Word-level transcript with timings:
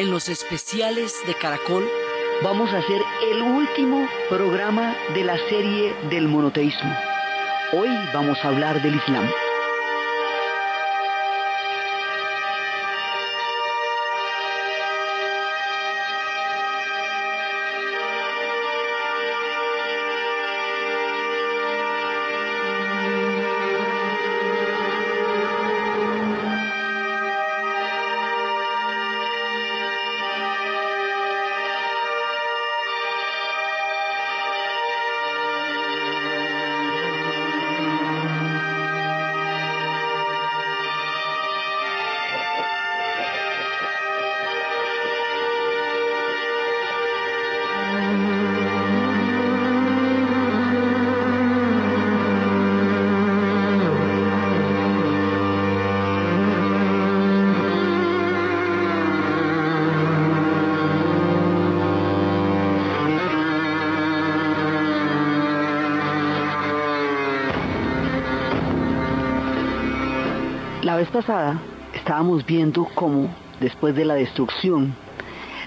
en 0.00 0.10
los 0.10 0.30
especiales 0.30 1.14
de 1.26 1.34
Caracol 1.34 1.86
vamos 2.42 2.72
a 2.72 2.78
hacer 2.78 3.02
el 3.30 3.42
último 3.42 4.08
programa 4.30 4.96
de 5.12 5.24
la 5.24 5.36
serie 5.50 5.94
del 6.08 6.26
monoteísmo. 6.26 6.90
Hoy 7.74 7.90
vamos 8.14 8.38
a 8.42 8.48
hablar 8.48 8.80
del 8.80 8.94
Islam. 8.94 9.28
Vez 71.00 71.08
pasada 71.08 71.58
estábamos 71.94 72.44
viendo 72.44 72.86
cómo 72.94 73.30
después 73.58 73.96
de 73.96 74.04
la 74.04 74.14
destrucción 74.16 74.94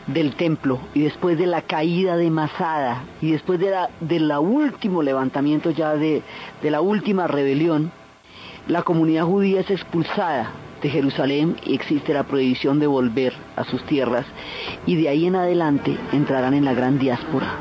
del 0.06 0.36
templo 0.36 0.80
y 0.94 1.02
después 1.02 1.40
de 1.40 1.48
la 1.48 1.64
caída 1.64 2.16
de 2.18 2.30
Masada 2.30 3.04
y 3.20 3.32
después 3.32 3.60
de 3.60 3.72
la, 3.72 3.90
del 4.00 4.32
último 4.32 5.02
levantamiento 5.02 5.72
ya 5.72 5.96
de, 5.96 6.22
de 6.62 6.70
la 6.70 6.82
última 6.82 7.26
rebelión, 7.26 7.92
la 8.68 8.84
comunidad 8.84 9.26
judía 9.26 9.62
es 9.62 9.72
expulsada 9.72 10.52
de 10.84 10.90
Jerusalén 10.90 11.56
y 11.66 11.74
existe 11.74 12.14
la 12.14 12.26
prohibición 12.26 12.80
de 12.80 12.86
volver 12.86 13.34
a 13.56 13.64
sus 13.64 13.84
tierras 13.86 14.28
y 14.86 14.98
de 14.98 15.10
ahí 15.10 15.26
en 15.26 15.36
adelante 15.36 15.98
entrarán 16.12 16.54
en 16.54 16.66
la 16.66 16.76
gran 16.76 17.00
diáspora. 17.00 17.56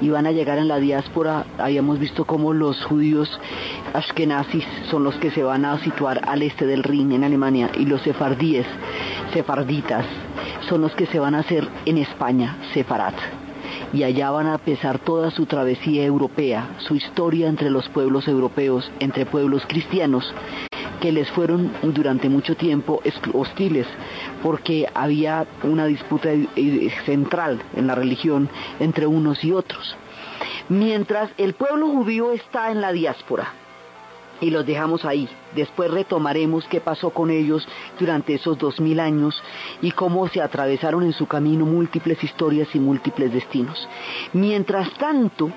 Y 0.00 0.10
van 0.10 0.26
a 0.26 0.32
llegar 0.32 0.58
en 0.58 0.68
la 0.68 0.78
diáspora, 0.78 1.44
habíamos 1.58 1.98
visto 1.98 2.24
cómo 2.24 2.52
los 2.52 2.84
judíos 2.84 3.28
ashkenazis 3.94 4.66
son 4.90 5.04
los 5.04 5.14
que 5.16 5.30
se 5.30 5.42
van 5.42 5.64
a 5.64 5.78
situar 5.78 6.28
al 6.28 6.42
este 6.42 6.66
del 6.66 6.82
Rin 6.82 7.12
en 7.12 7.24
Alemania 7.24 7.70
y 7.78 7.86
los 7.86 8.02
sefardíes, 8.02 8.66
sefarditas, 9.32 10.04
son 10.68 10.82
los 10.82 10.94
que 10.94 11.06
se 11.06 11.20
van 11.20 11.34
a 11.34 11.38
hacer 11.40 11.68
en 11.86 11.98
España, 11.98 12.58
sefarat. 12.74 13.14
Y 13.92 14.02
allá 14.02 14.30
van 14.30 14.48
a 14.48 14.58
pesar 14.58 14.98
toda 14.98 15.30
su 15.30 15.46
travesía 15.46 16.04
europea, 16.04 16.70
su 16.78 16.96
historia 16.96 17.48
entre 17.48 17.70
los 17.70 17.88
pueblos 17.88 18.26
europeos, 18.26 18.90
entre 18.98 19.26
pueblos 19.26 19.64
cristianos, 19.66 20.34
que 21.00 21.12
les 21.12 21.30
fueron 21.30 21.70
durante 21.82 22.28
mucho 22.28 22.56
tiempo 22.56 23.00
hostiles, 23.32 23.86
porque 24.42 24.88
había 24.94 25.46
una 25.62 25.86
disputa 25.86 26.30
central 27.04 27.62
en 27.76 27.86
la 27.86 27.94
religión 27.94 28.48
entre 28.80 29.06
unos 29.06 29.44
y 29.44 29.52
otros. 29.52 29.96
Mientras 30.68 31.30
el 31.36 31.54
pueblo 31.54 31.88
judío 31.88 32.32
está 32.32 32.72
en 32.72 32.80
la 32.80 32.90
diáspora, 32.90 33.52
y 34.40 34.50
los 34.50 34.66
dejamos 34.66 35.04
ahí. 35.04 35.28
Después 35.54 35.90
retomaremos 35.90 36.64
qué 36.66 36.80
pasó 36.80 37.10
con 37.10 37.30
ellos 37.30 37.66
durante 37.98 38.34
esos 38.34 38.58
dos 38.58 38.80
mil 38.80 39.00
años 39.00 39.42
y 39.80 39.90
cómo 39.92 40.28
se 40.28 40.42
atravesaron 40.42 41.02
en 41.04 41.12
su 41.12 41.26
camino 41.26 41.64
múltiples 41.64 42.22
historias 42.22 42.68
y 42.74 42.80
múltiples 42.80 43.32
destinos. 43.32 43.88
Mientras 44.32 44.92
tanto, 44.94 45.50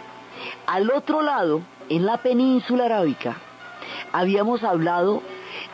al 0.66 0.92
otro 0.92 1.22
lado, 1.22 1.62
en 1.90 2.06
la 2.06 2.18
península 2.18 2.86
arábica, 2.86 3.38
habíamos 4.12 4.64
hablado 4.64 5.22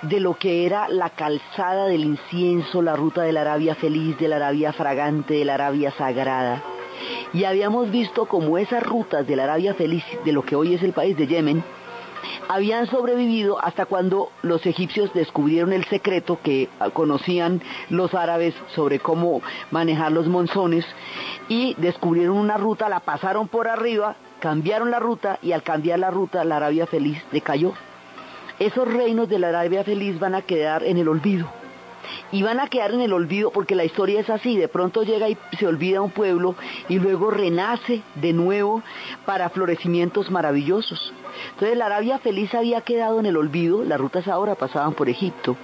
de 0.03 0.19
lo 0.19 0.37
que 0.37 0.65
era 0.65 0.87
la 0.89 1.09
calzada 1.09 1.87
del 1.87 2.03
incienso, 2.03 2.81
la 2.81 2.95
ruta 2.95 3.21
de 3.21 3.31
la 3.31 3.41
Arabia 3.41 3.75
feliz, 3.75 4.17
de 4.17 4.27
la 4.27 4.37
Arabia 4.37 4.73
fragante, 4.73 5.33
de 5.35 5.45
la 5.45 5.55
Arabia 5.55 5.91
sagrada. 5.91 6.63
Y 7.33 7.43
habíamos 7.45 7.89
visto 7.89 8.25
cómo 8.25 8.57
esas 8.57 8.83
rutas 8.83 9.25
de 9.25 9.35
la 9.35 9.45
Arabia 9.45 9.73
feliz, 9.73 10.03
de 10.23 10.31
lo 10.31 10.43
que 10.43 10.55
hoy 10.55 10.75
es 10.75 10.83
el 10.83 10.93
país 10.93 11.17
de 11.17 11.27
Yemen, 11.27 11.63
habían 12.47 12.87
sobrevivido 12.87 13.59
hasta 13.63 13.85
cuando 13.85 14.29
los 14.41 14.65
egipcios 14.65 15.13
descubrieron 15.13 15.73
el 15.73 15.85
secreto 15.85 16.39
que 16.43 16.69
conocían 16.93 17.61
los 17.89 18.13
árabes 18.13 18.53
sobre 18.75 18.99
cómo 18.99 19.41
manejar 19.71 20.11
los 20.11 20.27
monzones 20.27 20.85
y 21.47 21.75
descubrieron 21.77 22.37
una 22.37 22.57
ruta, 22.57 22.89
la 22.89 22.99
pasaron 22.99 23.47
por 23.47 23.67
arriba, 23.67 24.15
cambiaron 24.39 24.91
la 24.91 24.99
ruta 24.99 25.39
y 25.41 25.51
al 25.51 25.63
cambiar 25.63 25.99
la 25.99 26.11
ruta 26.11 26.43
la 26.43 26.57
Arabia 26.57 26.87
feliz 26.87 27.21
decayó. 27.31 27.73
Esos 28.59 28.87
reinos 28.87 29.29
de 29.29 29.39
la 29.39 29.49
Arabia 29.49 29.83
feliz 29.83 30.19
van 30.19 30.35
a 30.35 30.41
quedar 30.43 30.83
en 30.83 30.97
el 30.97 31.07
olvido 31.07 31.47
y 32.31 32.43
van 32.43 32.59
a 32.59 32.67
quedar 32.67 32.91
en 32.91 33.01
el 33.01 33.13
olvido 33.13 33.51
porque 33.51 33.75
la 33.75 33.85
historia 33.85 34.19
es 34.19 34.29
así, 34.29 34.57
de 34.57 34.67
pronto 34.67 35.03
llega 35.03 35.29
y 35.29 35.37
se 35.57 35.67
olvida 35.67 36.01
un 36.01 36.11
pueblo 36.11 36.55
y 36.89 36.99
luego 36.99 37.31
renace 37.31 38.01
de 38.15 38.33
nuevo 38.33 38.83
para 39.25 39.49
florecimientos 39.49 40.29
maravillosos. 40.29 41.13
Entonces 41.51 41.77
la 41.77 41.87
Arabia 41.87 42.19
feliz 42.19 42.53
había 42.53 42.81
quedado 42.81 43.19
en 43.19 43.25
el 43.25 43.37
olvido, 43.37 43.83
las 43.83 43.99
rutas 43.99 44.27
ahora 44.27 44.55
pasaban 44.55 44.93
por 44.93 45.09
Egipto. 45.09 45.55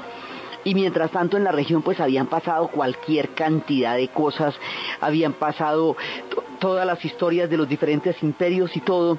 Y 0.64 0.76
mientras 0.76 1.12
tanto 1.12 1.38
en 1.38 1.44
la 1.44 1.52
región 1.52 1.82
pues 1.82 2.00
habían 2.00 2.28
pasado 2.28 2.68
cualquier 2.68 3.30
cantidad 3.30 3.96
de 3.96 4.10
cosas, 4.10 4.56
habían 5.00 5.34
pasado 5.34 5.96
todas 6.60 6.86
las 6.86 7.04
historias 7.04 7.50
de 7.50 7.58
los 7.58 7.70
diferentes 7.70 8.22
imperios 8.22 8.76
y 8.76 8.82
todo 8.82 9.18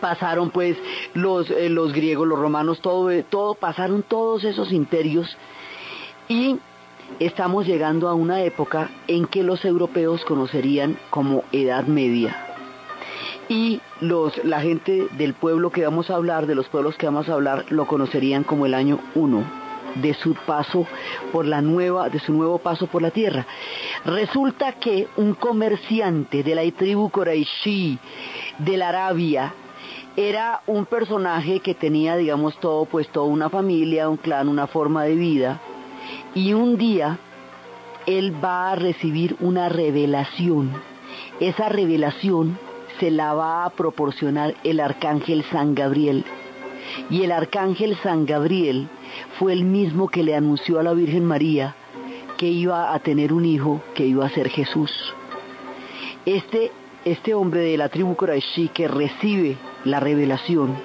pasaron 0.00 0.50
pues 0.50 0.76
los, 1.14 1.50
eh, 1.50 1.68
los 1.68 1.92
griegos, 1.92 2.28
los 2.28 2.38
romanos, 2.38 2.80
todo, 2.80 3.10
todo, 3.24 3.54
pasaron 3.54 4.02
todos 4.02 4.44
esos 4.44 4.72
imperios 4.72 5.36
y 6.28 6.58
estamos 7.18 7.66
llegando 7.66 8.08
a 8.08 8.14
una 8.14 8.42
época 8.42 8.90
en 9.08 9.26
que 9.26 9.42
los 9.42 9.64
europeos 9.64 10.24
conocerían 10.24 10.96
como 11.10 11.42
Edad 11.50 11.84
Media. 11.84 12.49
Y 13.50 13.80
los, 14.00 14.44
la 14.44 14.60
gente 14.60 15.08
del 15.18 15.34
pueblo 15.34 15.70
que 15.70 15.84
vamos 15.84 16.08
a 16.08 16.14
hablar, 16.14 16.46
de 16.46 16.54
los 16.54 16.68
pueblos 16.68 16.94
que 16.96 17.06
vamos 17.06 17.28
a 17.28 17.32
hablar, 17.32 17.64
lo 17.70 17.84
conocerían 17.84 18.44
como 18.44 18.64
el 18.64 18.74
año 18.74 19.00
1 19.16 19.44
de 19.96 20.14
su 20.14 20.34
paso 20.46 20.86
por 21.32 21.44
la 21.46 21.60
nueva, 21.60 22.08
de 22.10 22.20
su 22.20 22.32
nuevo 22.32 22.58
paso 22.58 22.86
por 22.86 23.02
la 23.02 23.10
tierra. 23.10 23.44
Resulta 24.04 24.74
que 24.74 25.08
un 25.16 25.34
comerciante 25.34 26.44
de 26.44 26.54
la 26.54 26.62
tribu 26.70 27.10
Quraishi 27.10 27.98
de 28.58 28.76
la 28.76 28.90
Arabia 28.90 29.52
era 30.16 30.62
un 30.68 30.86
personaje 30.86 31.58
que 31.58 31.74
tenía, 31.74 32.14
digamos, 32.14 32.56
todo, 32.60 32.84
pues 32.84 33.08
toda 33.08 33.26
una 33.26 33.50
familia, 33.50 34.08
un 34.08 34.16
clan, 34.16 34.48
una 34.48 34.68
forma 34.68 35.02
de 35.02 35.16
vida, 35.16 35.60
y 36.36 36.52
un 36.52 36.76
día 36.76 37.18
él 38.06 38.32
va 38.44 38.70
a 38.70 38.76
recibir 38.76 39.34
una 39.40 39.68
revelación. 39.68 40.70
Esa 41.40 41.68
revelación 41.68 42.56
se 43.00 43.10
la 43.10 43.34
va 43.34 43.64
a 43.64 43.70
proporcionar 43.70 44.54
el 44.62 44.78
arcángel 44.78 45.44
San 45.50 45.74
Gabriel. 45.74 46.24
Y 47.08 47.22
el 47.22 47.32
arcángel 47.32 47.96
San 48.02 48.26
Gabriel 48.26 48.88
fue 49.38 49.52
el 49.52 49.64
mismo 49.64 50.08
que 50.08 50.22
le 50.22 50.36
anunció 50.36 50.78
a 50.78 50.82
la 50.82 50.92
Virgen 50.92 51.24
María 51.24 51.74
que 52.36 52.46
iba 52.46 52.94
a 52.94 52.98
tener 53.00 53.32
un 53.32 53.44
hijo 53.44 53.82
que 53.94 54.06
iba 54.06 54.24
a 54.24 54.30
ser 54.30 54.48
Jesús. 54.48 54.92
Este, 56.24 56.70
este 57.04 57.34
hombre 57.34 57.60
de 57.60 57.76
la 57.76 57.88
tribu 57.88 58.14
Qurayshi 58.14 58.68
que 58.68 58.86
recibe 58.86 59.56
la 59.84 59.98
revelación 59.98 60.76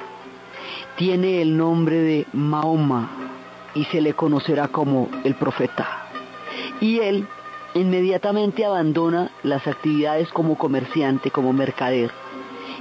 tiene 0.98 1.42
el 1.42 1.58
nombre 1.58 1.98
de 1.98 2.26
Mahoma, 2.34 3.10
y 3.76 3.84
se 3.86 4.02
le 4.02 4.14
conocerá 4.14 4.70
como 4.70 5.10
el 5.24 5.36
profeta. 5.36 6.08
Y 6.80 7.00
él 7.00 7.28
inmediatamente 7.76 8.66
abandona 8.66 9.32
las 9.44 9.68
actividades 9.68 10.30
como 10.30 10.58
comerciante, 10.58 11.30
como 11.30 11.54
mercader, 11.54 12.10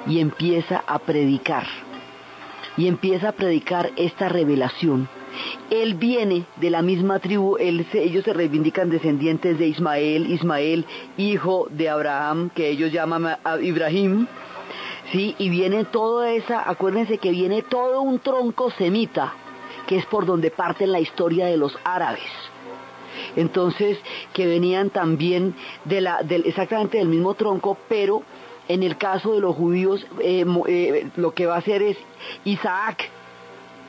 y 0.07 0.21
empieza 0.21 0.85
a 0.87 1.01
predicar. 1.01 1.67
Y 2.77 2.87
empieza 2.89 3.31
a 3.31 3.33
predicar 3.33 3.91
esta 3.97 4.29
revelación. 4.29 5.09
Él 5.71 5.95
viene 5.95 6.45
de 6.57 6.71
la 6.71 6.83
misma 6.83 7.19
tribu, 7.19 7.57
ellos 7.59 8.25
se 8.25 8.33
reivindican 8.33 8.89
descendientes 8.89 9.59
de 9.59 9.67
Ismael, 9.67 10.31
Ismael, 10.31 10.87
hijo 11.17 11.67
de 11.71 11.89
Abraham, 11.89 12.51
que 12.55 12.69
ellos 12.71 12.93
llaman 12.93 13.37
Ibrahim, 13.61 14.29
¿sí? 15.11 15.35
Y 15.39 15.49
viene 15.49 15.85
toda 15.85 16.33
esa, 16.33 16.69
acuérdense 16.69 17.19
que 17.19 17.33
viene 17.33 17.63
todo 17.63 18.01
un 18.03 18.21
tronco 18.21 18.71
semita, 18.73 19.35
que 19.89 19.97
es 19.97 20.07
por 20.07 20.25
donde 20.25 20.53
parte 20.53 20.87
la 20.87 21.01
historia 21.01 21.47
de 21.47 21.57
los 21.57 21.77
árabes. 21.85 22.23
Entonces 23.37 23.99
que 24.33 24.47
venían 24.47 24.91
también 24.91 25.55
de 25.85 26.01
la, 26.01 26.21
exactamente 26.21 26.99
del 26.99 27.09
mismo 27.09 27.35
tronco, 27.35 27.77
pero 27.89 28.23
en 28.69 28.83
el 28.83 28.97
caso 28.97 29.33
de 29.35 29.41
los 29.41 29.55
judíos 29.55 30.07
eh, 30.21 30.45
eh, 30.67 31.09
lo 31.17 31.33
que 31.33 31.47
va 31.47 31.57
a 31.57 31.59
hacer 31.59 31.83
es 31.83 31.97
Isaac 32.45 33.11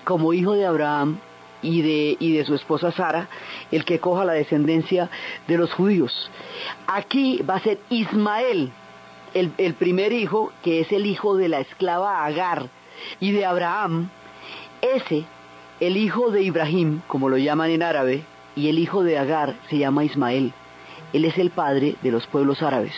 como 0.04 0.34
hijo 0.34 0.54
de 0.54 0.66
Abraham 0.66 1.20
y 1.62 1.82
de, 1.82 2.18
y 2.20 2.34
de 2.34 2.46
su 2.46 2.54
esposa 2.54 2.92
Sara, 2.92 3.28
el 3.72 3.86
que 3.86 4.00
coja 4.00 4.26
la 4.26 4.34
descendencia 4.34 5.10
de 5.48 5.58
los 5.58 5.74
judíos. 5.74 6.30
Aquí 6.88 7.42
va 7.42 7.56
a 7.56 7.60
ser 7.60 7.80
Ismael, 7.90 8.72
el, 9.34 9.52
el 9.58 9.74
primer 9.74 10.14
hijo, 10.14 10.52
que 10.64 10.82
es 10.82 10.92
el 10.92 11.06
hijo 11.06 11.36
de 11.36 11.50
la 11.50 11.60
esclava 11.60 12.24
Agar 12.24 12.70
y 13.20 13.32
de 13.32 13.46
Abraham, 13.46 14.10
ese, 14.82 15.26
el 15.80 15.98
hijo 15.98 16.30
de 16.32 16.44
Ibrahim, 16.44 17.02
como 17.08 17.30
lo 17.30 17.38
llaman 17.38 17.72
en 17.72 17.84
árabe, 17.84 18.24
y 18.56 18.70
el 18.70 18.80
hijo 18.80 19.04
de 19.04 19.18
Agar 19.18 19.56
se 19.70 19.78
llama 19.78 20.04
Ismael. 20.04 20.54
Él 21.14 21.26
es 21.26 21.38
el 21.38 21.52
padre 21.52 21.96
de 22.02 22.12
los 22.12 22.28
pueblos 22.28 22.62
árabes. 22.62 22.94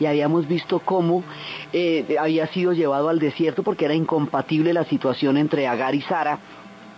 Y 0.00 0.06
habíamos 0.06 0.48
visto 0.48 0.80
cómo 0.80 1.22
eh, 1.72 2.16
había 2.18 2.46
sido 2.48 2.72
llevado 2.72 3.08
al 3.08 3.18
desierto 3.18 3.62
porque 3.62 3.84
era 3.84 3.94
incompatible 3.94 4.72
la 4.72 4.84
situación 4.84 5.36
entre 5.36 5.68
Agar 5.68 5.94
y 5.94 6.00
Sara 6.02 6.38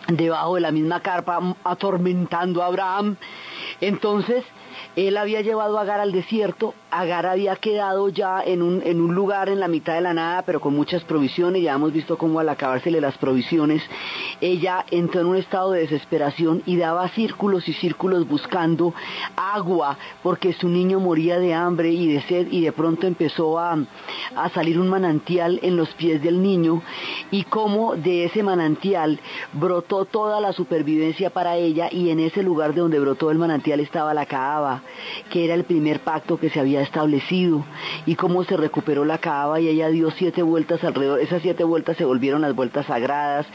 debajo 0.09 0.55
de 0.57 0.63
la 0.63 0.73
misma 0.73 1.01
carpa 1.01 1.57
atormentando 1.65 2.63
a 2.63 2.67
Abraham. 2.67 3.17
Entonces, 3.81 4.45
él 4.97 5.17
había 5.17 5.41
llevado 5.41 5.79
a 5.79 5.83
Agar 5.83 6.01
al 6.01 6.13
desierto, 6.13 6.75
Agar 6.91 7.25
había 7.27 7.57
quedado 7.57 8.11
ya 8.11 8.43
en 8.45 8.61
un, 8.61 8.83
en 8.85 9.01
un 9.01 9.15
lugar 9.15 9.49
en 9.49 9.59
la 9.59 9.69
mitad 9.69 9.95
de 9.95 10.03
la 10.03 10.13
nada, 10.13 10.43
pero 10.43 10.61
con 10.61 10.75
muchas 10.75 11.03
provisiones, 11.05 11.63
ya 11.63 11.73
hemos 11.73 11.93
visto 11.93 12.19
cómo 12.19 12.39
al 12.41 12.49
acabársele 12.49 13.01
las 13.01 13.17
provisiones, 13.17 13.83
ella 14.41 14.85
entró 14.91 15.23
en 15.23 15.27
un 15.29 15.37
estado 15.37 15.73
de 15.73 15.81
desesperación 15.81 16.63
y 16.67 16.77
daba 16.77 17.09
círculos 17.09 17.67
y 17.69 17.73
círculos 17.73 18.29
buscando 18.29 18.93
agua, 19.37 19.97
porque 20.23 20.53
su 20.53 20.69
niño 20.69 21.01
moría 21.01 21.39
de 21.39 21.55
hambre 21.55 21.91
y 21.91 22.13
de 22.13 22.23
sed, 22.23 22.49
y 22.51 22.61
de 22.61 22.73
pronto 22.73 23.07
empezó 23.07 23.59
a, 23.59 23.79
a 24.37 24.51
salir 24.51 24.79
un 24.79 24.89
manantial 24.89 25.59
en 25.63 25.77
los 25.77 25.89
pies 25.95 26.23
del 26.23 26.43
niño, 26.43 26.83
y 27.31 27.45
cómo 27.45 27.97
de 27.97 28.27
ese 28.27 28.43
manantial 28.43 29.19
brotó 29.55 30.05
toda 30.05 30.41
la 30.41 30.53
supervivencia 30.53 31.31
para 31.31 31.57
ella, 31.57 31.89
y 31.91 32.11
en 32.11 32.21
ese 32.21 32.43
lugar 32.43 32.75
de 32.75 32.83
donde 32.83 33.01
brotó 33.01 33.31
el 33.31 33.39
manantial 33.39 33.81
estaba 33.81 34.13
la 34.13 34.27
caaba, 34.27 34.82
que 35.31 35.45
era 35.45 35.55
el 35.55 35.65
primer 35.65 36.01
pacto 36.01 36.39
que 36.39 36.51
se 36.51 36.61
había 36.61 36.83
establecido, 36.83 37.65
y 38.07 38.15
cómo 38.15 38.45
se 38.45 38.57
recuperó 38.57 39.05
la 39.05 39.19
cava 39.19 39.61
y 39.61 39.69
ella 39.69 39.89
dio 39.89 40.11
siete 40.11 40.43
vueltas 40.43 40.85
alrededor, 40.85 41.21
esas 41.21 41.43
siete 41.43 41.65
vueltas 41.65 41.97
se 41.97 42.05
volvieron 42.05 42.43
las 42.43 42.55
vueltas 42.55 42.87
sagradas, 42.87 43.47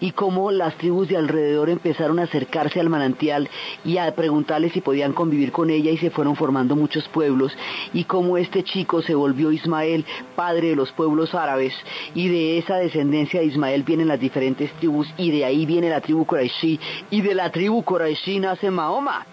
y 0.00 0.12
cómo 0.12 0.50
las 0.50 0.76
tribus 0.76 1.08
de 1.08 1.16
alrededor 1.16 1.70
empezaron 1.70 2.18
a 2.18 2.24
acercarse 2.24 2.80
al 2.80 2.88
manantial 2.88 3.48
y 3.84 3.98
a 3.98 4.14
preguntarle 4.14 4.70
si 4.70 4.80
podían 4.80 5.12
convivir 5.12 5.52
con 5.52 5.70
ella 5.70 5.90
y 5.90 5.98
se 5.98 6.10
fueron 6.10 6.36
formando 6.36 6.76
muchos 6.76 7.08
pueblos, 7.08 7.56
y 7.92 8.04
cómo 8.04 8.36
este 8.36 8.62
chico 8.62 9.02
se 9.02 9.14
volvió 9.14 9.52
Ismael, 9.52 10.04
padre 10.36 10.68
de 10.68 10.76
los 10.76 10.92
pueblos 10.92 11.34
árabes, 11.34 11.74
y 12.14 12.28
de 12.28 12.58
esa 12.58 12.76
descendencia 12.76 13.40
de 13.40 13.46
Ismael 13.46 13.82
vienen 13.82 14.08
las 14.08 14.20
diferentes 14.20 14.72
tribus, 14.74 15.08
y 15.16 15.30
de 15.30 15.44
ahí 15.44 15.66
viene 15.66 15.90
la 15.90 16.00
tribu 16.00 16.24
Quraishi, 16.24 16.78
y 17.10 17.20
de 17.20 17.34
la 17.34 17.50
tribu 17.50 17.82
Quraishi 17.82 18.40
nace 18.40 18.70
Mahoma. 18.70 19.26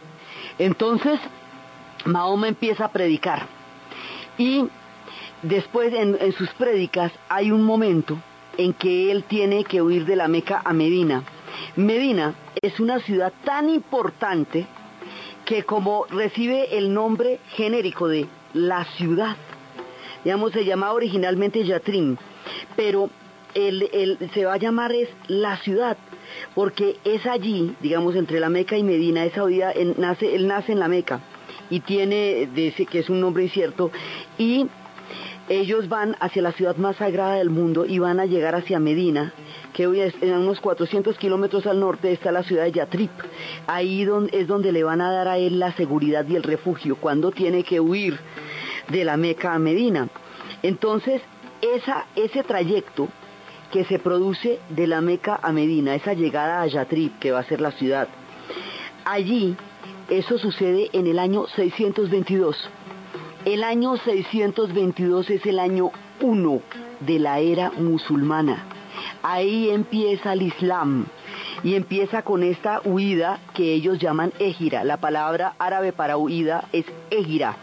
Entonces, 0.60 1.20
Mahoma 2.06 2.48
empieza 2.48 2.86
a 2.86 2.92
predicar. 2.92 3.48
Y 4.38 4.68
después 5.42 5.94
en, 5.94 6.18
sus 6.34 6.50
prédicas 6.52 7.12
hay 7.30 7.52
un 7.52 7.64
momento 7.64 8.18
en 8.58 8.74
que 8.74 9.12
él 9.12 9.24
tiene 9.24 9.64
que 9.64 9.82
huir 9.82 10.06
de 10.06 10.16
la 10.16 10.28
Meca 10.28 10.62
a 10.64 10.74
Medina. 10.74 11.24
Medina 11.76 12.34
es 12.62 12.80
una 12.80 13.00
ciudad 13.00 13.34
tan 13.44 13.70
importante 13.70 14.68
que 15.46 15.64
como 15.64 16.06
recibe 16.06 16.78
el 16.78 16.94
nombre 16.94 17.40
genérico 17.50 18.08
de 18.08 18.28
la 18.54 18.86
ciudad, 18.98 19.36
digamos, 20.24 20.52
se 20.54 20.66
llamaba 20.66 20.94
originalmente 20.94 21.64
Yatrim, 21.64 22.18
pero 22.76 23.10
se 23.54 24.46
va 24.46 24.54
a 24.54 24.58
llamar 24.58 24.94
es 24.94 25.10
la 25.28 25.58
ciudad, 25.58 25.98
porque 26.56 26.98
es 27.04 27.26
allí, 27.26 27.76
digamos, 27.82 28.16
entre 28.16 28.40
la 28.40 28.50
Meca 28.50 28.78
y 28.78 28.84
Medina, 28.84 29.26
esa 29.26 29.44
vida, 29.44 29.74
nace, 29.98 30.36
él 30.36 30.48
nace 30.48 30.72
en 30.72 30.80
la 30.80 30.88
Meca 30.88 31.22
y 31.72 31.80
tiene, 31.80 32.48
dice 32.54 32.86
que 32.86 33.00
es 33.00 33.10
un 33.10 33.20
nombre 33.20 33.44
incierto, 33.44 33.90
y 34.38 34.68
ellos 35.50 35.90
van 35.90 36.16
hacia 36.20 36.44
la 36.44 36.52
ciudad 36.52 36.76
más 36.76 36.98
sagrada 36.98 37.36
del 37.36 37.50
mundo 37.50 37.86
y 37.86 37.98
van 37.98 38.20
a 38.20 38.26
llegar 38.26 38.54
hacia 38.56 38.80
Medina, 38.80 39.34
que 39.74 39.88
hoy 39.88 40.02
es 40.02 40.14
en 40.22 40.34
unos 40.34 40.60
400 40.60 41.18
kilómetros 41.18 41.66
al 41.66 41.80
norte 41.80 42.12
está 42.12 42.32
la 42.32 42.44
ciudad 42.44 42.66
de 42.66 42.74
Yatrip. 42.74 43.12
Ahí 43.68 44.08
es 44.32 44.48
donde 44.48 44.72
le 44.72 44.84
van 44.84 45.02
a 45.02 45.12
dar 45.12 45.28
a 45.28 45.38
él 45.38 45.60
la 45.60 45.74
seguridad 45.74 46.26
y 46.28 46.36
el 46.36 46.44
refugio 46.44 46.96
cuando 46.98 47.32
tiene 47.32 47.64
que 47.64 47.80
huir 47.80 48.20
de 48.90 49.04
la 49.04 49.18
Meca 49.18 49.54
a 49.54 49.60
Medina. 49.60 50.10
Entonces, 50.62 51.22
ese 52.16 52.44
trayecto 52.44 53.08
que 53.72 53.86
se 53.86 54.00
produce 54.00 54.60
de 54.70 54.88
la 54.88 55.02
Meca 55.02 55.40
a 55.42 55.52
Medina, 55.52 55.96
esa 55.96 56.14
llegada 56.14 56.62
a 56.62 56.68
Yatrib, 56.68 57.18
que 57.20 57.32
va 57.32 57.40
a 57.40 57.46
ser 57.46 57.62
la 57.62 57.72
ciudad. 57.72 58.08
Allí, 59.06 59.56
eso 60.12 60.38
sucede 60.38 60.90
en 60.92 61.08
el 61.08 61.18
año 61.18 61.48
622. 61.56 62.58
El 63.46 63.64
año 63.64 63.96
622 63.96 65.30
es 65.30 65.46
el 65.46 65.58
año 65.58 65.92
1 66.20 66.62
de 67.00 67.18
la 67.18 67.40
era 67.40 67.72
musulmana. 67.72 68.66
Ahí 69.24 69.70
empieza 69.70 70.34
el 70.34 70.42
Islam 70.42 71.06
y 71.64 71.76
empieza 71.76 72.24
con 72.24 72.44
esta 72.44 72.82
huida 72.84 73.40
que 73.54 73.74
ellos 73.74 74.00
llaman 74.00 74.34
égira. 74.38 74.84
La 74.84 74.98
palabra 74.98 75.56
árabe 75.58 75.94
para 75.94 76.18
huida 76.18 76.68
es 76.74 76.86
égira 77.10 77.56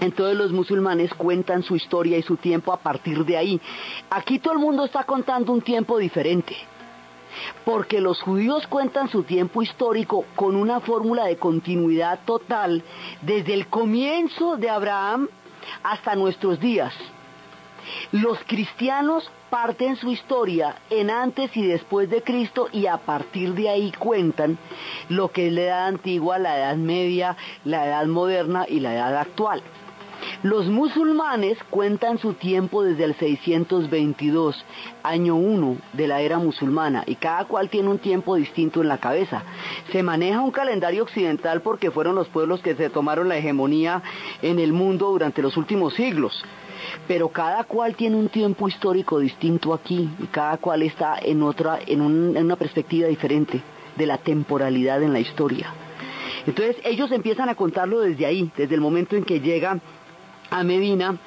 entonces 0.00 0.36
los 0.36 0.50
musulmanes 0.50 1.12
cuentan 1.14 1.62
su 1.62 1.76
historia 1.76 2.16
y 2.16 2.22
su 2.22 2.36
tiempo 2.36 2.72
a 2.72 2.78
partir 2.78 3.24
de 3.24 3.36
ahí. 3.36 3.60
Aquí 4.08 4.38
todo 4.38 4.54
el 4.54 4.58
mundo 4.58 4.86
está 4.86 5.04
contando 5.04 5.52
un 5.52 5.60
tiempo 5.60 5.98
diferente. 5.98 6.56
Porque 7.64 8.00
los 8.00 8.20
judíos 8.22 8.66
cuentan 8.66 9.08
su 9.08 9.22
tiempo 9.22 9.62
histórico 9.62 10.24
con 10.34 10.56
una 10.56 10.80
fórmula 10.80 11.26
de 11.26 11.36
continuidad 11.36 12.20
total 12.24 12.82
desde 13.22 13.54
el 13.54 13.66
comienzo 13.68 14.56
de 14.56 14.70
Abraham 14.70 15.28
hasta 15.82 16.14
nuestros 16.14 16.60
días. 16.60 16.94
Los 18.12 18.38
cristianos 18.46 19.30
parten 19.48 19.96
su 19.96 20.10
historia 20.10 20.76
en 20.90 21.10
antes 21.10 21.56
y 21.56 21.66
después 21.66 22.08
de 22.10 22.22
Cristo 22.22 22.68
y 22.72 22.86
a 22.86 22.98
partir 22.98 23.54
de 23.54 23.68
ahí 23.68 23.92
cuentan 23.92 24.58
lo 25.08 25.28
que 25.28 25.48
es 25.48 25.52
la 25.52 25.62
edad 25.62 25.86
antigua, 25.86 26.38
la 26.38 26.58
edad 26.58 26.76
media, 26.76 27.36
la 27.64 27.86
edad 27.86 28.06
moderna 28.06 28.66
y 28.68 28.80
la 28.80 28.94
edad 28.94 29.16
actual. 29.16 29.62
Los 30.42 30.66
musulmanes 30.66 31.58
cuentan 31.70 32.18
su 32.18 32.34
tiempo 32.34 32.82
desde 32.82 33.04
el 33.04 33.14
622, 33.14 34.64
año 35.02 35.36
1 35.36 35.76
de 35.92 36.08
la 36.08 36.20
era 36.20 36.38
musulmana, 36.38 37.04
y 37.06 37.16
cada 37.16 37.44
cual 37.44 37.68
tiene 37.68 37.88
un 37.88 37.98
tiempo 37.98 38.36
distinto 38.36 38.80
en 38.80 38.88
la 38.88 38.98
cabeza. 38.98 39.42
Se 39.92 40.02
maneja 40.02 40.40
un 40.40 40.50
calendario 40.50 41.02
occidental 41.02 41.60
porque 41.62 41.90
fueron 41.90 42.14
los 42.14 42.28
pueblos 42.28 42.60
que 42.60 42.74
se 42.74 42.90
tomaron 42.90 43.28
la 43.28 43.36
hegemonía 43.36 44.02
en 44.42 44.58
el 44.58 44.72
mundo 44.72 45.10
durante 45.10 45.42
los 45.42 45.56
últimos 45.56 45.94
siglos. 45.94 46.42
Pero 47.06 47.28
cada 47.28 47.64
cual 47.64 47.94
tiene 47.94 48.16
un 48.16 48.28
tiempo 48.28 48.66
histórico 48.66 49.18
distinto 49.18 49.74
aquí 49.74 50.08
y 50.18 50.26
cada 50.26 50.56
cual 50.56 50.82
está 50.82 51.18
en 51.20 51.42
otra, 51.42 51.78
en, 51.86 52.00
en 52.36 52.44
una 52.44 52.56
perspectiva 52.56 53.08
diferente 53.08 53.60
de 53.96 54.06
la 54.06 54.18
temporalidad 54.18 55.02
en 55.02 55.12
la 55.12 55.20
historia. 55.20 55.74
Entonces 56.46 56.76
ellos 56.84 57.12
empiezan 57.12 57.48
a 57.48 57.54
contarlo 57.54 58.00
desde 58.00 58.24
ahí, 58.24 58.50
desde 58.56 58.74
el 58.74 58.80
momento 58.80 59.16
en 59.16 59.24
que 59.24 59.40
llega 59.40 59.78
a 60.50 60.62
Medina 60.64 61.18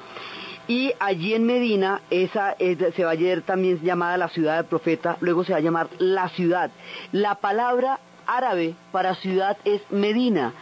y 0.66 0.92
allí 0.98 1.34
en 1.34 1.44
Medina 1.44 2.00
esa 2.08 2.56
se 2.58 3.04
va 3.04 3.10
a 3.10 3.12
ayer 3.12 3.42
también 3.42 3.80
llamada 3.82 4.16
la 4.16 4.28
ciudad 4.28 4.56
del 4.56 4.64
profeta, 4.64 5.18
luego 5.20 5.44
se 5.44 5.52
va 5.52 5.58
a 5.58 5.62
llamar 5.62 5.88
la 5.98 6.28
ciudad. 6.30 6.70
La 7.12 7.36
palabra 7.36 8.00
árabe 8.26 8.74
para 8.90 9.14
ciudad 9.16 9.58
es 9.64 9.82
Medina. 9.90 10.54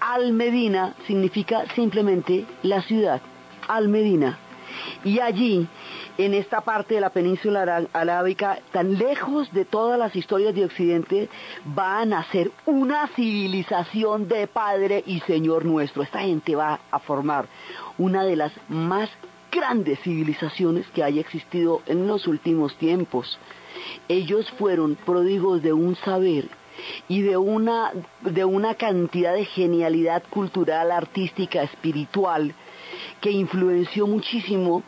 Al 0.00 0.32
Medina 0.32 0.94
significa 1.06 1.64
simplemente 1.74 2.46
la 2.62 2.80
ciudad, 2.82 3.20
Al 3.68 3.88
Medina. 3.88 4.38
Y 5.04 5.20
allí, 5.20 5.66
en 6.18 6.34
esta 6.34 6.60
parte 6.60 6.94
de 6.94 7.00
la 7.00 7.10
península 7.10 7.86
arábica, 7.92 8.58
tan 8.72 8.98
lejos 8.98 9.52
de 9.52 9.64
todas 9.64 9.98
las 9.98 10.14
historias 10.14 10.54
de 10.54 10.64
Occidente, 10.64 11.28
va 11.78 12.00
a 12.00 12.04
nacer 12.04 12.50
una 12.66 13.08
civilización 13.08 14.28
de 14.28 14.46
Padre 14.46 15.02
y 15.06 15.20
Señor 15.20 15.64
nuestro. 15.64 16.02
Esta 16.02 16.20
gente 16.20 16.56
va 16.56 16.80
a 16.90 16.98
formar 16.98 17.46
una 17.98 18.24
de 18.24 18.36
las 18.36 18.52
más 18.68 19.10
grandes 19.50 19.98
civilizaciones 20.00 20.86
que 20.94 21.02
haya 21.02 21.20
existido 21.20 21.82
en 21.86 22.06
los 22.06 22.26
últimos 22.26 22.76
tiempos. 22.76 23.38
Ellos 24.08 24.50
fueron 24.58 24.96
pródigos 24.96 25.62
de 25.62 25.72
un 25.72 25.96
saber 25.96 26.48
y 27.08 27.22
de 27.22 27.36
una, 27.36 27.92
de 28.22 28.44
una 28.44 28.74
cantidad 28.74 29.34
de 29.34 29.44
genialidad 29.44 30.22
cultural, 30.30 30.90
artística, 30.92 31.62
espiritual, 31.62 32.54
que 33.20 33.30
influenció 33.30 34.06
muchísimo 34.06 34.82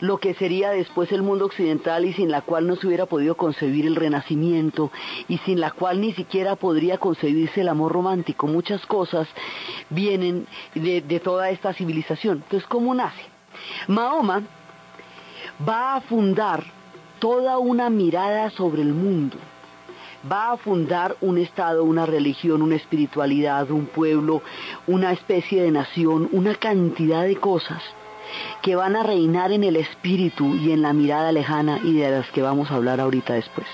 lo 0.00 0.18
que 0.18 0.34
sería 0.34 0.70
después 0.70 1.10
el 1.12 1.22
mundo 1.22 1.46
occidental 1.46 2.04
y 2.04 2.12
sin 2.12 2.30
la 2.30 2.42
cual 2.42 2.66
no 2.66 2.76
se 2.76 2.86
hubiera 2.86 3.06
podido 3.06 3.36
concebir 3.36 3.86
el 3.86 3.96
renacimiento 3.96 4.90
y 5.28 5.38
sin 5.38 5.60
la 5.60 5.70
cual 5.70 6.00
ni 6.00 6.12
siquiera 6.12 6.56
podría 6.56 6.98
concebirse 6.98 7.62
el 7.62 7.68
amor 7.68 7.92
romántico. 7.92 8.46
Muchas 8.46 8.84
cosas 8.86 9.28
vienen 9.90 10.46
de, 10.74 11.20
toda 11.20 11.50
esta 11.50 11.72
civilización. 11.72 12.38
Entonces, 12.44 12.68
¿cómo 12.68 12.94
nace? 12.94 13.22
Mahoma 13.88 14.42
va 15.66 15.96
a 15.96 16.00
fundar 16.02 16.64
toda 17.18 17.58
una 17.58 17.88
mirada 17.88 18.50
sobre 18.50 18.82
el 18.82 18.92
mundo 18.92 19.38
va 20.30 20.52
a 20.52 20.56
fundar 20.56 21.16
un 21.20 21.38
Estado, 21.38 21.84
una 21.84 22.06
religión, 22.06 22.62
una 22.62 22.76
espiritualidad, 22.76 23.70
un 23.70 23.86
pueblo, 23.86 24.42
una 24.86 25.12
especie 25.12 25.62
de 25.62 25.70
nación, 25.70 26.28
una 26.32 26.54
cantidad 26.54 27.24
de 27.24 27.36
cosas 27.36 27.82
que 28.62 28.76
van 28.76 28.96
a 28.96 29.02
reinar 29.02 29.52
en 29.52 29.64
el 29.64 29.76
espíritu 29.76 30.54
y 30.56 30.72
en 30.72 30.82
la 30.82 30.92
mirada 30.92 31.32
lejana 31.32 31.78
y 31.84 31.94
de 31.94 32.10
las 32.10 32.30
que 32.30 32.42
vamos 32.42 32.70
a 32.70 32.74
hablar 32.74 33.00
ahorita 33.00 33.34
después. 33.34 33.66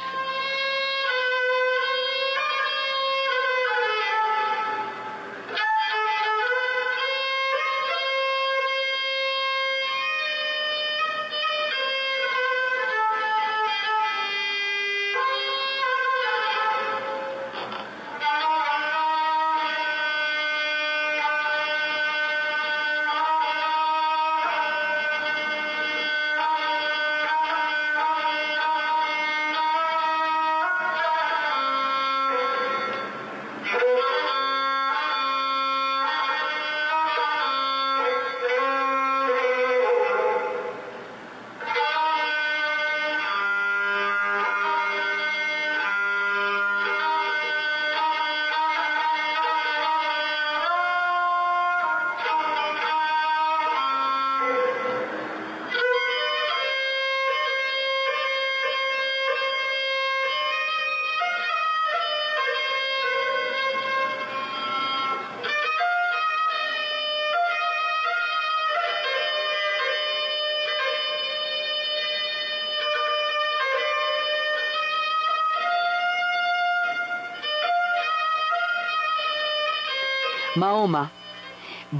Mahoma 80.54 81.10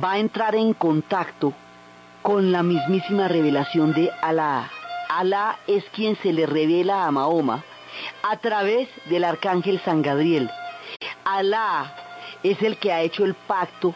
va 0.03 0.13
a 0.13 0.19
entrar 0.19 0.55
en 0.55 0.75
contacto 0.75 1.55
con 2.21 2.53
la 2.53 2.63
mismísima 2.63 3.27
revelación 3.27 3.95
de 3.95 4.11
Alá. 4.21 4.71
Alá 5.09 5.59
es 5.67 5.85
quien 5.95 6.17
se 6.17 6.35
le 6.35 6.45
revela 6.45 7.07
a 7.07 7.11
Mahoma 7.11 7.65
a 8.23 8.37
través 8.37 8.89
del 9.07 9.25
arcángel 9.25 9.81
San 9.81 10.03
Gabriel. 10.03 10.51
Alá 11.25 11.95
es 12.43 12.61
el 12.63 12.77
que 12.77 12.93
ha 12.93 13.01
hecho 13.01 13.25
el 13.25 13.35
pacto 13.35 13.95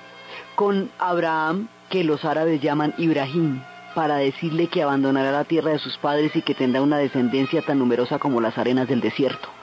con 0.55 0.91
Abraham, 0.99 1.69
que 1.91 2.03
los 2.03 2.25
árabes 2.25 2.61
llaman 2.61 2.95
Ibrahim, 2.97 3.63
para 3.95 4.17
decirle 4.17 4.69
que 4.69 4.83
abandonará 4.83 5.33
la 5.33 5.45
tierra 5.45 5.73
de 5.73 5.79
sus 5.79 5.99
padres 5.99 6.35
y 6.35 6.41
que 6.41 6.55
tendrá 6.55 6.81
una 6.81 6.97
descendencia 6.97 7.61
tan 7.61 7.79
numerosa 7.79 8.19
como 8.19 8.41
las 8.41 8.57
arenas 8.57 8.89
del 8.89 9.03
desierto. 9.03 9.56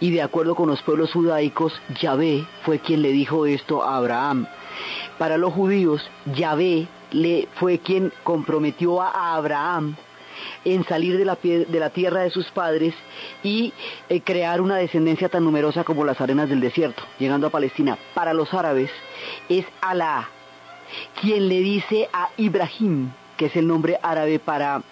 Y 0.00 0.10
de 0.10 0.22
acuerdo 0.22 0.54
con 0.54 0.68
los 0.68 0.82
pueblos 0.82 1.12
judaicos, 1.12 1.72
Yahvé 2.00 2.46
fue 2.62 2.78
quien 2.78 3.02
le 3.02 3.12
dijo 3.12 3.46
esto 3.46 3.82
a 3.82 3.96
Abraham. 3.96 4.46
Para 5.18 5.36
los 5.36 5.52
judíos, 5.52 6.08
Yahvé 6.26 6.86
le 7.10 7.48
fue 7.54 7.78
quien 7.78 8.12
comprometió 8.22 9.02
a 9.02 9.34
Abraham 9.34 9.96
en 10.64 10.84
salir 10.84 11.18
de 11.18 11.24
la, 11.24 11.36
de 11.42 11.80
la 11.80 11.90
tierra 11.90 12.20
de 12.20 12.30
sus 12.30 12.46
padres 12.50 12.94
y 13.42 13.72
eh, 14.08 14.20
crear 14.20 14.60
una 14.60 14.76
descendencia 14.76 15.28
tan 15.28 15.42
numerosa 15.42 15.82
como 15.82 16.04
las 16.04 16.20
arenas 16.20 16.48
del 16.48 16.60
desierto, 16.60 17.02
llegando 17.18 17.48
a 17.48 17.50
Palestina. 17.50 17.98
Para 18.14 18.34
los 18.34 18.54
árabes 18.54 18.90
es 19.48 19.64
Alá 19.80 20.28
quien 21.20 21.48
le 21.48 21.60
dice 21.60 22.08
a 22.12 22.30
Ibrahim, 22.36 23.10
que 23.36 23.46
es 23.46 23.56
el 23.56 23.66
nombre 23.66 23.98
árabe 24.02 24.38
para 24.38 24.82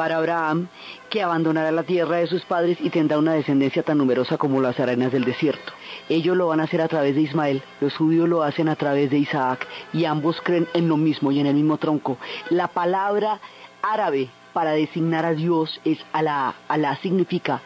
para 0.00 0.16
Abraham, 0.16 0.68
que 1.10 1.22
abandonará 1.22 1.70
la 1.70 1.82
tierra 1.82 2.16
de 2.16 2.26
sus 2.26 2.40
padres 2.46 2.78
y 2.80 2.88
tendrá 2.88 3.18
una 3.18 3.34
descendencia 3.34 3.82
tan 3.82 3.98
numerosa 3.98 4.38
como 4.38 4.58
las 4.62 4.80
arenas 4.80 5.12
del 5.12 5.26
desierto. 5.26 5.74
Ellos 6.08 6.34
lo 6.38 6.46
van 6.46 6.60
a 6.60 6.62
hacer 6.62 6.80
a 6.80 6.88
través 6.88 7.14
de 7.14 7.20
Ismael, 7.20 7.62
los 7.82 7.94
judíos 7.98 8.26
lo 8.26 8.42
hacen 8.42 8.70
a 8.70 8.76
través 8.76 9.10
de 9.10 9.18
Isaac, 9.18 9.68
y 9.92 10.06
ambos 10.06 10.40
creen 10.40 10.66
en 10.72 10.88
lo 10.88 10.96
mismo 10.96 11.30
y 11.32 11.40
en 11.40 11.44
el 11.48 11.54
mismo 11.54 11.76
tronco. 11.76 12.16
La 12.48 12.68
palabra 12.68 13.40
árabe 13.82 14.30
para 14.54 14.70
designar 14.70 15.26
a 15.26 15.34
Dios 15.34 15.78
es 15.84 15.98
Alá. 16.14 16.54
Alá 16.66 16.96
significa 17.02 17.60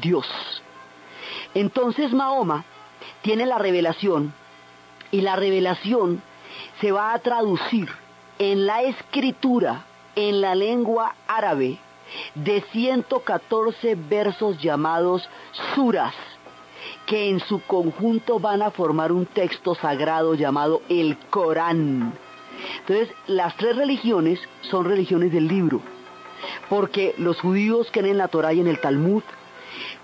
Dios. 0.00 0.28
Entonces 1.54 2.12
Mahoma 2.12 2.64
tiene 3.22 3.46
la 3.46 3.58
revelación 3.58 4.32
y 5.10 5.22
la 5.22 5.34
revelación 5.34 6.22
se 6.80 6.92
va 6.92 7.14
a 7.14 7.18
traducir 7.18 7.88
en 8.38 8.64
la 8.64 8.82
escritura 8.82 9.86
en 10.16 10.40
la 10.40 10.54
lengua 10.54 11.14
árabe 11.26 11.78
de 12.34 12.62
114 12.72 13.94
versos 13.94 14.60
llamados 14.60 15.28
suras, 15.74 16.14
que 17.06 17.28
en 17.28 17.40
su 17.40 17.60
conjunto 17.62 18.38
van 18.38 18.62
a 18.62 18.70
formar 18.70 19.12
un 19.12 19.26
texto 19.26 19.74
sagrado 19.74 20.34
llamado 20.34 20.82
el 20.88 21.16
Corán. 21.30 22.12
Entonces, 22.80 23.14
las 23.26 23.56
tres 23.56 23.76
religiones 23.76 24.40
son 24.62 24.84
religiones 24.84 25.32
del 25.32 25.48
libro, 25.48 25.80
porque 26.68 27.14
los 27.18 27.40
judíos 27.40 27.88
creen 27.90 28.12
en 28.12 28.18
la 28.18 28.28
Torah 28.28 28.52
y 28.52 28.60
en 28.60 28.66
el 28.66 28.80
Talmud, 28.80 29.22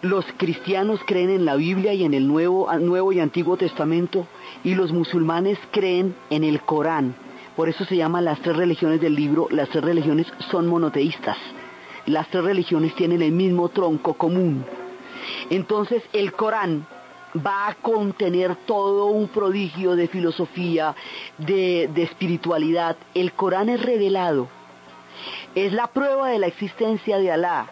los 0.03 0.25
cristianos 0.37 1.01
creen 1.07 1.31
en 1.31 1.45
la 1.45 1.57
Biblia 1.57 1.93
y 1.93 2.05
en 2.05 2.15
el 2.15 2.27
Nuevo, 2.29 2.73
Nuevo 2.79 3.13
y 3.13 3.21
Antiguo 3.21 3.57
Testamento, 3.57 4.27
y 4.65 4.75
los 4.75 4.93
musulmanes 4.93 5.59
creen 5.71 6.15
en 6.31 6.45
el 6.45 6.61
Corán. 6.61 7.26
Por 7.57 7.71
eso 7.71 7.87
se 7.87 7.97
llaman 7.97 8.27
las 8.27 8.39
tres 8.41 8.55
religiones 8.55 9.01
del 9.01 9.15
libro, 9.15 9.49
las 9.51 9.71
tres 9.71 9.83
religiones 9.83 10.27
son 10.51 10.67
monoteístas. 10.67 11.39
Las 12.05 12.29
tres 12.29 12.45
religiones 12.45 12.95
tienen 12.95 13.23
el 13.23 13.33
mismo 13.33 13.71
tronco 13.71 14.15
común. 14.15 14.65
Entonces 15.49 16.03
el 16.13 16.33
Corán 16.35 16.87
va 17.45 17.69
a 17.69 17.75
contener 17.75 18.57
todo 18.67 19.07
un 19.07 19.29
prodigio 19.29 19.97
de 19.97 20.07
filosofía, 20.07 20.95
de, 21.39 21.89
de 21.93 22.03
espiritualidad. 22.03 22.97
El 23.15 23.33
Corán 23.33 23.71
es 23.71 23.83
revelado. 23.83 24.49
Es 25.55 25.73
la 25.73 25.87
prueba 25.87 26.29
de 26.29 26.39
la 26.39 26.47
existencia 26.49 27.19
de 27.19 27.33
Alá. 27.33 27.69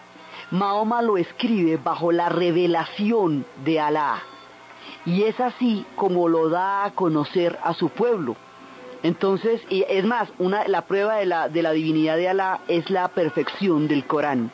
Mahoma 0.50 1.02
lo 1.02 1.18
escribe 1.18 1.76
bajo 1.76 2.10
la 2.10 2.30
revelación 2.30 3.44
de 3.64 3.80
Alá. 3.80 4.22
Y 5.04 5.24
es 5.24 5.38
así 5.40 5.84
como 5.94 6.28
lo 6.28 6.48
da 6.48 6.86
a 6.86 6.92
conocer 6.92 7.58
a 7.62 7.74
su 7.74 7.90
pueblo. 7.90 8.36
Entonces, 9.04 9.60
y 9.68 9.84
es 9.86 10.04
más, 10.06 10.30
una, 10.38 10.66
la 10.66 10.86
prueba 10.86 11.16
de 11.16 11.26
la, 11.26 11.50
de 11.50 11.62
la 11.62 11.72
divinidad 11.72 12.16
de 12.16 12.30
Alá 12.30 12.60
es 12.68 12.88
la 12.88 13.08
perfección 13.08 13.86
del 13.86 14.06
Corán. 14.06 14.50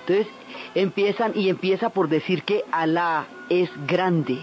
Entonces, 0.00 0.28
empiezan 0.76 1.32
y 1.34 1.48
empieza 1.48 1.90
por 1.90 2.08
decir 2.08 2.44
que 2.44 2.64
Alá 2.70 3.26
es 3.48 3.68
grande. 3.88 4.38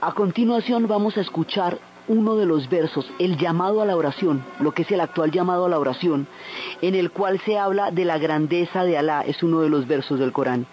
A 0.00 0.12
continuación 0.12 0.86
vamos 0.86 1.16
a 1.16 1.22
escuchar 1.22 1.78
uno 2.06 2.36
de 2.36 2.46
los 2.46 2.70
versos, 2.70 3.10
el 3.18 3.36
llamado 3.36 3.82
a 3.82 3.86
la 3.86 3.96
oración, 3.96 4.44
lo 4.60 4.70
que 4.70 4.82
es 4.82 4.90
el 4.92 5.00
actual 5.00 5.32
llamado 5.32 5.66
a 5.66 5.68
la 5.68 5.80
oración, 5.80 6.28
en 6.80 6.94
el 6.94 7.10
cual 7.10 7.40
se 7.40 7.58
habla 7.58 7.90
de 7.90 8.04
la 8.04 8.18
grandeza 8.18 8.84
de 8.84 8.96
Alá, 8.96 9.22
es 9.22 9.42
uno 9.42 9.62
de 9.62 9.68
los 9.68 9.88
versos 9.88 10.20
del 10.20 10.32
Corán. 10.32 10.64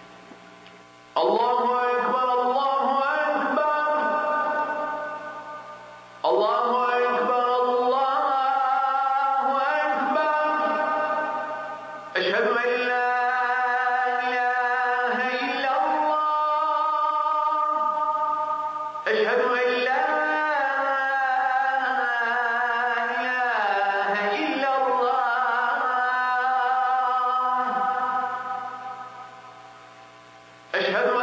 أشهد 30.74 31.13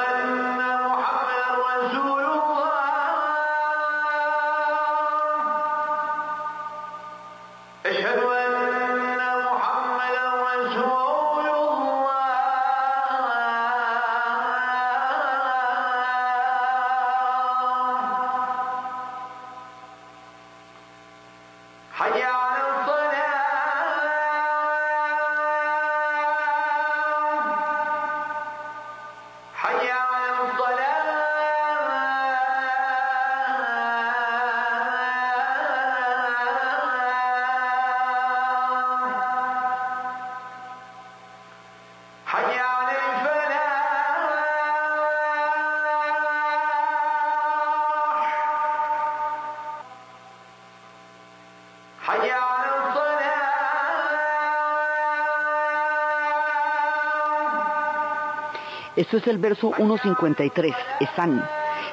Esto 59.01 59.17
es 59.17 59.25
el 59.25 59.39
verso 59.39 59.71
1.53, 59.71 60.75
están. 60.99 61.43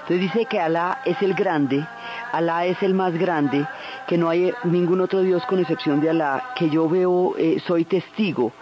Entonces 0.01 0.21
dice 0.21 0.45
que 0.45 0.61
Alá 0.61 1.01
es 1.07 1.17
el 1.23 1.33
grande, 1.33 1.83
Alá 2.33 2.67
es 2.67 2.83
el 2.83 2.93
más 2.93 3.15
grande, 3.15 3.67
que 4.07 4.19
no 4.19 4.29
hay 4.29 4.53
ningún 4.65 5.01
otro 5.01 5.23
Dios 5.23 5.43
con 5.47 5.59
excepción 5.59 6.03
de 6.03 6.11
Alá, 6.11 6.51
que 6.55 6.69
yo 6.69 6.87
veo, 6.87 7.35
eh, 7.39 7.63
soy 7.67 7.87
testigo 7.87 8.53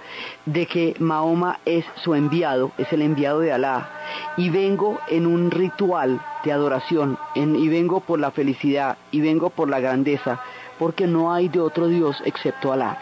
de 0.45 0.67
que 0.67 0.95
Mahoma 1.01 1.59
es 1.65 1.85
su 1.97 2.15
enviado, 2.15 2.71
es 2.79 2.93
el 2.93 3.03
enviado 3.03 3.41
de 3.41 3.51
Alá, 3.51 3.89
y 4.37 4.49
vengo 4.49 5.01
en 5.09 5.27
un 5.27 5.51
ritual 5.51 6.21
de 6.45 6.53
adoración, 6.53 7.19
y 7.35 7.69
vengo 7.69 7.99
por 7.99 8.21
la 8.21 8.31
felicidad, 8.31 8.97
y 9.11 9.23
vengo 9.23 9.51
por 9.51 9.69
la 9.69 9.81
grandeza, 9.81 10.39
porque 10.79 11.09
no 11.09 11.35
hay 11.35 11.49
de 11.49 11.59
otro 11.59 11.89
Dios 11.89 12.23
excepto 12.25 12.73
Alá. 12.73 12.97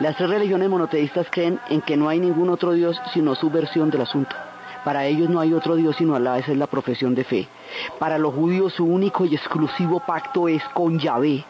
Las 0.00 0.18
tres 0.18 0.28
religiones 0.28 0.68
monoteístas 0.68 1.28
creen 1.30 1.58
en 1.70 1.80
que 1.80 1.96
no 1.96 2.10
hay 2.10 2.20
ningún 2.20 2.50
otro 2.50 2.72
Dios 2.72 3.00
sino 3.14 3.34
su 3.34 3.48
versión 3.48 3.88
del 3.88 4.02
asunto. 4.02 4.36
Para 4.86 5.04
ellos 5.04 5.28
no 5.28 5.40
hay 5.40 5.52
otro 5.52 5.74
Dios 5.74 5.96
sino 5.96 6.14
Alá, 6.14 6.38
esa 6.38 6.52
es 6.52 6.58
la 6.58 6.68
profesión 6.68 7.16
de 7.16 7.24
fe. 7.24 7.48
Para 7.98 8.18
los 8.18 8.32
judíos 8.32 8.72
su 8.72 8.84
único 8.84 9.24
y 9.24 9.34
exclusivo 9.34 9.98
pacto 9.98 10.46
es 10.46 10.62
con 10.74 11.00
Yahvé. 11.00 11.44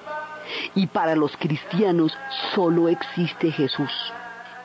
Y 0.75 0.87
para 0.87 1.15
los 1.15 1.37
cristianos 1.37 2.17
solo 2.55 2.89
existe 2.89 3.53
Jesús. 3.53 3.93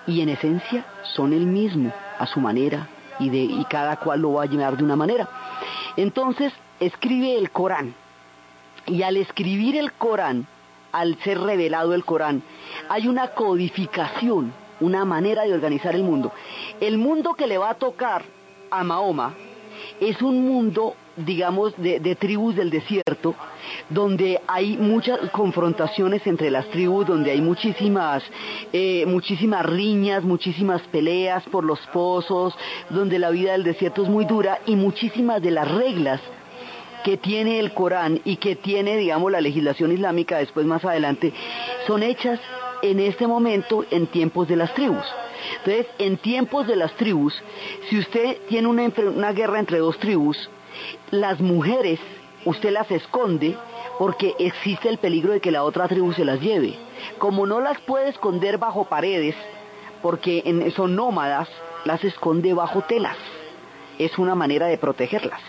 Y 0.08 0.22
en 0.22 0.30
esencia 0.30 0.86
son 1.04 1.34
el 1.34 1.48
mismo, 1.48 1.92
a 2.18 2.26
su 2.28 2.40
manera, 2.40 2.88
y, 3.20 3.30
de, 3.30 3.40
y 3.40 3.66
cada 3.66 3.98
cual 3.98 4.22
lo 4.22 4.36
va 4.36 4.44
a 4.44 4.46
llenar 4.46 4.78
de 4.78 4.86
una 4.86 4.96
manera. 4.96 5.28
Entonces 5.98 6.54
escribe 6.80 7.38
el 7.38 7.52
Corán. 7.52 7.94
Y 8.86 9.04
al 9.04 9.18
escribir 9.18 9.76
el 9.76 9.92
Corán, 9.92 10.48
al 10.94 11.18
ser 11.24 11.42
revelado 11.42 11.94
el 11.94 12.06
Corán, 12.06 12.42
hay 12.88 13.10
una 13.10 13.32
codificación, 13.32 14.54
una 14.80 15.04
manera 15.04 15.44
de 15.44 15.54
organizar 15.54 15.94
el 15.94 16.04
mundo. 16.04 16.32
El 16.80 16.98
mundo 16.98 17.34
que 17.34 17.48
le 17.48 17.58
va 17.58 17.72
a 17.72 17.74
tocar 17.76 18.24
a 18.72 18.84
Mahoma 18.84 19.36
es 20.00 20.22
un 20.22 20.48
mundo, 20.48 20.96
digamos, 21.16 21.74
de, 21.78 22.16
tribus 22.16 22.56
del 22.56 22.70
desierto, 22.70 23.36
donde 23.90 24.40
hay 24.48 24.78
muchas 24.78 25.20
confrontaciones 25.32 26.26
entre 26.26 26.50
las 26.50 26.68
tribus, 26.70 27.06
donde 27.06 27.32
hay 27.32 27.42
muchísimas, 27.42 28.24
eh, 28.74 29.06
muchísimas 29.06 29.66
riñas, 29.66 30.24
muchísimas 30.24 30.82
peleas 30.84 31.44
por 31.46 31.64
los 31.64 31.80
pozos, 31.94 32.56
donde 32.90 33.20
la 33.20 33.30
vida 33.30 33.52
del 33.52 33.64
desierto 33.64 34.04
es 34.04 34.10
muy 34.10 34.26
dura 34.26 34.60
y 34.66 34.76
muchísimas 34.76 35.42
de 35.42 35.52
las 35.52 35.70
reglas 35.70 36.22
que 37.04 37.18
tiene 37.18 37.60
el 37.60 37.74
Corán 37.74 38.22
y 38.26 38.38
que 38.38 38.56
tiene, 38.56 38.98
digamos, 38.98 39.32
la 39.32 39.42
legislación 39.42 39.92
islámica 39.92 40.38
después 40.38 40.66
más 40.66 40.86
adelante, 40.86 41.34
son 41.88 42.04
hechas 42.04 42.40
en 42.84 43.00
este 43.00 43.28
momento 43.28 43.86
en 43.92 44.08
tiempos 44.08 44.48
de 44.48 44.56
las 44.56 44.74
tribus. 44.74 45.06
Entonces, 45.58 45.88
en 46.00 46.18
tiempos 46.18 46.68
de 46.68 46.76
las 46.76 46.94
tribus, 46.94 47.34
si 47.90 48.00
usted 48.00 48.38
tiene 48.48 48.68
una, 48.68 49.32
guerra 49.32 49.60
entre 49.60 49.80
dos 49.80 49.98
tribus, 50.00 50.50
las 51.12 51.40
mujeres 51.40 52.00
usted 52.46 52.72
las 52.72 52.90
esconde 52.92 53.56
porque 54.00 54.34
existe 54.40 54.90
el 54.90 54.98
peligro 54.98 55.34
de 55.34 55.42
que 55.42 55.52
la 55.52 55.64
otra 55.64 55.88
tribu 55.88 56.14
se 56.14 56.26
las 56.26 56.42
lleve. 56.42 56.76
Como 57.18 57.46
no 57.46 57.60
las 57.60 57.80
puede 57.82 58.10
esconder 58.10 58.58
bajo 58.58 58.86
paredes, 58.86 59.36
porque 60.02 60.72
son 60.76 60.96
nómadas, 60.96 61.50
las 61.86 62.04
esconde 62.04 62.54
bajo 62.54 62.82
telas. 62.82 63.18
Es 64.00 64.18
una 64.18 64.34
manera 64.34 64.68
de 64.68 64.78
protegerlas. 64.78 65.42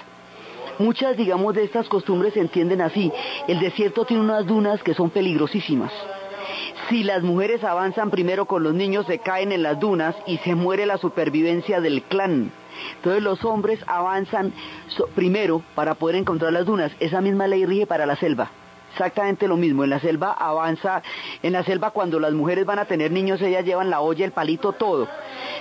Muchas, 0.78 1.16
digamos, 1.16 1.54
de 1.54 1.64
estas 1.64 1.88
costumbres 1.88 2.34
se 2.34 2.40
entienden 2.40 2.80
así. 2.80 3.12
El 3.46 3.60
desierto 3.60 4.04
tiene 4.04 4.22
unas 4.22 4.46
dunas 4.46 4.82
que 4.82 4.94
son 4.94 5.10
peligrosísimas 5.10 5.92
si 6.88 7.02
las 7.04 7.22
mujeres 7.22 7.64
avanzan 7.64 8.10
primero 8.10 8.46
con 8.46 8.62
los 8.62 8.74
niños, 8.74 9.06
se 9.06 9.18
caen 9.18 9.52
en 9.52 9.62
las 9.62 9.78
dunas 9.78 10.14
y 10.26 10.38
se 10.38 10.54
muere 10.54 10.86
la 10.86 10.98
supervivencia 10.98 11.80
del 11.80 12.02
clan. 12.02 12.52
Entonces 12.96 13.22
los 13.22 13.44
hombres 13.44 13.80
avanzan 13.86 14.52
primero 15.14 15.62
para 15.74 15.94
poder 15.94 16.16
encontrar 16.16 16.52
las 16.52 16.66
dunas. 16.66 16.92
Esa 17.00 17.20
misma 17.20 17.46
ley 17.46 17.66
rige 17.66 17.86
para 17.86 18.06
la 18.06 18.16
selva. 18.16 18.50
Exactamente 18.92 19.48
lo 19.48 19.56
mismo. 19.56 19.84
En 19.84 19.90
la 19.90 20.00
selva 20.00 20.32
avanza, 20.32 21.02
en 21.42 21.54
la 21.54 21.64
selva 21.64 21.92
cuando 21.92 22.20
las 22.20 22.32
mujeres 22.32 22.66
van 22.66 22.78
a 22.78 22.84
tener 22.84 23.10
niños, 23.10 23.40
ellas 23.40 23.64
llevan 23.64 23.88
la 23.88 24.00
olla, 24.00 24.24
el 24.24 24.32
palito, 24.32 24.72
todo. 24.72 25.08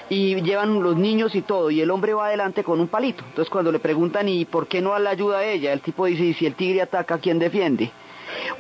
Y 0.10 0.42
llevan 0.42 0.84
los 0.84 0.98
niños 0.98 1.34
y 1.36 1.42
todo. 1.42 1.72
Y 1.72 1.80
el 1.80 1.92
hombre 1.92 2.14
va 2.14 2.28
adelante 2.28 2.64
con 2.64 2.82
un 2.82 2.88
palito. 2.88 3.24
Entonces 3.26 3.50
cuando 3.50 3.72
le 3.72 3.80
preguntan, 3.80 4.28
¿y 4.28 4.44
por 4.46 4.68
qué 4.68 4.82
no 4.82 4.98
la 5.00 5.12
ayuda 5.12 5.40
a 5.40 5.46
ella? 5.46 5.72
El 5.72 5.82
tipo 5.82 6.06
dice, 6.06 6.24
¿y 6.24 6.34
si 6.34 6.46
el 6.46 6.56
tigre 6.56 6.82
ataca, 6.82 7.20
quién 7.20 7.40
defiende? 7.40 7.92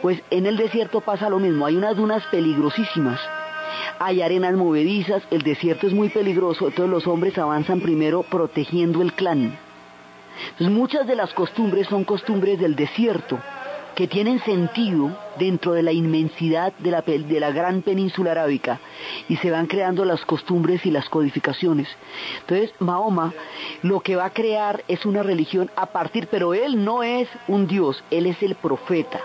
Pues 0.01 0.21
en 0.31 0.47
el 0.47 0.57
desierto 0.57 1.01
pasa 1.01 1.29
lo 1.29 1.39
mismo, 1.39 1.65
hay 1.65 1.75
unas 1.75 1.95
dunas 1.95 2.23
peligrosísimas, 2.31 3.19
hay 3.99 4.21
arenas 4.21 4.55
movedizas, 4.55 5.21
el 5.29 5.43
desierto 5.43 5.85
es 5.85 5.93
muy 5.93 6.09
peligroso, 6.09 6.67
entonces 6.67 6.89
los 6.89 7.05
hombres 7.07 7.37
avanzan 7.37 7.81
primero 7.81 8.23
protegiendo 8.23 9.01
el 9.01 9.13
clan. 9.13 9.57
Entonces 10.51 10.75
muchas 10.75 11.05
de 11.05 11.15
las 11.15 11.33
costumbres 11.33 11.87
son 11.87 12.03
costumbres 12.03 12.59
del 12.59 12.75
desierto, 12.75 13.37
que 13.95 14.07
tienen 14.07 14.39
sentido 14.39 15.15
dentro 15.37 15.73
de 15.73 15.83
la 15.83 15.91
inmensidad 15.91 16.73
de 16.79 16.89
la, 16.89 17.01
de 17.01 17.39
la, 17.39 17.51
gran 17.51 17.83
península 17.83 18.31
arábica 18.31 18.79
y 19.27 19.35
se 19.35 19.51
van 19.51 19.67
creando 19.67 20.05
las 20.05 20.25
costumbres 20.25 20.85
y 20.85 20.91
las 20.91 21.09
codificaciones. 21.09 21.87
Entonces, 22.39 22.73
Mahoma 22.79 23.33
lo 23.83 23.99
que 23.99 24.15
va 24.15 24.25
a 24.25 24.33
crear 24.33 24.83
es 24.87 25.05
una 25.05 25.21
religión 25.21 25.69
a 25.75 25.87
partir, 25.87 26.27
pero 26.31 26.53
él 26.55 26.83
no 26.83 27.03
es 27.03 27.27
un 27.47 27.67
dios, 27.67 28.03
él 28.09 28.25
es 28.25 28.41
el 28.41 28.55
profeta. 28.55 29.19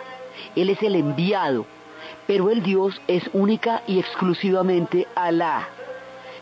Él 0.54 0.70
es 0.70 0.82
el 0.82 0.96
enviado, 0.96 1.66
pero 2.26 2.50
el 2.50 2.62
Dios 2.62 3.00
es 3.06 3.22
única 3.32 3.82
y 3.86 3.98
exclusivamente 3.98 5.06
Alá, 5.14 5.68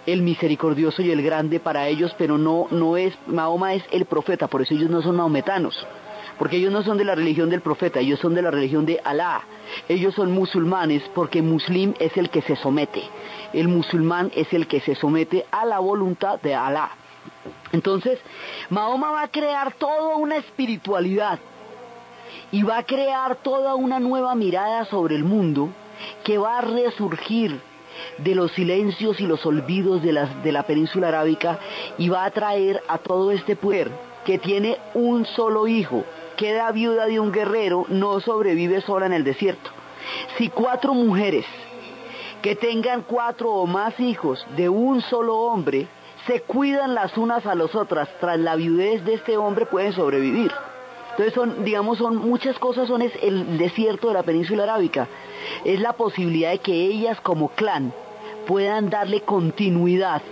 el 0.07 0.23
misericordioso 0.23 1.03
y 1.03 1.11
el 1.11 1.23
grande 1.23 1.61
para 1.61 1.89
ellos, 1.89 2.15
pero 2.19 2.39
no, 2.39 2.67
no 2.71 2.97
es, 2.97 3.15
Mahoma 3.27 3.75
es 3.75 3.85
el 3.91 4.05
profeta, 4.05 4.49
por 4.49 4.63
eso 4.63 4.75
ellos 4.75 4.91
no 4.91 5.03
son 5.03 5.17
maometanos, 5.17 5.87
porque 6.39 6.57
ellos 6.57 6.73
no 6.73 6.83
son 6.83 6.99
de 6.99 7.05
la 7.05 7.15
religión 7.15 7.51
del 7.51 7.61
profeta, 7.61 8.01
ellos 8.01 8.21
son 8.21 8.35
de 8.35 8.43
la 8.43 8.51
religión 8.51 8.87
de 8.87 9.01
Alá, 9.05 9.43
ellos 9.89 10.15
son 10.15 10.33
musulmanes 10.33 11.03
porque 11.15 11.43
muslim 11.43 11.95
es 11.99 12.17
el 12.17 12.31
que 12.31 12.43
se 12.43 12.57
somete, 12.57 13.03
el 13.53 13.69
musulmán 13.69 14.31
es 14.35 14.53
el 14.53 14.67
que 14.67 14.81
se 14.81 14.95
somete 14.95 15.47
a 15.51 15.65
la 15.65 15.79
voluntad 15.79 16.41
de 16.41 16.55
Alá. 16.55 16.91
Entonces, 17.73 18.19
Mahoma 18.69 19.11
va 19.11 19.23
a 19.23 19.29
crear 19.29 19.73
toda 19.75 20.17
una 20.17 20.37
espiritualidad 20.37 21.39
y 22.53 22.63
va 22.63 22.79
a 22.79 22.87
crear 22.87 23.37
toda 23.37 23.75
una 23.75 24.01
nueva 24.01 24.35
mirada 24.35 24.85
sobre 24.87 25.17
el 25.17 25.25
mundo 25.25 25.71
que 26.23 26.39
va 26.39 26.59
a 26.59 26.63
resurgir 26.63 27.61
de 28.19 28.35
los 28.35 28.53
silencios 28.53 29.21
y 29.21 29.27
los 29.27 29.45
olvidos 29.47 30.03
de 30.03 30.13
la, 30.13 30.63
península 30.65 31.09
arábica 31.09 31.59
y 31.99 32.09
va 32.09 32.25
a 32.25 32.31
traer 32.31 32.83
a 32.89 32.99
todo 32.99 33.31
este 33.31 33.57
pueblo 33.57 33.95
que 34.25 34.39
tiene 34.39 34.79
un 34.95 35.27
solo 35.27 35.69
hijo, 35.69 36.05
queda 36.37 36.73
viuda 36.73 37.07
de 37.07 37.21
un 37.21 37.31
guerrero, 37.31 37.85
no 37.89 38.21
sobrevive 38.21 38.81
sola 38.81 39.05
en 39.07 39.13
el 39.13 39.23
desierto. 39.23 39.71
Si 40.39 40.49
cuatro 40.49 40.95
mujeres 40.95 41.45
que 42.41 42.57
tengan 42.57 43.03
cuatro 43.03 43.51
o 43.51 43.67
más 43.67 43.99
hijos 44.01 44.47
de 44.57 44.69
un 44.69 45.03
solo 45.03 45.37
hombre 45.37 45.89
se 46.27 46.41
cuidan 46.41 46.95
las 46.95 47.17
unas 47.19 47.45
a 47.45 47.55
las 47.55 47.75
otras 47.75 48.09
tras 48.19 48.39
la 48.39 48.57
viudez 48.57 49.05
de 49.05 49.15
este 49.15 49.37
hombre 49.37 49.67
pueden 49.67 49.93
sobrevivir. 49.93 50.53
Entonces 51.15 51.35
son, 51.35 51.65
digamos, 51.65 51.99
son 51.99 52.17
muchas 52.17 52.59
cosas, 52.59 52.89
son 52.89 53.01
el 53.03 53.57
desierto 53.57 54.09
de 54.09 54.15
la 54.15 54.25
península 54.25 54.65
arábica. 54.65 55.07
Es 55.65 55.79
la 55.79 55.93
posibilidad 55.93 56.51
de 56.51 56.59
que 56.59 56.73
ellas 56.73 57.21
como 57.21 57.51
clan 57.51 57.93
puedan 58.49 58.91
darle 58.91 59.21
continuidad 59.21 60.23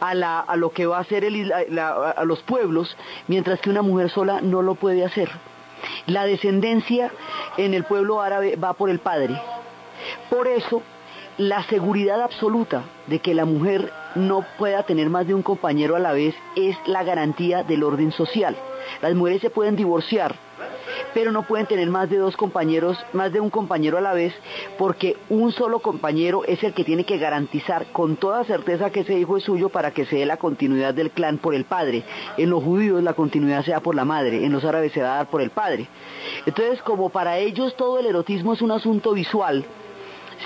a, 0.00 0.56
lo 0.56 0.70
que 0.70 0.86
va 0.86 0.98
a 0.98 1.04
ser 1.04 1.24
a 1.24 2.24
los 2.24 2.42
pueblos, 2.42 2.96
mientras 3.28 3.60
que 3.60 3.70
una 3.70 3.82
mujer 3.82 4.10
sola 4.10 4.40
no 4.40 4.62
lo 4.62 4.74
puede 4.74 5.04
hacer. 5.04 5.30
La 6.06 6.24
descendencia 6.24 7.10
en 7.56 7.74
el 7.74 7.84
pueblo 7.84 8.20
árabe 8.20 8.56
va 8.56 8.72
por 8.72 8.90
el 8.90 8.98
padre. 8.98 9.40
Por 10.30 10.48
eso, 10.48 10.82
la 11.38 11.62
seguridad 11.64 12.20
absoluta 12.20 12.82
de 13.06 13.18
que 13.18 13.34
la 13.34 13.44
mujer 13.44 13.92
no 14.14 14.44
pueda 14.58 14.82
tener 14.84 15.10
más 15.10 15.26
de 15.26 15.34
un 15.34 15.42
compañero 15.42 15.96
a 15.96 15.98
la 16.00 16.12
vez 16.12 16.34
es 16.56 16.76
la 16.86 17.02
garantía 17.02 17.62
del 17.62 17.82
orden 17.82 18.12
social. 18.12 18.56
Las 19.02 19.14
mujeres 19.14 19.40
se 19.40 19.50
pueden 19.50 19.76
divorciar, 19.76 20.34
pero 21.12 21.32
no 21.32 21.42
pueden 21.42 21.66
tener 21.66 21.88
más 21.88 22.10
de 22.10 22.18
dos 22.18 22.36
compañeros, 22.36 22.98
más 23.12 23.32
de 23.32 23.40
un 23.40 23.50
compañero 23.50 23.98
a 23.98 24.00
la 24.00 24.12
vez, 24.12 24.34
porque 24.78 25.16
un 25.28 25.52
solo 25.52 25.80
compañero 25.80 26.44
es 26.44 26.62
el 26.62 26.74
que 26.74 26.84
tiene 26.84 27.04
que 27.04 27.18
garantizar 27.18 27.86
con 27.92 28.16
toda 28.16 28.44
certeza 28.44 28.90
que 28.90 29.00
ese 29.00 29.18
hijo 29.18 29.36
es 29.36 29.44
suyo 29.44 29.68
para 29.68 29.92
que 29.92 30.06
se 30.06 30.16
dé 30.16 30.26
la 30.26 30.36
continuidad 30.36 30.94
del 30.94 31.10
clan 31.10 31.38
por 31.38 31.54
el 31.54 31.64
padre. 31.64 32.02
En 32.36 32.50
los 32.50 32.62
judíos 32.62 33.02
la 33.02 33.14
continuidad 33.14 33.64
se 33.64 33.72
da 33.72 33.80
por 33.80 33.94
la 33.94 34.04
madre, 34.04 34.44
en 34.44 34.52
los 34.52 34.64
árabes 34.64 34.92
se 34.92 35.02
va 35.02 35.14
a 35.14 35.16
dar 35.16 35.30
por 35.30 35.40
el 35.40 35.50
padre. 35.50 35.88
Entonces, 36.46 36.82
como 36.82 37.10
para 37.10 37.38
ellos 37.38 37.76
todo 37.76 37.98
el 37.98 38.06
erotismo 38.06 38.52
es 38.52 38.62
un 38.62 38.72
asunto 38.72 39.12
visual, 39.12 39.64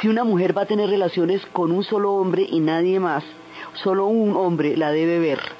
si 0.01 0.09
una 0.09 0.25
mujer 0.25 0.57
va 0.57 0.63
a 0.63 0.67
tener 0.67 0.89
relaciones 0.89 1.45
con 1.47 1.73
un 1.73 1.83
solo 1.83 2.13
hombre 2.13 2.47
y 2.49 2.61
nadie 2.61 3.01
más, 3.01 3.25
solo 3.75 4.07
un 4.07 4.37
hombre 4.37 4.77
la 4.77 4.93
debe 4.93 5.19
ver. 5.19 5.58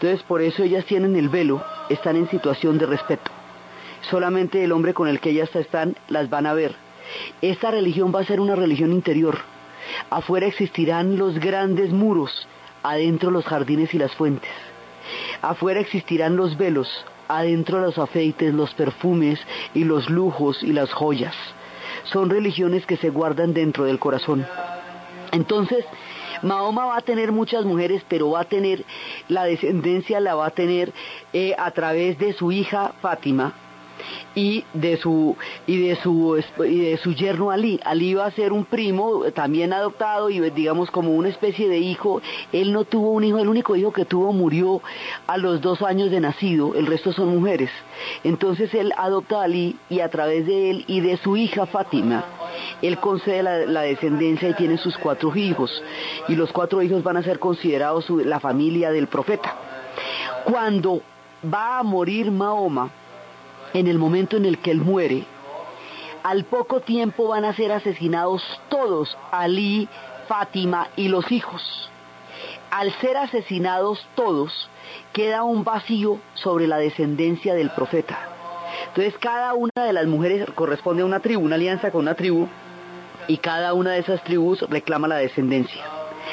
Entonces, 0.00 0.22
por 0.24 0.42
eso 0.42 0.62
ellas 0.62 0.84
tienen 0.84 1.16
el 1.16 1.30
velo 1.30 1.64
están 1.88 2.16
en 2.16 2.28
situación 2.28 2.76
de 2.78 2.84
respeto. 2.84 3.30
Solamente 4.10 4.62
el 4.62 4.72
hombre 4.72 4.92
con 4.92 5.08
el 5.08 5.20
que 5.20 5.30
ellas 5.30 5.54
están 5.56 5.96
las 6.08 6.28
van 6.28 6.46
a 6.46 6.52
ver. 6.52 6.74
Esta 7.40 7.70
religión 7.70 8.12
va 8.14 8.20
a 8.20 8.24
ser 8.24 8.40
una 8.40 8.56
religión 8.56 8.92
interior. 8.92 9.38
Afuera 10.10 10.46
existirán 10.46 11.16
los 11.16 11.38
grandes 11.38 11.92
muros, 11.92 12.46
adentro 12.82 13.30
los 13.30 13.46
jardines 13.46 13.94
y 13.94 13.98
las 13.98 14.14
fuentes. 14.14 14.50
Afuera 15.40 15.80
existirán 15.80 16.36
los 16.36 16.58
velos, 16.58 16.88
adentro 17.28 17.80
los 17.80 17.96
afeites, 17.96 18.52
los 18.52 18.74
perfumes 18.74 19.40
y 19.72 19.84
los 19.84 20.10
lujos 20.10 20.62
y 20.62 20.72
las 20.72 20.92
joyas. 20.92 21.34
Son 22.04 22.28
religiones 22.28 22.84
que 22.84 22.96
se 22.96 23.10
guardan 23.10 23.54
dentro 23.54 23.84
del 23.84 23.98
corazón. 23.98 24.46
Entonces, 25.32 25.84
Mahoma 26.46 26.86
va 26.86 26.96
a 26.96 27.00
tener 27.00 27.32
muchas 27.32 27.64
mujeres, 27.64 28.02
pero 28.08 28.30
va 28.30 28.40
a 28.40 28.44
tener, 28.44 28.84
la 29.28 29.44
descendencia 29.44 30.20
la 30.20 30.34
va 30.34 30.46
a 30.46 30.50
tener 30.50 30.92
eh, 31.32 31.54
a 31.58 31.70
través 31.72 32.18
de 32.18 32.32
su 32.32 32.52
hija 32.52 32.94
Fátima, 33.02 33.54
y 34.34 34.64
de 34.74 34.98
su 34.98 35.36
y 35.66 35.88
de 35.88 35.96
su 35.96 36.42
y 36.58 36.78
de 36.80 36.96
su 36.98 37.12
yerno 37.12 37.50
Ali. 37.50 37.80
Ali 37.84 38.14
va 38.14 38.26
a 38.26 38.30
ser 38.30 38.52
un 38.52 38.64
primo 38.64 39.22
también 39.34 39.72
adoptado 39.72 40.30
y 40.30 40.38
digamos 40.50 40.90
como 40.90 41.12
una 41.12 41.28
especie 41.28 41.68
de 41.68 41.78
hijo. 41.78 42.20
Él 42.52 42.72
no 42.72 42.84
tuvo 42.84 43.10
un 43.12 43.24
hijo, 43.24 43.38
el 43.38 43.48
único 43.48 43.74
hijo 43.76 43.92
que 43.92 44.04
tuvo 44.04 44.32
murió 44.32 44.82
a 45.26 45.38
los 45.38 45.60
dos 45.60 45.82
años 45.82 46.10
de 46.10 46.20
nacido. 46.20 46.74
El 46.74 46.86
resto 46.86 47.12
son 47.12 47.28
mujeres. 47.28 47.70
Entonces 48.24 48.72
él 48.74 48.92
adopta 48.96 49.40
a 49.40 49.44
Ali 49.44 49.76
y 49.88 50.00
a 50.00 50.10
través 50.10 50.46
de 50.46 50.70
él 50.70 50.84
y 50.86 51.00
de 51.00 51.16
su 51.16 51.36
hija 51.36 51.66
Fátima 51.66 52.24
él 52.82 52.98
concede 52.98 53.42
la, 53.42 53.80
descendencia 53.82 54.48
y 54.48 54.54
tiene 54.54 54.78
sus 54.78 54.96
cuatro 54.98 55.34
hijos 55.34 55.70
y 56.28 56.36
los 56.36 56.52
cuatro 56.52 56.82
hijos 56.82 57.02
van 57.02 57.16
a 57.16 57.22
ser 57.22 57.38
considerados 57.38 58.08
la 58.10 58.40
familia 58.40 58.90
del 58.90 59.08
profeta. 59.08 59.54
Cuando 60.44 61.02
va 61.52 61.78
a 61.78 61.82
morir 61.82 62.30
Mahoma, 62.30 62.90
en 63.72 63.86
el 63.86 63.98
momento 63.98 64.36
en 64.36 64.46
el 64.46 64.58
que 64.58 64.70
él 64.70 64.80
muere, 64.80 65.24
al 66.22 66.44
poco 66.44 66.80
tiempo 66.80 67.28
van 67.28 67.44
a 67.44 67.54
ser 67.54 67.72
asesinados 67.72 68.42
todos, 68.68 69.16
Ali, 69.30 69.88
Fátima 70.26 70.88
y 70.96 71.08
los 71.08 71.30
hijos. 71.30 71.90
Al 72.70 72.92
ser 73.00 73.16
asesinados 73.16 74.04
todos, 74.16 74.68
queda 75.12 75.44
un 75.44 75.62
vacío 75.62 76.18
sobre 76.34 76.66
la 76.66 76.78
descendencia 76.78 77.54
del 77.54 77.70
profeta. 77.70 78.35
Entonces 78.88 79.14
cada 79.18 79.54
una 79.54 79.70
de 79.74 79.92
las 79.92 80.06
mujeres 80.06 80.46
corresponde 80.54 81.02
a 81.02 81.06
una 81.06 81.20
tribu, 81.20 81.44
una 81.44 81.56
alianza 81.56 81.90
con 81.90 82.02
una 82.02 82.14
tribu, 82.14 82.48
y 83.28 83.38
cada 83.38 83.74
una 83.74 83.92
de 83.92 83.98
esas 83.98 84.22
tribus 84.24 84.62
reclama 84.68 85.08
la 85.08 85.16
descendencia. 85.16 85.84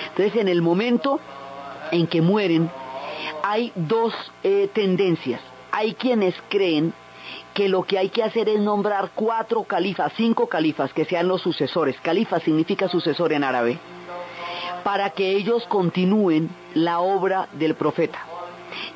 Entonces 0.09 0.35
en 0.35 0.47
el 0.47 0.61
momento 0.61 1.19
en 1.91 2.07
que 2.07 2.21
mueren, 2.21 2.69
hay 3.43 3.71
dos 3.75 4.13
eh, 4.43 4.69
tendencias. 4.73 5.41
Hay 5.71 5.95
quienes 5.95 6.35
creen 6.49 6.93
que 7.53 7.69
lo 7.69 7.83
que 7.83 7.97
hay 7.97 8.09
que 8.09 8.23
hacer 8.23 8.49
es 8.49 8.59
nombrar 8.59 9.11
cuatro 9.13 9.63
califas, 9.63 10.13
cinco 10.15 10.47
califas 10.47 10.93
que 10.93 11.05
sean 11.05 11.27
los 11.27 11.41
sucesores. 11.41 11.95
Califa 12.01 12.39
significa 12.39 12.87
sucesor 12.87 13.33
en 13.33 13.43
árabe, 13.43 13.77
para 14.83 15.11
que 15.11 15.31
ellos 15.31 15.65
continúen 15.67 16.49
la 16.73 16.99
obra 16.99 17.47
del 17.53 17.75
profeta. 17.75 18.19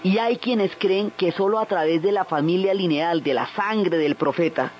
Y 0.03 0.17
hay 0.17 0.37
quienes 0.37 0.75
creen 0.77 1.11
que 1.11 1.31
solo 1.31 1.59
a 1.59 1.65
través 1.65 2.01
de 2.01 2.11
la 2.11 2.25
familia 2.25 2.73
lineal, 2.73 3.23
de 3.23 3.33
la 3.33 3.47
sangre 3.55 3.97
del 3.97 4.15
profeta, 4.15 4.71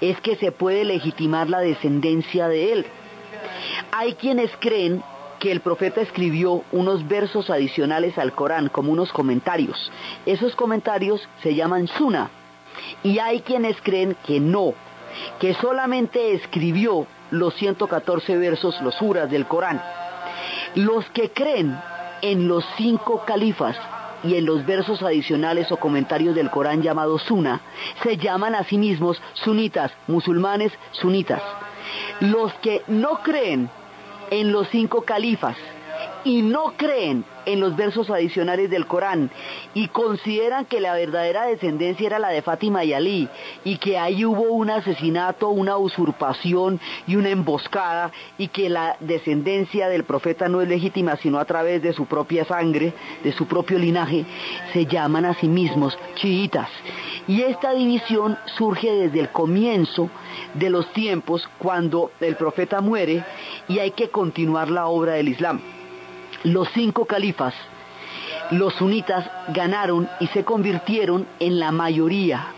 es 0.00 0.20
que 0.20 0.36
se 0.36 0.52
puede 0.52 0.84
legitimar 0.84 1.48
la 1.48 1.60
descendencia 1.60 2.48
de 2.48 2.72
él. 2.72 2.86
Hay 3.92 4.14
quienes 4.14 4.50
creen 4.58 5.02
que 5.38 5.50
el 5.50 5.60
profeta 5.60 6.00
escribió 6.00 6.62
unos 6.70 7.06
versos 7.08 7.50
adicionales 7.50 8.16
al 8.16 8.32
Corán, 8.32 8.68
como 8.68 8.92
unos 8.92 9.12
comentarios. 9.12 9.90
Esos 10.24 10.54
comentarios 10.54 11.28
se 11.42 11.54
llaman 11.54 11.88
Suna, 11.88 12.30
y 13.02 13.18
hay 13.18 13.40
quienes 13.40 13.80
creen 13.82 14.16
que 14.24 14.38
no, 14.38 14.74
que 15.40 15.54
solamente 15.54 16.34
escribió 16.34 17.06
los 17.30 17.54
114 17.54 18.36
versos, 18.36 18.80
los 18.82 18.94
suras 18.94 19.30
del 19.30 19.46
Corán. 19.46 19.82
Los 20.74 21.04
que 21.10 21.30
creen 21.30 21.76
en 22.22 22.46
los 22.46 22.64
cinco 22.76 23.24
califas 23.26 23.76
y 24.24 24.36
en 24.36 24.46
los 24.46 24.64
versos 24.66 25.02
adicionales 25.02 25.70
o 25.72 25.76
comentarios 25.76 26.34
del 26.34 26.50
Corán 26.50 26.82
llamados 26.82 27.22
Sunna, 27.22 27.60
se 28.02 28.16
llaman 28.16 28.54
a 28.54 28.64
sí 28.64 28.78
mismos 28.78 29.20
sunitas, 29.34 29.92
musulmanes 30.06 30.72
sunitas. 30.92 31.42
Los 32.20 32.52
que 32.54 32.82
no 32.86 33.22
creen 33.22 33.68
en 34.30 34.52
los 34.52 34.68
cinco 34.68 35.02
califas 35.02 35.56
y 36.24 36.42
no 36.42 36.74
creen 36.76 37.24
en 37.46 37.60
los 37.60 37.74
versos 37.76 38.08
adicionales 38.10 38.70
del 38.70 38.86
Corán 38.86 39.30
y 39.74 39.88
consideran 39.88 40.66
que 40.66 40.80
la 40.80 40.94
verdadera 40.94 41.46
descendencia 41.46 42.06
era 42.06 42.18
la 42.18 42.28
de 42.28 42.42
Fátima 42.42 42.84
y 42.84 42.92
Ali 42.92 43.28
y 43.64 43.78
que 43.78 43.98
ahí 43.98 44.24
hubo 44.24 44.42
un 44.42 44.70
asesinato, 44.70 45.48
una 45.48 45.76
usurpación 45.76 46.80
y 47.06 47.16
una 47.16 47.30
emboscada 47.30 48.12
y 48.38 48.48
que 48.48 48.68
la 48.68 48.96
descendencia 49.00 49.88
del 49.88 50.04
profeta 50.04 50.48
no 50.48 50.60
es 50.60 50.68
legítima 50.68 51.16
sino 51.16 51.38
a 51.38 51.44
través 51.44 51.82
de 51.82 51.92
su 51.92 52.06
propia 52.06 52.44
sangre, 52.44 52.92
de 53.24 53.32
su 53.32 53.46
propio 53.46 53.78
linaje, 53.78 54.24
se 54.72 54.86
llaman 54.86 55.24
a 55.24 55.34
sí 55.34 55.48
mismos 55.48 55.98
chiitas. 56.14 56.68
Y 57.26 57.42
esta 57.42 57.72
división 57.72 58.38
surge 58.56 58.92
desde 58.92 59.20
el 59.20 59.30
comienzo 59.30 60.10
de 60.54 60.70
los 60.70 60.92
tiempos 60.92 61.48
cuando 61.58 62.12
el 62.20 62.36
profeta 62.36 62.80
muere 62.80 63.24
y 63.68 63.78
hay 63.78 63.92
que 63.92 64.10
continuar 64.10 64.70
la 64.70 64.86
obra 64.86 65.14
del 65.14 65.28
Islam 65.28 65.60
los 66.44 66.68
cinco 66.74 67.04
califas, 67.04 67.54
los 68.50 68.74
sunitas 68.74 69.28
ganaron 69.48 70.08
y 70.20 70.26
se 70.28 70.44
convirtieron 70.44 71.26
en 71.40 71.58
la 71.58 71.72
mayoría. 71.72 72.48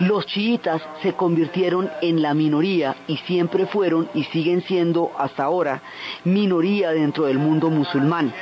Los 0.00 0.26
chiitas 0.26 0.82
se 1.02 1.12
convirtieron 1.14 1.90
en 2.02 2.22
la 2.22 2.34
minoría 2.34 2.96
y 3.06 3.16
siempre 3.18 3.66
fueron 3.66 4.08
y 4.14 4.24
siguen 4.24 4.62
siendo 4.62 5.12
hasta 5.16 5.44
ahora 5.44 5.80
minoría 6.24 6.90
dentro 6.90 7.26
del 7.26 7.38
mundo 7.38 7.70
musulmán. 7.70 8.32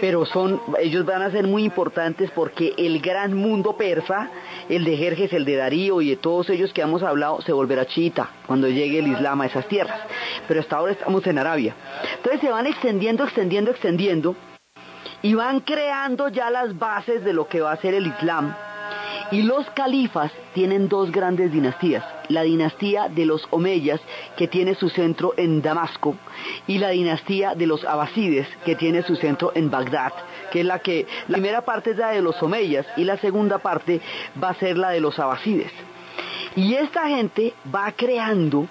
Pero 0.00 0.26
son, 0.26 0.60
ellos 0.78 1.04
van 1.04 1.22
a 1.22 1.30
ser 1.30 1.46
muy 1.46 1.64
importantes 1.64 2.30
porque 2.32 2.74
el 2.76 3.00
gran 3.00 3.34
mundo 3.34 3.76
persa, 3.76 4.30
el 4.68 4.84
de 4.84 4.96
Jerjes, 4.96 5.32
el 5.32 5.44
de 5.44 5.56
Darío 5.56 6.00
y 6.00 6.10
de 6.10 6.16
todos 6.16 6.50
ellos 6.50 6.72
que 6.72 6.82
hemos 6.82 7.02
hablado, 7.02 7.40
se 7.42 7.52
volverá 7.52 7.86
chiita 7.86 8.30
cuando 8.46 8.68
llegue 8.68 8.98
el 8.98 9.08
Islam 9.08 9.40
a 9.40 9.46
esas 9.46 9.66
tierras. 9.68 10.00
Pero 10.46 10.60
hasta 10.60 10.76
ahora 10.76 10.92
estamos 10.92 11.26
en 11.26 11.38
Arabia. 11.38 11.74
Entonces 12.16 12.40
se 12.40 12.50
van 12.50 12.66
extendiendo, 12.66 13.24
extendiendo, 13.24 13.70
extendiendo 13.70 14.36
y 15.22 15.34
van 15.34 15.60
creando 15.60 16.28
ya 16.28 16.50
las 16.50 16.78
bases 16.78 17.24
de 17.24 17.32
lo 17.32 17.48
que 17.48 17.60
va 17.60 17.72
a 17.72 17.76
ser 17.76 17.94
el 17.94 18.06
Islam 18.06 18.54
y 19.30 19.42
los 19.42 19.68
califas 19.70 20.32
tienen 20.54 20.88
dos 20.88 21.10
grandes 21.10 21.52
dinastías, 21.52 22.04
la 22.28 22.42
dinastía 22.42 23.08
de 23.08 23.26
los 23.26 23.46
Omeyas, 23.50 24.00
que 24.36 24.48
tiene 24.48 24.74
su 24.74 24.88
centro 24.88 25.34
en 25.36 25.62
Damasco, 25.62 26.16
y 26.66 26.78
la 26.78 26.90
dinastía 26.90 27.54
de 27.54 27.66
los 27.66 27.84
Abasides, 27.84 28.48
que 28.64 28.76
tiene 28.76 29.02
su 29.02 29.16
centro 29.16 29.52
en 29.54 29.70
Bagdad, 29.70 30.12
que 30.50 30.60
es 30.60 30.66
la 30.66 30.78
que, 30.78 31.06
la 31.28 31.38
primera 31.38 31.62
parte 31.62 31.90
es 31.90 31.96
la 31.96 32.10
de 32.10 32.22
los 32.22 32.40
Omeyas 32.42 32.86
y 32.96 33.04
la 33.04 33.18
segunda 33.18 33.58
parte 33.58 34.00
va 34.42 34.50
a 34.50 34.54
ser 34.54 34.76
la 34.76 34.90
de 34.90 35.00
los 35.00 35.18
Abasides. 35.18 35.72
Y 36.54 36.74
esta 36.74 37.08
gente 37.08 37.52
va 37.74 37.92
creando 37.92 38.66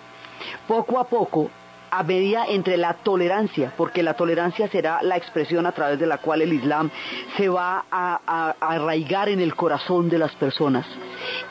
poco 0.68 1.00
a 1.00 1.08
poco 1.08 1.52
a 1.98 2.04
medida 2.04 2.46
entre 2.48 2.78
la 2.78 2.94
tolerancia, 2.96 3.72
porque 3.78 4.04
la 4.04 4.16
tolerancia 4.16 4.68
será 4.68 5.02
la 5.02 5.16
expresión 5.16 5.66
a 5.66 5.72
través 5.72 5.98
de 6.00 6.06
la 6.06 6.18
cual 6.18 6.42
el 6.42 6.52
Islam 6.52 6.90
se 7.38 7.48
va 7.48 7.86
a, 7.90 8.56
arraigar 8.60 9.30
en 9.30 9.40
el 9.40 9.56
corazón 9.56 10.10
de 10.10 10.18
las 10.18 10.34
personas, 10.36 10.86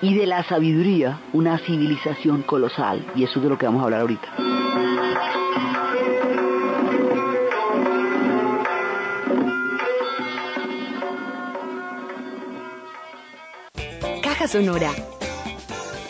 y 0.03 0.15
de 0.15 0.27
la 0.27 0.43
sabiduría 0.45 1.21
una 1.33 1.59
civilización 1.59 2.43
colosal, 2.43 3.05
y 3.15 3.25
eso 3.25 3.39
es 3.39 3.43
de 3.43 3.49
lo 3.49 3.59
que 3.59 3.67
vamos 3.67 3.81
a 3.81 3.85
hablar 3.85 4.01
ahorita. 4.01 4.29
Caja 14.23 14.49
Sonora. 14.49 14.91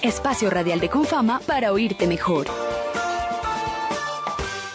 Espacio 0.02 0.50
radial 0.50 0.80
de 0.80 0.88
Confama 0.88 1.40
para 1.46 1.72
oírte 1.72 2.06
mejor. 2.06 2.63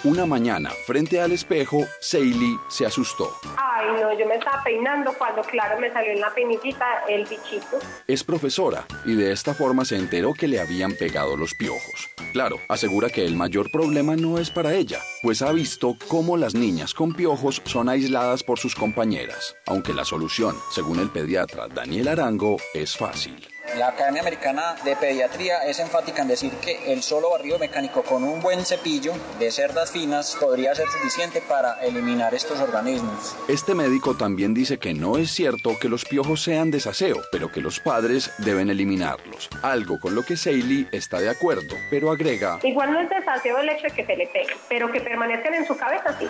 Una 0.09 0.25
mañana, 0.25 0.71
frente 0.87 1.21
al 1.21 1.33
espejo, 1.33 1.85
Seili 1.99 2.57
se 2.67 2.83
asustó. 2.83 3.31
Ay, 3.57 4.01
no, 4.01 4.11
yo 4.17 4.25
me 4.25 4.37
estaba 4.37 4.63
peinando 4.63 5.13
cuando, 5.13 5.43
claro, 5.43 5.79
me 5.79 5.93
salió 5.93 6.13
en 6.13 6.19
la 6.19 6.33
peinillita 6.33 7.03
el 7.07 7.25
bichito. 7.25 7.77
Es 8.07 8.23
profesora 8.23 8.87
y 9.05 9.13
de 9.13 9.31
esta 9.31 9.53
forma 9.53 9.85
se 9.85 9.97
enteró 9.97 10.33
que 10.33 10.47
le 10.47 10.59
habían 10.59 10.93
pegado 10.93 11.37
los 11.37 11.53
piojos. 11.53 12.09
Claro, 12.33 12.55
asegura 12.69 13.11
que 13.11 13.23
el 13.23 13.35
mayor 13.35 13.69
problema 13.69 14.15
no 14.15 14.39
es 14.39 14.49
para 14.49 14.73
ella, 14.73 14.99
pues 15.21 15.43
ha 15.43 15.51
visto 15.51 15.95
cómo 16.07 16.37
las 16.37 16.55
niñas 16.55 16.95
con 16.95 17.13
piojos 17.13 17.61
son 17.65 17.87
aisladas 17.87 18.41
por 18.41 18.57
sus 18.57 18.73
compañeras, 18.73 19.57
aunque 19.67 19.93
la 19.93 20.05
solución, 20.05 20.55
según 20.71 20.99
el 20.99 21.11
pediatra 21.11 21.67
Daniel 21.67 22.07
Arango, 22.07 22.57
es 22.73 22.97
fácil. 22.97 23.47
La 23.77 23.89
Academia 23.89 24.21
Americana 24.21 24.75
de 24.83 24.95
Pediatría 24.95 25.63
es 25.65 25.79
enfática 25.79 26.21
en 26.21 26.27
decir 26.27 26.51
que 26.53 26.91
el 26.91 27.03
solo 27.03 27.29
barrido 27.29 27.59
mecánico 27.59 28.03
con 28.03 28.23
un 28.23 28.41
buen 28.41 28.65
cepillo 28.65 29.13
de 29.39 29.51
cerdas 29.51 29.91
finas 29.91 30.35
podría 30.39 30.73
ser 30.75 30.87
suficiente 30.89 31.41
para 31.41 31.73
eliminar 31.81 32.33
estos 32.33 32.59
organismos. 32.59 33.35
Este 33.47 33.75
médico 33.75 34.15
también 34.15 34.53
dice 34.53 34.79
que 34.79 34.93
no 34.93 35.17
es 35.17 35.31
cierto 35.31 35.77
que 35.79 35.87
los 35.87 36.05
piojos 36.05 36.41
sean 36.41 36.71
desaseo, 36.71 37.21
pero 37.31 37.51
que 37.51 37.61
los 37.61 37.79
padres 37.79 38.31
deben 38.39 38.69
eliminarlos, 38.69 39.49
algo 39.61 39.99
con 39.99 40.15
lo 40.15 40.23
que 40.23 40.35
Seili 40.35 40.87
está 40.91 41.19
de 41.19 41.29
acuerdo, 41.29 41.75
pero 41.89 42.11
agrega... 42.11 42.59
Igual 42.63 42.93
no 42.93 42.99
es 42.99 43.09
desaseo 43.09 43.59
el 43.59 43.69
hecho 43.69 43.83
de 43.83 43.91
que 43.91 44.05
se 44.05 44.15
le 44.15 44.27
peguen, 44.27 44.57
pero 44.67 44.91
que 44.91 45.01
permanezcan 45.01 45.53
en 45.53 45.65
su 45.65 45.77
cabeza 45.77 46.17
sí. 46.17 46.27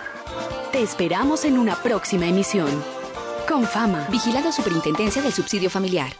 Te 0.71 0.82
esperamos 0.82 1.45
en 1.45 1.58
una 1.58 1.75
próxima 1.82 2.28
emisión. 2.28 2.69
Con 3.47 3.65
fama, 3.65 4.08
vigilado 4.12 4.52
Superintendencia 4.52 5.21
del 5.21 5.34
Subsidio 5.34 5.69
Familiar. 5.69 6.12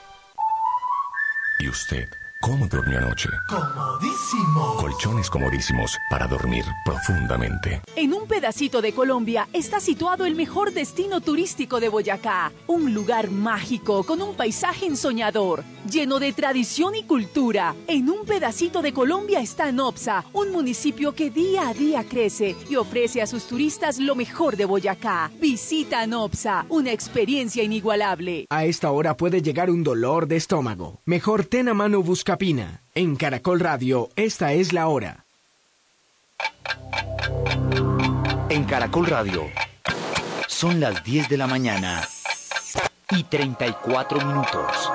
¿Y 1.62 1.68
usted? 1.68 2.08
¿Cómo 2.42 2.68
durmió 2.68 3.00
anoche? 3.00 3.28
Comodísimo. 3.50 4.78
Colchones 4.78 5.30
comodísimos 5.30 5.98
para 6.10 6.26
dormir 6.26 6.64
profundamente. 6.86 7.82
En 7.98 8.14
un 8.14 8.28
pedacito 8.28 8.82
de 8.82 8.94
Colombia 8.94 9.50
está 9.52 9.82
situado 9.82 10.24
el 10.26 10.36
mejor 10.36 10.72
destino 10.72 11.20
turístico 11.20 11.82
de 11.82 11.90
Boyacá, 11.90 12.54
un 12.66 12.94
lugar 12.94 13.30
mágico 13.30 14.06
con 14.06 14.22
un 14.22 14.36
paisaje 14.36 14.86
ensoñador, 14.86 15.66
lleno 15.92 16.18
de 16.20 16.32
tradición 16.32 16.96
y 16.96 17.04
cultura. 17.04 17.76
En 17.88 18.10
un 18.10 18.26
pedacito 18.26 18.82
de 18.82 18.94
Colombia 18.94 19.42
está 19.42 19.74
Nopsa, 19.74 20.24
un 20.32 20.54
municipio 20.54 21.14
que 21.14 21.32
día 21.32 21.68
a 21.68 21.74
día 21.74 22.06
crece 22.06 22.56
y 22.70 22.78
ofrece 22.78 23.22
a 23.22 23.28
sus 23.28 23.48
turistas 23.48 24.00
lo 24.00 24.16
mejor 24.16 24.56
de 24.56 24.64
Boyacá. 24.64 25.30
Visita 25.42 26.08
Nopsa, 26.08 26.66
una 26.70 26.94
experiencia 26.94 27.64
inigualable. 27.64 28.46
A 28.50 28.64
esta 28.64 28.92
hora 28.92 29.18
puede 29.18 29.42
llegar 29.42 29.70
un 29.70 29.84
dolor 29.84 30.26
de 30.26 30.38
estómago. 30.38 31.02
Mejor 31.04 31.44
ten 31.44 31.68
a 31.68 31.74
mano 31.74 32.02
busca 32.02 32.29
Capina. 32.30 32.84
En 32.94 33.16
Caracol 33.16 33.60
Radio, 33.60 34.10
esta 34.16 34.54
es 34.54 34.72
la 34.72 34.88
hora. 34.88 35.26
En 38.50 38.66
Caracol 38.66 39.08
Radio, 39.08 39.48
son 40.46 40.80
las 40.80 41.04
10 41.04 41.28
de 41.28 41.38
la 41.38 41.48
mañana 41.48 42.08
y 43.10 43.24
34 43.24 44.24
minutos. 44.24 44.92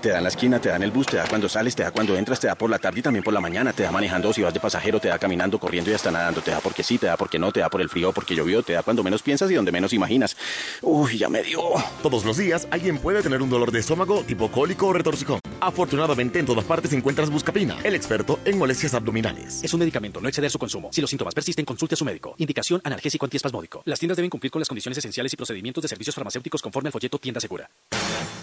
Te 0.00 0.08
da 0.08 0.16
en 0.16 0.22
la 0.22 0.30
esquina, 0.30 0.58
te 0.58 0.70
da 0.70 0.76
en 0.76 0.82
el 0.82 0.90
bus, 0.90 1.06
te 1.06 1.18
da 1.18 1.26
cuando 1.28 1.46
sales, 1.46 1.76
te 1.76 1.82
da 1.82 1.90
cuando 1.90 2.16
entras, 2.16 2.40
te 2.40 2.46
da 2.46 2.54
por 2.54 2.70
la 2.70 2.78
tarde 2.78 3.00
y 3.00 3.02
también 3.02 3.22
por 3.22 3.34
la 3.34 3.40
mañana, 3.40 3.74
te 3.74 3.82
da 3.82 3.92
manejando 3.92 4.32
si 4.32 4.40
vas 4.40 4.54
de 4.54 4.58
pasajero, 4.58 4.98
te 4.98 5.08
da 5.08 5.18
caminando, 5.18 5.58
corriendo 5.58 5.90
y 5.90 5.94
hasta 5.94 6.10
nadando, 6.10 6.40
te 6.40 6.52
da 6.52 6.60
porque 6.60 6.82
sí, 6.82 6.96
te 6.96 7.04
da 7.04 7.18
porque 7.18 7.38
no, 7.38 7.52
te 7.52 7.60
da 7.60 7.68
por 7.68 7.82
el 7.82 7.90
frío, 7.90 8.10
porque 8.10 8.34
llovió, 8.34 8.62
te 8.62 8.72
da 8.72 8.82
cuando 8.82 9.02
menos 9.02 9.22
piensas 9.22 9.50
y 9.50 9.54
donde 9.54 9.72
menos 9.72 9.92
imaginas. 9.92 10.38
Uy, 10.80 11.18
ya 11.18 11.28
me 11.28 11.42
dio. 11.42 11.60
Todos 12.02 12.24
los 12.24 12.38
días 12.38 12.66
alguien 12.70 12.96
puede 12.96 13.22
tener 13.22 13.42
un 13.42 13.50
dolor 13.50 13.72
de 13.72 13.80
estómago 13.80 14.22
tipo 14.24 14.50
cólico 14.50 14.86
o 14.86 14.94
retorcijón. 14.94 15.38
Afortunadamente 15.60 16.38
en 16.38 16.46
todas 16.46 16.64
partes 16.64 16.94
encuentras 16.94 17.28
Buscapina, 17.28 17.76
el 17.84 17.94
experto 17.94 18.40
en 18.46 18.56
molestias 18.56 18.94
abdominales. 18.94 19.62
Es 19.62 19.74
un 19.74 19.80
medicamento, 19.80 20.22
no 20.22 20.28
exceder 20.28 20.50
su 20.50 20.58
consumo. 20.58 20.88
Si 20.94 21.02
los 21.02 21.10
síntomas 21.10 21.34
persisten, 21.34 21.66
consulte 21.66 21.94
a 21.94 21.98
su 21.98 22.06
médico. 22.06 22.34
Indicación 22.38 22.80
analgésico 22.84 23.26
antiespasmódico. 23.26 23.82
Las 23.84 23.98
tiendas 23.98 24.16
deben 24.16 24.30
cumplir 24.30 24.50
con 24.50 24.60
las 24.60 24.68
condiciones 24.68 24.96
esenciales 24.96 25.30
y 25.34 25.36
procedimientos 25.36 25.82
de 25.82 25.88
servicios 25.88 26.14
farmacéuticos 26.14 26.62
conforme 26.62 26.88
al 26.88 26.92
folleto 26.92 27.18
Tienda 27.18 27.38
Segura. 27.38 27.68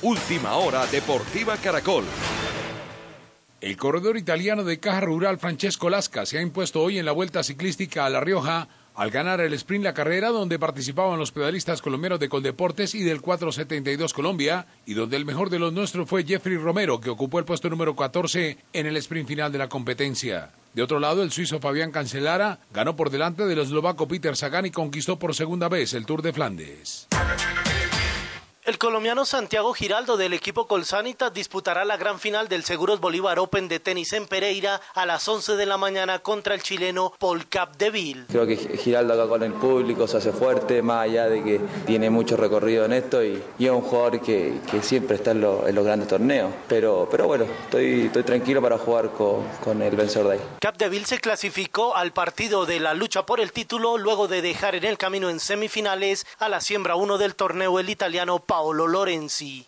Última 0.04 0.54
hora 0.54 0.86
Caracol. 1.56 2.04
El 3.62 3.78
corredor 3.78 4.18
italiano 4.18 4.66
de 4.66 4.80
Caja 4.80 5.02
Rural 5.02 5.40
Francesco 5.40 5.90
Lasca 5.90 6.26
se 6.26 6.38
ha 6.38 6.42
impuesto 6.42 6.82
hoy 6.82 7.00
en 7.00 7.06
la 7.06 7.14
Vuelta 7.14 7.42
Ciclística 7.42 8.06
a 8.06 8.10
La 8.10 8.20
Rioja 8.20 8.68
al 8.94 9.12
ganar 9.12 9.40
el 9.42 9.54
sprint 9.54 9.86
La 9.86 9.94
Carrera 9.94 10.30
donde 10.30 10.60
participaban 10.60 11.18
los 11.18 11.32
pedalistas 11.32 11.82
colombianos 11.82 12.20
de 12.20 12.30
Coldeportes 12.30 12.96
y 12.96 13.04
del 13.04 13.22
472 13.22 14.14
Colombia 14.14 14.66
y 14.86 14.94
donde 14.94 15.16
el 15.16 15.26
mejor 15.26 15.50
de 15.50 15.60
los 15.60 15.72
nuestros 15.72 16.10
fue 16.10 16.26
Jeffrey 16.26 16.58
Romero 16.58 17.00
que 17.00 17.10
ocupó 17.10 17.40
el 17.40 17.46
puesto 17.46 17.70
número 17.70 17.96
14 17.96 18.58
en 18.74 18.86
el 18.86 18.98
sprint 18.98 19.28
final 19.28 19.52
de 19.52 19.60
la 19.60 19.70
competencia. 19.70 20.52
De 20.74 20.84
otro 20.84 21.00
lado, 21.00 21.24
el 21.24 21.32
suizo 21.32 21.60
Fabián 21.60 21.92
Cancelara 21.92 22.60
ganó 22.72 22.96
por 22.96 23.10
delante 23.10 23.46
del 23.46 23.60
eslovaco 23.60 24.08
Peter 24.08 24.36
Sagan 24.36 24.66
y 24.66 24.72
conquistó 24.72 25.18
por 25.18 25.34
segunda 25.34 25.70
vez 25.70 25.94
el 25.94 26.06
Tour 26.06 26.22
de 26.22 26.34
Flandes. 26.34 27.08
El 28.68 28.78
colombiano 28.78 29.24
Santiago 29.24 29.74
Giraldo 29.74 30.18
del 30.18 30.34
equipo 30.34 30.68
Colsanitas 30.68 31.34
disputará 31.34 31.86
la 31.86 31.96
gran 31.96 32.20
final 32.20 32.50
del 32.50 32.66
Seguros 32.66 33.00
Bolívar 33.00 33.40
Open 33.40 33.70
de 33.70 33.80
tenis 33.80 34.12
en 34.12 34.28
Pereira 34.28 34.82
a 34.94 35.06
las 35.06 35.26
11 35.26 35.56
de 35.56 35.66
la 35.66 35.78
mañana 35.78 36.20
contra 36.20 36.54
el 36.54 36.62
chileno 36.62 37.14
Paul 37.18 37.48
Capdeville. 37.48 38.26
Creo 38.28 38.46
que 38.46 38.58
Giraldo 38.58 39.14
acá 39.14 39.30
con 39.30 39.42
el 39.44 39.54
público 39.54 40.06
se 40.06 40.18
hace 40.18 40.34
fuerte, 40.34 40.82
más 40.82 41.06
allá 41.06 41.30
de 41.30 41.44
que 41.44 41.62
tiene 41.86 42.10
mucho 42.10 42.36
recorrido 42.36 42.84
en 42.84 42.92
esto 42.92 43.24
y, 43.24 43.42
es 43.58 43.70
un 43.70 43.80
jugador 43.80 44.20
que, 44.20 44.60
siempre 44.82 45.16
está 45.16 45.32
en, 45.32 45.40
los 45.40 45.86
grandes 45.86 46.10
torneos. 46.10 46.52
Pero, 46.68 47.08
pero 47.10 47.26
bueno, 47.26 47.46
estoy, 47.46 48.08
estoy 48.08 48.24
tranquilo 48.24 48.62
para 48.62 48.78
jugar 48.78 49.12
con, 49.12 49.48
con 49.64 49.82
el 49.82 49.96
vencedor 49.96 50.28
de 50.28 50.34
ahí. 50.34 50.42
Capdeville 50.60 51.06
se 51.06 51.20
clasificó 51.20 51.96
al 51.96 52.12
partido 52.12 52.66
de 52.66 52.82
la 52.82 52.94
lucha 52.94 53.26
por 53.26 53.40
el 53.40 53.54
título 53.54 53.98
luego 53.98 54.28
de 54.28 54.42
dejar 54.42 54.76
en 54.76 54.84
el 54.84 54.98
camino 54.98 55.30
en 55.30 55.40
semifinales 55.40 56.28
a 56.38 56.50
la 56.50 56.60
siembra 56.60 56.98
1 56.98 57.18
del 57.18 57.34
torneo 57.34 57.80
el 57.80 57.90
italiano 57.90 58.40
Paul 58.40 58.57
Paolo 58.58 58.88
Lorenzi. 58.88 59.68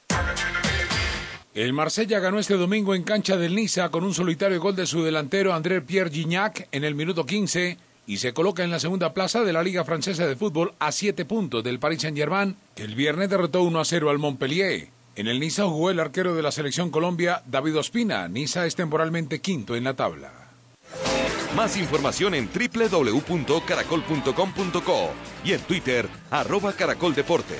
El 1.54 1.74
Marsella 1.74 2.18
ganó 2.18 2.40
este 2.40 2.56
domingo 2.56 2.96
en 2.96 3.04
cancha 3.04 3.38
del 3.38 3.54
Niza 3.54 3.90
con 3.90 4.04
un 4.04 4.16
solitario 4.16 4.60
gol 4.60 4.76
de 4.76 4.88
su 4.88 5.04
delantero 5.04 5.54
André 5.54 5.82
Pierre 5.82 6.10
Gignac 6.10 6.68
en 6.72 6.84
el 6.84 6.96
minuto 6.96 7.24
15 7.24 7.78
y 8.08 8.18
se 8.18 8.34
coloca 8.34 8.64
en 8.64 8.72
la 8.72 8.80
segunda 8.80 9.14
plaza 9.14 9.44
de 9.44 9.54
la 9.54 9.62
Liga 9.62 9.86
Francesa 9.86 10.26
de 10.26 10.36
Fútbol 10.36 10.74
a 10.80 10.92
siete 10.92 11.24
puntos 11.24 11.64
del 11.64 11.78
Paris 11.78 12.02
Saint-Germain, 12.02 12.56
que 12.74 12.82
el 12.82 12.96
viernes 12.96 13.30
derrotó 13.30 13.62
1 13.62 13.80
a 13.80 13.86
0 13.86 14.10
al 14.10 14.18
Montpellier. 14.18 14.88
En 15.16 15.28
el 15.28 15.40
Niza 15.40 15.66
jugó 15.66 15.92
el 15.92 16.00
arquero 16.00 16.34
de 16.34 16.42
la 16.42 16.52
selección 16.52 16.90
Colombia, 16.90 17.44
David 17.46 17.78
Ospina. 17.78 18.28
Niza 18.28 18.66
es 18.66 18.76
temporalmente 18.76 19.40
quinto 19.40 19.76
en 19.76 19.84
la 19.84 19.94
tabla. 19.94 20.50
Más 21.56 21.78
información 21.78 22.34
en 22.34 22.50
www.caracol.com.co 22.52 25.10
y 25.46 25.54
en 25.54 25.62
Twitter, 25.62 26.10
arroba 26.32 26.74
caracoldeportes. 26.74 27.60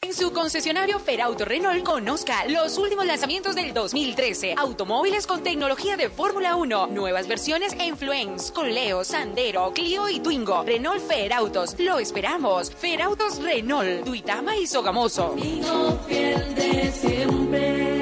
En 0.00 0.14
su 0.14 0.32
concesionario 0.32 0.98
Ferauto 0.98 1.44
Renault 1.44 1.84
conozca 1.84 2.46
los 2.46 2.78
últimos 2.78 3.04
lanzamientos 3.04 3.54
del 3.54 3.74
2013. 3.74 4.54
Automóviles 4.56 5.26
con 5.26 5.42
tecnología 5.42 5.96
de 5.96 6.08
Fórmula 6.08 6.56
1. 6.56 6.86
Nuevas 6.86 7.28
versiones 7.28 7.74
en 7.78 7.96
Fluence, 7.96 8.52
Coleo, 8.52 9.04
Sandero, 9.04 9.72
Clio 9.74 10.08
y 10.08 10.20
Twingo. 10.20 10.62
Renault 10.62 11.00
Ferautos. 11.06 11.78
Lo 11.78 11.98
esperamos. 11.98 12.70
Ferautos 12.74 13.42
Renault, 13.42 14.04
Duitama 14.04 14.56
y 14.56 14.66
Sogamoso. 14.66 15.36
fiel 16.06 16.54
de 16.54 16.92
siempre. 16.92 17.98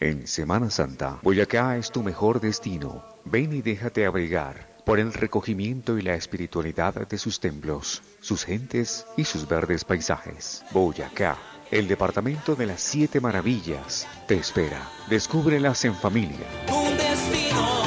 En 0.00 0.26
Semana 0.26 0.70
Santa, 0.70 1.18
Boyacá 1.22 1.76
es 1.76 1.90
tu 1.90 2.02
mejor 2.02 2.40
destino. 2.40 3.04
Ven 3.24 3.52
y 3.52 3.62
déjate 3.62 4.06
abrigar 4.06 4.77
por 4.88 4.98
el 4.98 5.12
recogimiento 5.12 5.98
y 5.98 6.00
la 6.00 6.14
espiritualidad 6.14 7.06
de 7.06 7.18
sus 7.18 7.40
templos, 7.40 8.02
sus 8.22 8.46
gentes 8.46 9.04
y 9.18 9.24
sus 9.24 9.46
verdes 9.46 9.84
paisajes. 9.84 10.64
Boyacá, 10.70 11.36
el 11.70 11.88
departamento 11.88 12.56
de 12.56 12.64
las 12.64 12.80
siete 12.80 13.20
maravillas, 13.20 14.08
te 14.26 14.36
espera. 14.36 14.80
Descúbrelas 15.10 15.84
en 15.84 15.94
familia. 15.94 16.46
Un 16.72 16.96
destino 16.96 17.82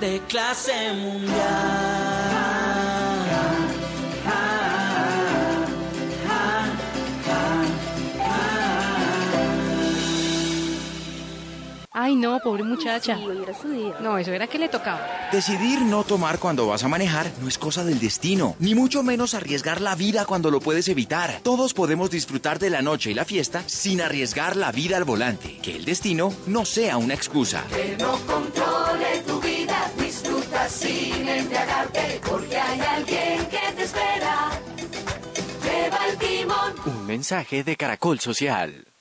de 0.00 0.20
clase 0.28 0.92
mundial. 0.92 2.23
Ay, 12.04 12.16
no, 12.16 12.38
pobre 12.38 12.64
muchacha. 12.64 13.18
No, 14.02 14.18
eso 14.18 14.30
era 14.30 14.46
que 14.46 14.58
le 14.58 14.68
tocaba. 14.68 15.00
Decidir 15.32 15.80
no 15.80 16.04
tomar 16.04 16.38
cuando 16.38 16.66
vas 16.66 16.84
a 16.84 16.88
manejar 16.88 17.32
no 17.40 17.48
es 17.48 17.56
cosa 17.56 17.82
del 17.82 17.98
destino, 17.98 18.56
ni 18.58 18.74
mucho 18.74 19.02
menos 19.02 19.32
arriesgar 19.32 19.80
la 19.80 19.94
vida 19.94 20.26
cuando 20.26 20.50
lo 20.50 20.60
puedes 20.60 20.86
evitar. 20.88 21.40
Todos 21.42 21.72
podemos 21.72 22.10
disfrutar 22.10 22.58
de 22.58 22.68
la 22.68 22.82
noche 22.82 23.10
y 23.10 23.14
la 23.14 23.24
fiesta 23.24 23.62
sin 23.66 24.02
arriesgar 24.02 24.54
la 24.54 24.70
vida 24.70 24.98
al 24.98 25.04
volante. 25.04 25.56
Que 25.62 25.76
el 25.76 25.86
destino 25.86 26.30
no 26.46 26.66
sea 26.66 26.98
una 26.98 27.14
excusa. 27.14 27.64
Que 27.74 27.96
no 27.98 28.18
controle 28.26 29.22
tu 29.26 29.40
vida, 29.40 29.90
disfruta 29.98 30.68
sin 30.68 31.26
embriagarte, 31.26 32.20
porque 32.28 32.58
hay 32.58 32.80
alguien 32.80 33.46
que 33.46 33.72
te 33.76 33.82
espera. 33.82 34.50
Lleva 35.62 35.98
el 36.10 36.18
timón. 36.18 36.74
Un 36.84 37.06
mensaje 37.06 37.64
de 37.64 37.76
Caracol 37.78 38.20
Social. 38.20 38.93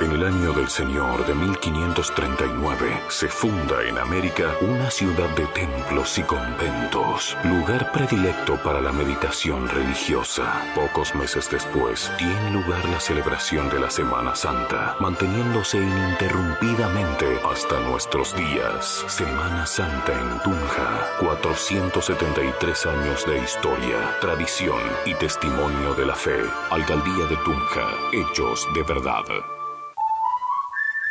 En 0.00 0.10
el 0.10 0.24
año 0.24 0.52
del 0.52 0.68
Señor 0.68 1.24
de 1.24 1.34
1539 1.34 3.00
se 3.08 3.28
funda 3.28 3.80
en 3.84 3.96
América 3.96 4.56
una 4.60 4.90
ciudad 4.90 5.28
de 5.36 5.46
templos 5.46 6.18
y 6.18 6.22
conventos, 6.22 7.36
lugar 7.44 7.92
predilecto 7.92 8.56
para 8.56 8.80
la 8.80 8.90
meditación 8.90 9.68
religiosa. 9.68 10.64
Pocos 10.74 11.14
meses 11.14 11.48
después 11.48 12.10
tiene 12.18 12.50
lugar 12.50 12.84
la 12.86 12.98
celebración 12.98 13.70
de 13.70 13.78
la 13.78 13.88
Semana 13.88 14.34
Santa, 14.34 14.96
manteniéndose 14.98 15.78
ininterrumpidamente 15.78 17.40
hasta 17.48 17.78
nuestros 17.78 18.34
días. 18.34 19.04
Semana 19.06 19.64
Santa 19.64 20.12
en 20.12 20.42
Tunja, 20.42 21.08
473 21.20 22.86
años 22.86 23.24
de 23.26 23.38
historia, 23.38 24.18
tradición 24.20 24.82
y 25.06 25.14
testimonio 25.14 25.94
de 25.94 26.06
la 26.06 26.16
fe. 26.16 26.40
Alcaldía 26.70 27.26
de 27.26 27.36
Tunja, 27.44 27.86
hechos 28.12 28.66
de 28.74 28.82
verdad. 28.82 29.53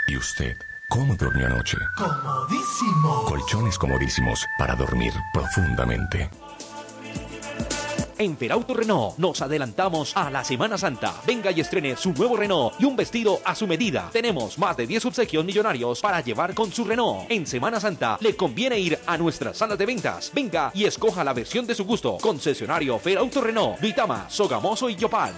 ¿Y 0.08 0.18
usted? 0.18 0.58
¿Cómo 0.90 1.16
durmió 1.16 1.48
anoche? 1.48 1.78
Comodísimo. 1.96 3.24
Colchones 3.26 3.78
comodísimos 3.78 4.46
para 4.58 4.76
dormir 4.76 5.14
profundamente. 5.34 6.30
En 8.18 8.38
Ferauto 8.38 8.74
Renault 8.74 9.18
nos 9.18 9.42
adelantamos 9.42 10.16
a 10.16 10.30
la 10.30 10.44
Semana 10.44 10.78
Santa. 10.78 11.16
Venga 11.26 11.52
y 11.52 11.62
estrene 11.62 11.96
su 11.98 12.14
nuevo 12.14 12.38
Renault 12.38 12.76
y 12.80 12.86
un 12.86 12.96
vestido 12.96 13.40
a 13.44 13.56
su 13.56 13.66
medida. 13.66 14.10
Tenemos 14.12 14.58
más 14.60 14.78
de 14.78 14.86
10 14.86 15.06
obsequios 15.06 15.44
millonarios 15.44 16.00
para 16.00 16.22
llevar 16.22 16.54
con 16.54 16.72
su 16.72 16.84
Renault. 16.86 17.32
En 17.32 17.48
Semana 17.48 17.80
Santa 17.80 18.18
le 18.22 18.36
conviene 18.36 18.78
ir 18.78 19.00
a 19.08 19.18
nuestras 19.18 19.58
salas 19.58 19.78
de 19.78 19.86
ventas. 19.86 20.32
Venga 20.34 20.72
y 20.76 20.86
escoja 20.86 21.24
la 21.24 21.34
versión 21.34 21.66
de 21.66 21.76
su 21.76 21.86
gusto. 21.86 22.18
Concesionario 22.22 23.00
Ferauto 23.00 23.42
Renault, 23.42 23.80
Duitama, 23.80 24.30
Sogamoso 24.30 24.90
y 24.90 24.96
Yopal. 24.96 25.34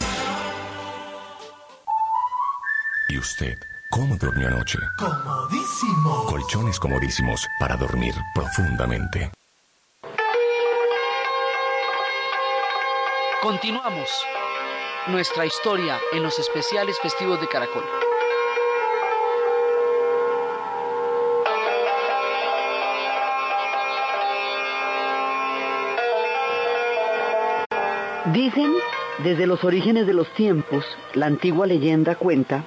¿Y 3.07 3.17
usted? 3.17 3.57
¿Cómo 3.95 4.17
durmió 4.17 4.49
anoche? 4.49 4.77
Comodísimo. 4.97 6.25
Colchones 6.25 6.77
comodísimos 6.81 7.47
para 7.57 7.77
dormir 7.77 8.13
profundamente. 8.33 9.31
Continuamos 13.41 14.09
nuestra 15.07 15.45
historia 15.45 15.97
en 16.11 16.23
los 16.23 16.37
especiales 16.39 16.99
festivos 16.99 17.39
de 17.39 17.47
Caracol. 17.47 17.85
Dicen, 28.33 28.73
desde 29.23 29.47
los 29.47 29.63
orígenes 29.63 30.05
de 30.05 30.13
los 30.13 30.29
tiempos, 30.33 30.83
la 31.13 31.27
antigua 31.27 31.65
leyenda 31.65 32.15
cuenta 32.15 32.65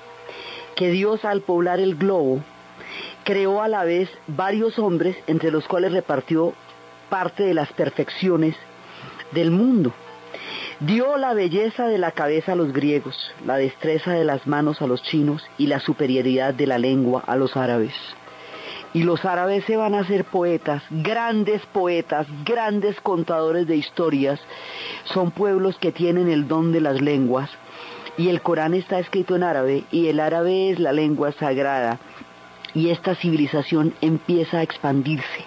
que 0.79 0.93
Dios 0.93 1.25
al 1.25 1.41
poblar 1.41 1.81
el 1.81 1.97
globo 1.97 2.39
creó 3.25 3.63
a 3.63 3.67
la 3.67 3.83
vez 3.83 4.09
varios 4.29 4.79
hombres 4.79 5.17
entre 5.27 5.51
los 5.51 5.67
cuales 5.67 5.91
repartió 5.91 6.55
parte 7.11 7.43
de 7.43 7.53
las 7.53 7.73
perfecciones 7.73 8.55
del 9.33 9.51
mundo. 9.51 9.93
Dio 10.79 11.17
la 11.17 11.35
belleza 11.35 11.89
de 11.89 11.99
la 11.99 12.13
cabeza 12.13 12.53
a 12.53 12.55
los 12.55 12.73
griegos, 12.73 13.17
la 13.45 13.57
destreza 13.57 14.13
de 14.13 14.25
las 14.25 14.47
manos 14.47 14.81
a 14.81 14.87
los 14.87 15.03
chinos 15.03 15.45
y 15.59 15.67
la 15.67 15.81
superioridad 15.81 16.55
de 16.55 16.69
la 16.69 16.79
lengua 16.79 17.25
a 17.27 17.35
los 17.35 17.57
árabes. 17.57 17.95
Y 18.95 19.03
los 19.03 19.25
árabes 19.25 19.65
se 19.65 19.77
van 19.77 19.97
a 19.97 20.07
ser 20.07 20.27
poetas, 20.27 20.85
grandes 20.91 21.61
poetas, 21.73 22.29
grandes 22.45 23.01
contadores 23.01 23.67
de 23.67 23.75
historias. 23.75 24.39
Son 25.13 25.33
pueblos 25.33 25.77
que 25.79 25.91
tienen 25.91 26.29
el 26.29 26.47
don 26.47 26.71
de 26.71 26.81
las 26.81 27.01
lenguas. 27.01 27.51
Y 28.19 28.29
el 28.29 28.43
Corán 28.43 28.75
está 28.75 28.99
escrito 28.99 29.37
en 29.37 29.45
árabe 29.45 29.85
y 29.93 30.09
el 30.09 30.19
árabe 30.19 30.71
es 30.71 30.81
la 30.81 30.93
lengua 30.93 31.33
sagrada. 31.33 32.01
Y 32.75 32.91
esta 32.91 33.15
civilización 33.15 33.95
empieza 34.01 34.59
a 34.59 34.63
expandirse. 34.63 35.47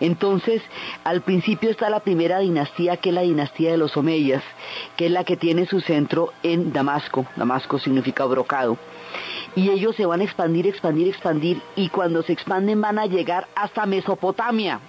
Entonces, 0.00 0.62
al 1.02 1.22
principio 1.22 1.70
está 1.70 1.88
la 1.88 2.00
primera 2.00 2.40
dinastía, 2.40 2.98
que 2.98 3.08
es 3.08 3.14
la 3.14 3.22
dinastía 3.22 3.70
de 3.70 3.78
los 3.78 3.96
Omeyas, 3.96 4.42
que 4.96 5.06
es 5.06 5.10
la 5.10 5.24
que 5.24 5.38
tiene 5.38 5.66
su 5.66 5.80
centro 5.80 6.32
en 6.42 6.72
Damasco. 6.72 7.26
Damasco 7.36 7.78
significa 7.78 8.24
brocado. 8.26 8.76
Y 9.56 9.70
ellos 9.70 9.96
se 9.96 10.04
van 10.04 10.20
a 10.20 10.24
expandir, 10.24 10.66
expandir, 10.66 11.08
expandir, 11.08 11.62
y 11.74 11.88
cuando 11.88 12.22
se 12.22 12.32
expanden 12.32 12.80
van 12.80 12.98
a 12.98 13.06
llegar 13.06 13.46
hasta 13.54 13.86
Mesopotamia 13.86 14.80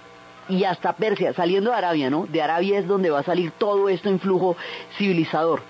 y 0.48 0.64
hasta 0.64 0.92
Persia, 0.92 1.32
saliendo 1.32 1.70
de 1.70 1.76
Arabia, 1.76 2.10
¿no? 2.10 2.26
De 2.26 2.42
Arabia 2.42 2.78
es 2.78 2.86
donde 2.86 3.10
va 3.10 3.20
a 3.20 3.24
salir 3.24 3.52
todo 3.52 3.88
esto 3.88 4.08
en 4.08 4.20
flujo 4.20 4.56
civilizador. 4.98 5.62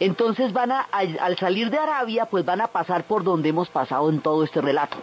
Entonces 0.00 0.52
van 0.52 0.72
a, 0.72 0.80
al, 0.80 1.18
al 1.20 1.36
salir 1.38 1.70
de 1.70 1.78
Arabia, 1.78 2.26
pues 2.26 2.44
van 2.44 2.60
a 2.60 2.68
pasar 2.68 3.04
por 3.04 3.24
donde 3.24 3.48
hemos 3.48 3.68
pasado 3.68 4.08
en 4.10 4.20
todo 4.20 4.44
este 4.44 4.60
relato. 4.60 4.96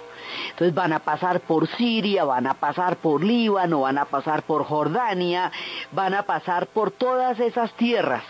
Entonces 0.51 0.73
van 0.73 0.93
a 0.93 0.99
pasar 0.99 1.41
por 1.41 1.67
Siria, 1.67 2.23
van 2.23 2.47
a 2.47 2.55
pasar 2.55 2.97
por 2.97 3.23
Líbano, 3.23 3.81
van 3.81 3.97
a 3.97 4.05
pasar 4.05 4.43
por 4.43 4.65
Jordania, 4.65 5.51
van 5.91 6.13
a 6.13 6.23
pasar 6.23 6.67
por 6.67 6.91
todas 6.91 7.39
esas 7.39 7.71
tierras. 7.73 8.23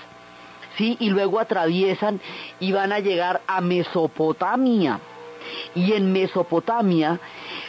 ¿Sí? 0.78 0.96
Y 1.00 1.10
luego 1.10 1.40
atraviesan 1.40 2.22
y 2.60 2.72
van 2.72 2.94
a 2.94 3.00
llegar 3.00 3.42
a 3.46 3.60
Mesopotamia. 3.60 5.00
Y 5.76 5.94
en 5.94 6.14
Mesopotamia 6.14 7.20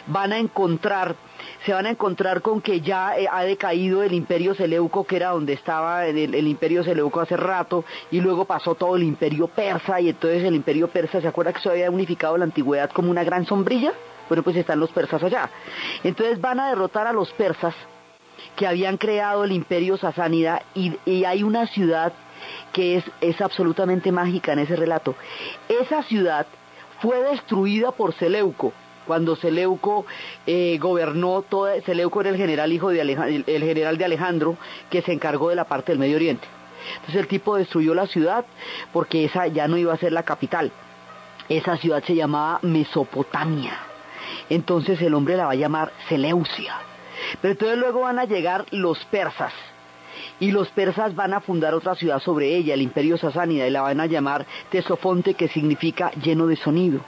van 0.07 0.31
a 0.31 0.37
encontrar 0.37 1.15
se 1.65 1.73
van 1.73 1.85
a 1.85 1.89
encontrar 1.89 2.41
con 2.41 2.61
que 2.61 2.81
ya 2.81 3.17
eh, 3.17 3.27
ha 3.31 3.43
decaído 3.43 4.03
el 4.03 4.13
imperio 4.13 4.53
Seleuco, 4.53 5.05
que 5.05 5.15
era 5.15 5.29
donde 5.29 5.53
estaba 5.53 6.05
el, 6.05 6.47
imperio 6.47 6.83
Seleuco 6.83 7.21
hace 7.21 7.37
rato, 7.37 7.85
y 8.11 8.19
luego 8.19 8.45
pasó 8.45 8.75
todo 8.75 8.95
el 8.95 9.03
imperio 9.03 9.47
persa, 9.47 10.01
y 10.01 10.09
entonces 10.09 10.43
el 10.43 10.55
imperio 10.55 10.89
persa, 10.89 11.21
¿se 11.21 11.27
acuerda 11.27 11.53
que 11.53 11.61
se 11.61 11.69
había 11.69 11.89
unificado 11.89 12.37
la 12.37 12.45
antigüedad 12.45 12.91
como 12.91 13.09
una 13.09 13.23
gran 13.23 13.45
sombrilla? 13.45 13.93
Bueno, 14.27 14.43
pues 14.43 14.55
están 14.55 14.79
los 14.79 14.91
persas 14.91 15.23
allá. 15.23 15.49
Entonces 16.03 16.39
van 16.39 16.59
a 16.59 16.69
derrotar 16.69 17.07
a 17.07 17.13
los 17.13 17.31
persas 17.33 17.75
que 18.55 18.67
habían 18.67 18.97
creado 18.97 19.43
el 19.43 19.51
imperio 19.51 19.97
sasánida, 19.97 20.63
y, 20.75 20.97
y 21.05 21.23
hay 21.23 21.43
una 21.43 21.67
ciudad 21.67 22.13
que 22.73 22.97
es, 22.97 23.05
es 23.21 23.39
absolutamente 23.39 24.11
mágica 24.11 24.51
en 24.51 24.59
ese 24.59 24.75
relato. 24.75 25.15
Esa 25.69 26.03
ciudad 26.03 26.45
fue 27.01 27.21
destruida 27.21 27.91
por 27.91 28.13
Seleuco, 28.13 28.73
cuando 29.05 29.35
Seleuco 29.35 30.05
eh, 30.45 30.77
gobernó 30.79 31.41
toda, 31.41 31.79
Seleuco 31.81 32.21
era 32.21 32.29
el 32.29 32.37
general 32.37 32.71
hijo 32.71 32.89
de 32.89 33.01
el 33.01 33.63
general 33.63 33.97
de 33.97 34.05
Alejandro 34.05 34.57
que 34.89 35.01
se 35.01 35.13
encargó 35.13 35.49
de 35.49 35.55
la 35.55 35.65
parte 35.65 35.91
del 35.91 35.99
Medio 35.99 36.15
Oriente. 36.15 36.47
Entonces 36.95 37.15
el 37.15 37.27
tipo 37.27 37.55
destruyó 37.55 37.93
la 37.93 38.07
ciudad 38.07 38.45
porque 38.91 39.25
esa 39.25 39.47
ya 39.47 39.67
no 39.67 39.77
iba 39.77 39.93
a 39.93 39.97
ser 39.97 40.11
la 40.11 40.23
capital. 40.23 40.71
Esa 41.49 41.77
ciudad 41.77 42.03
se 42.03 42.15
llamaba 42.15 42.59
Mesopotamia. 42.61 43.77
Entonces 44.49 45.01
el 45.01 45.13
hombre 45.13 45.37
la 45.37 45.45
va 45.45 45.51
a 45.51 45.55
llamar 45.55 45.91
Seleucia. 46.07 46.75
Pero 47.41 47.53
entonces 47.53 47.77
luego 47.77 48.01
van 48.01 48.19
a 48.19 48.25
llegar 48.25 48.65
los 48.71 49.03
persas. 49.05 49.53
Y 50.39 50.51
los 50.51 50.69
persas 50.69 51.15
van 51.15 51.33
a 51.33 51.41
fundar 51.41 51.73
otra 51.73 51.95
ciudad 51.95 52.19
sobre 52.19 52.55
ella, 52.55 52.73
el 52.73 52.81
imperio 52.81 53.17
sasánida, 53.17 53.67
y 53.67 53.71
la 53.71 53.81
van 53.81 53.99
a 53.99 54.05
llamar 54.05 54.45
Tesofonte, 54.69 55.35
que 55.35 55.47
significa 55.47 56.11
lleno 56.11 56.47
de 56.47 56.55
sonido. 56.55 57.01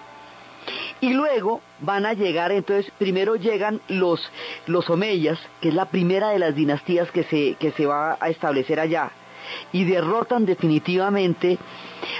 Y 1.01 1.13
luego 1.13 1.61
van 1.79 2.05
a 2.05 2.13
llegar, 2.13 2.51
entonces, 2.51 2.91
primero 2.97 3.35
llegan 3.35 3.81
los, 3.89 4.21
los 4.65 4.89
omeyas, 4.89 5.39
que 5.61 5.69
es 5.69 5.75
la 5.75 5.85
primera 5.85 6.29
de 6.29 6.39
las 6.39 6.55
dinastías 6.55 7.11
que 7.11 7.23
se, 7.23 7.55
que 7.59 7.71
se 7.71 7.85
va 7.85 8.17
a 8.19 8.29
establecer 8.29 8.79
allá, 8.79 9.11
y 9.71 9.83
derrotan 9.83 10.45
definitivamente 10.45 11.57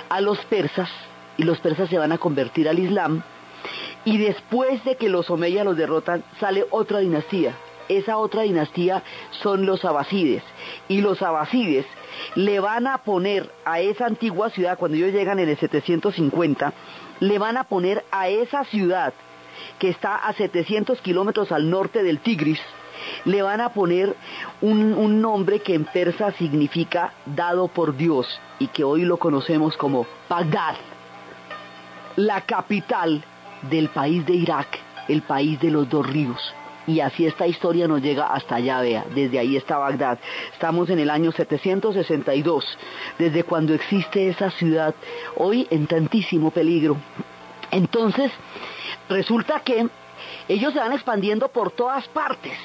a 0.09 0.21
los 0.21 0.39
persas, 0.45 0.89
y 1.37 1.43
los 1.43 1.59
persas 1.59 1.89
se 1.89 1.97
van 1.97 2.11
a 2.11 2.17
convertir 2.17 2.67
al 2.67 2.79
Islam, 2.79 3.23
y 4.03 4.17
después 4.17 4.83
de 4.83 4.97
que 4.97 5.09
los 5.09 5.29
omeyas 5.29 5.65
los 5.65 5.77
derrotan, 5.77 6.23
sale 6.39 6.65
otra 6.69 6.99
dinastía. 6.99 7.55
Esa 7.87 8.17
otra 8.17 8.43
dinastía 8.43 9.03
son 9.43 9.65
los 9.65 9.85
abasides, 9.85 10.43
y 10.87 11.01
los 11.01 11.21
abasides 11.21 11.85
le 12.35 12.59
van 12.59 12.87
a 12.87 12.99
poner 12.99 13.51
a 13.65 13.79
esa 13.79 14.05
antigua 14.05 14.49
ciudad, 14.49 14.77
cuando 14.77 14.97
ellos 14.97 15.11
llegan 15.11 15.39
en 15.39 15.49
el 15.49 15.57
750, 15.57 16.73
le 17.19 17.39
van 17.39 17.57
a 17.57 17.65
poner 17.65 18.03
a 18.11 18.27
esa 18.27 18.63
ciudad 18.65 19.13
que 19.79 19.89
está 19.89 20.15
a 20.15 20.33
700 20.33 20.99
kilómetros 21.01 21.51
al 21.51 21.69
norte 21.69 22.03
del 22.03 22.19
Tigris, 22.19 22.59
le 23.25 23.41
van 23.41 23.61
a 23.61 23.69
poner 23.69 24.15
un, 24.61 24.93
un, 24.93 25.21
nombre 25.21 25.59
que 25.59 25.75
en 25.75 25.85
persa 25.85 26.31
significa 26.33 27.13
dado 27.25 27.67
por 27.67 27.95
Dios 27.95 28.39
y 28.59 28.67
que 28.67 28.83
hoy 28.83 29.03
lo 29.03 29.17
conocemos 29.17 29.77
como 29.77 30.07
Bagdad, 30.29 30.75
la 32.15 32.41
capital 32.41 33.23
del 33.69 33.89
país 33.89 34.25
de 34.25 34.33
Irak, 34.33 34.79
el 35.07 35.21
país 35.21 35.59
de 35.59 35.71
los 35.71 35.89
dos 35.89 36.07
ríos. 36.07 36.53
Y 36.87 36.99
así 36.99 37.25
esta 37.25 37.47
historia 37.47 37.87
nos 37.87 38.01
llega 38.01 38.27
hasta 38.27 38.55
allá, 38.55 38.81
vea, 38.81 39.05
desde 39.13 39.39
ahí 39.39 39.57
está 39.57 39.77
Bagdad. 39.77 40.19
Estamos 40.53 40.89
en 40.89 40.99
el 40.99 41.09
año 41.09 41.31
762, 41.31 42.77
desde 43.17 43.43
cuando 43.43 43.73
existe 43.73 44.29
esa 44.29 44.51
ciudad, 44.51 44.93
hoy 45.35 45.67
en 45.71 45.87
tantísimo 45.87 46.51
peligro. 46.51 46.97
Entonces, 47.71 48.31
resulta 49.09 49.61
que 49.61 49.87
ellos 50.47 50.73
se 50.73 50.79
van 50.79 50.93
expandiendo 50.93 51.47
por 51.47 51.71
todas 51.71 52.07
partes. 52.09 52.57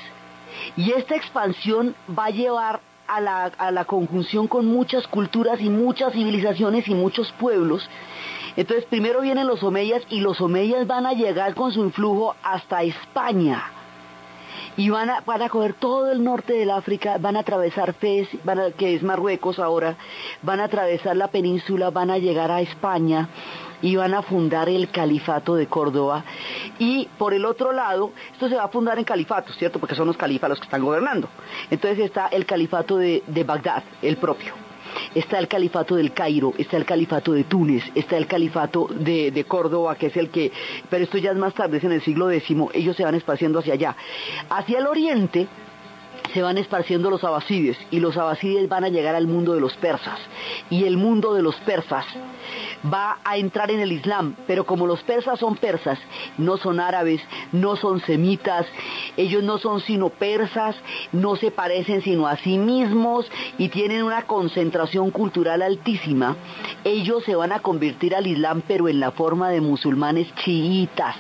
Y 0.77 0.93
esta 0.93 1.17
expansión 1.17 1.95
va 2.17 2.27
a 2.27 2.31
llevar 2.31 2.81
a 3.07 3.21
la, 3.21 3.45
a 3.45 3.71
la 3.71 3.87
conjunción 3.87 4.47
con 4.47 4.67
muchas 4.67 5.07
culturas 5.07 5.61
y 5.61 5.71
muchas 5.71 6.13
civilizaciones 6.13 6.87
y 6.89 6.95
muchos 6.95 7.33
pueblos. 7.33 7.89
Entonces 8.57 8.85
primero 8.85 9.23
vienen 9.23 9.47
los 9.47 9.63
omeyas 9.63 10.03
y 10.11 10.21
los 10.21 10.41
omeyas 10.41 10.87
van 10.87 11.07
a 11.07 11.15
llegar 11.15 11.55
con 11.55 11.73
su 11.73 11.81
influjo 11.81 12.37
hasta 12.43 12.83
España. 12.83 13.80
Y 14.81 14.89
van 14.89 15.11
a, 15.11 15.21
van 15.27 15.43
a 15.43 15.49
coger 15.51 15.75
todo 15.75 16.11
el 16.11 16.25
norte 16.25 16.55
del 16.55 16.71
África, 16.71 17.17
van 17.19 17.37
a 17.37 17.41
atravesar 17.41 17.93
Fez, 17.95 18.29
van 18.45 18.59
a- 18.61 18.71
que 18.71 18.95
es 18.95 19.03
Marruecos 19.03 19.59
ahora, 19.59 19.97
van 20.43 20.59
a 20.61 20.65
atravesar 20.65 21.17
la 21.17 21.29
península, 21.29 21.91
van 21.91 22.11
a 22.11 22.17
llegar 22.17 22.51
a 22.51 22.63
España 22.63 23.29
y 23.83 23.97
van 23.97 24.15
a 24.15 24.23
fundar 24.23 24.69
el 24.71 24.89
califato 24.91 25.55
de 25.55 25.67
Córdoba. 25.67 26.25
Y 26.79 27.09
por 27.19 27.35
el 27.35 27.45
otro 27.45 27.73
lado, 27.73 28.13
esto 28.33 28.49
se 28.49 28.55
va 28.57 28.65
a 28.65 28.69
fundar 28.69 28.99
en 28.99 29.05
califatos, 29.05 29.55
¿cierto? 29.59 29.79
Porque 29.81 29.95
son 29.95 30.07
los 30.07 30.17
califas 30.17 30.49
los 30.49 30.59
que 30.61 30.65
están 30.65 30.83
gobernando. 30.83 31.29
Entonces 31.71 31.99
está 32.07 32.29
el 32.29 32.47
califato 32.47 32.97
de, 32.97 33.23
de 33.27 33.45
Bagdad, 33.45 33.83
el 34.01 34.17
propio. 34.17 34.55
Está 35.15 35.39
el 35.39 35.49
califato 35.49 35.97
del 35.97 36.13
Cairo, 36.13 36.53
está 36.59 36.77
el 36.77 36.85
califato 36.85 37.33
de 37.33 37.45
Túnez, 37.45 37.85
está 37.95 38.17
el 38.17 38.27
califato 38.27 38.89
de, 38.91 39.31
de 39.31 39.45
Córdoba, 39.45 39.97
que 39.97 40.07
es 40.07 40.17
el 40.17 40.31
que, 40.31 40.53
pero 40.89 41.05
esto 41.05 41.19
ya 41.19 41.31
es 41.33 41.37
más 41.37 41.55
tarde, 41.55 41.79
es 41.79 41.85
en 41.85 41.93
el 41.93 42.03
siglo 42.03 42.31
X, 42.31 42.57
ellos 42.75 42.97
se 42.97 43.05
van 43.05 43.15
esparciendo 43.15 43.59
hacia 43.59 43.75
allá. 43.75 43.97
Hacia 44.49 44.79
el 44.79 44.87
oriente, 44.87 45.49
se 46.33 46.43
van 46.43 46.59
esparciendo 46.59 47.11
los 47.11 47.25
abasides 47.25 47.77
y 47.91 48.01
los 48.01 48.17
abasides 48.17 48.69
van 48.69 48.85
a 48.85 48.89
llegar 48.89 49.15
al 49.15 49.27
mundo 49.27 49.53
de 49.55 49.61
los 49.61 49.75
persas 49.75 50.19
y 50.69 50.85
el 50.85 50.97
mundo 50.97 51.35
de 51.35 51.43
los 51.43 51.57
persas 51.57 52.05
va 52.93 53.19
a 53.25 53.37
entrar 53.37 53.71
en 53.71 53.81
el 53.81 53.93
Islam, 53.93 54.37
pero 54.47 54.65
como 54.65 54.87
los 54.87 55.03
persas 55.03 55.39
son 55.39 55.57
persas, 55.57 55.99
no 56.39 56.57
son 56.57 56.81
árabes, 56.81 57.21
no 57.53 57.77
son 57.77 58.01
semitas, 58.01 58.67
ellos 59.17 59.43
no 59.43 59.59
son 59.59 59.81
sino 59.81 60.09
persas, 60.09 60.77
no 61.13 61.37
se 61.37 61.51
parecen 61.51 62.03
sino 62.03 62.27
a 62.27 62.37
sí 62.37 62.59
mismos 62.59 63.27
y 63.59 63.69
tienen 63.69 64.03
una 64.03 64.23
concentración 64.23 65.11
cultural 65.11 65.63
altísima, 65.63 66.37
ellos 66.85 67.25
se 67.25 67.35
van 67.35 67.53
a 67.53 67.61
convertir 67.61 68.15
al 68.15 68.27
Islam 68.27 68.63
pero 68.67 68.89
en 68.89 69.01
la 69.01 69.11
forma 69.13 69.51
de 69.51 69.61
musulmanes 69.61 70.35
chiitas, 70.37 71.17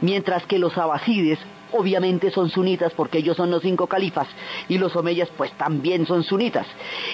mientras 0.00 0.44
que 0.46 0.58
los 0.58 0.76
abasides 0.78 1.38
obviamente 1.72 2.30
son 2.30 2.48
sunitas 2.48 2.92
porque 2.94 3.18
ellos 3.18 3.36
son 3.36 3.50
los 3.50 3.62
cinco 3.62 3.86
califas 3.86 4.28
y 4.68 4.78
los 4.78 4.94
omeyas 4.96 5.28
pues 5.36 5.52
también 5.52 6.06
son 6.06 6.22
sunitas. 6.22 6.66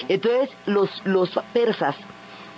Entonces 0.07 0.49
los, 0.65 0.89
los 1.05 1.29
persas 1.53 1.95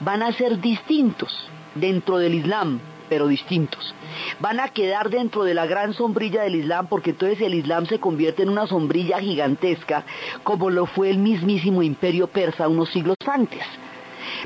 van 0.01 0.23
a 0.23 0.31
ser 0.33 0.59
distintos 0.59 1.31
dentro 1.75 2.17
del 2.17 2.35
Islam, 2.35 2.79
pero 3.09 3.27
distintos. 3.27 3.93
Van 4.39 4.59
a 4.59 4.69
quedar 4.69 5.09
dentro 5.09 5.43
de 5.43 5.53
la 5.53 5.65
gran 5.65 5.93
sombrilla 5.93 6.43
del 6.43 6.55
Islam 6.55 6.87
porque 6.87 7.11
entonces 7.11 7.41
el 7.41 7.53
Islam 7.53 7.85
se 7.85 7.99
convierte 7.99 8.43
en 8.43 8.49
una 8.49 8.67
sombrilla 8.67 9.19
gigantesca 9.19 10.05
como 10.43 10.69
lo 10.69 10.85
fue 10.85 11.09
el 11.09 11.17
mismísimo 11.17 11.83
imperio 11.83 12.27
persa 12.27 12.67
unos 12.67 12.89
siglos 12.89 13.17
antes. 13.25 13.63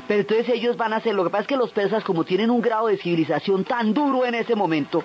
Pero 0.06 0.20
entonces 0.20 0.48
ellos 0.48 0.76
van 0.76 0.92
a 0.92 0.96
hacer, 0.96 1.14
lo 1.14 1.24
que 1.24 1.30
pasa 1.30 1.42
es 1.42 1.48
que 1.48 1.56
los 1.56 1.70
persas 1.70 2.04
como 2.04 2.24
tienen 2.24 2.50
un 2.50 2.60
grado 2.60 2.88
de 2.88 2.98
civilización 2.98 3.64
tan 3.64 3.94
duro 3.94 4.26
en 4.26 4.34
ese 4.34 4.54
momento, 4.54 5.02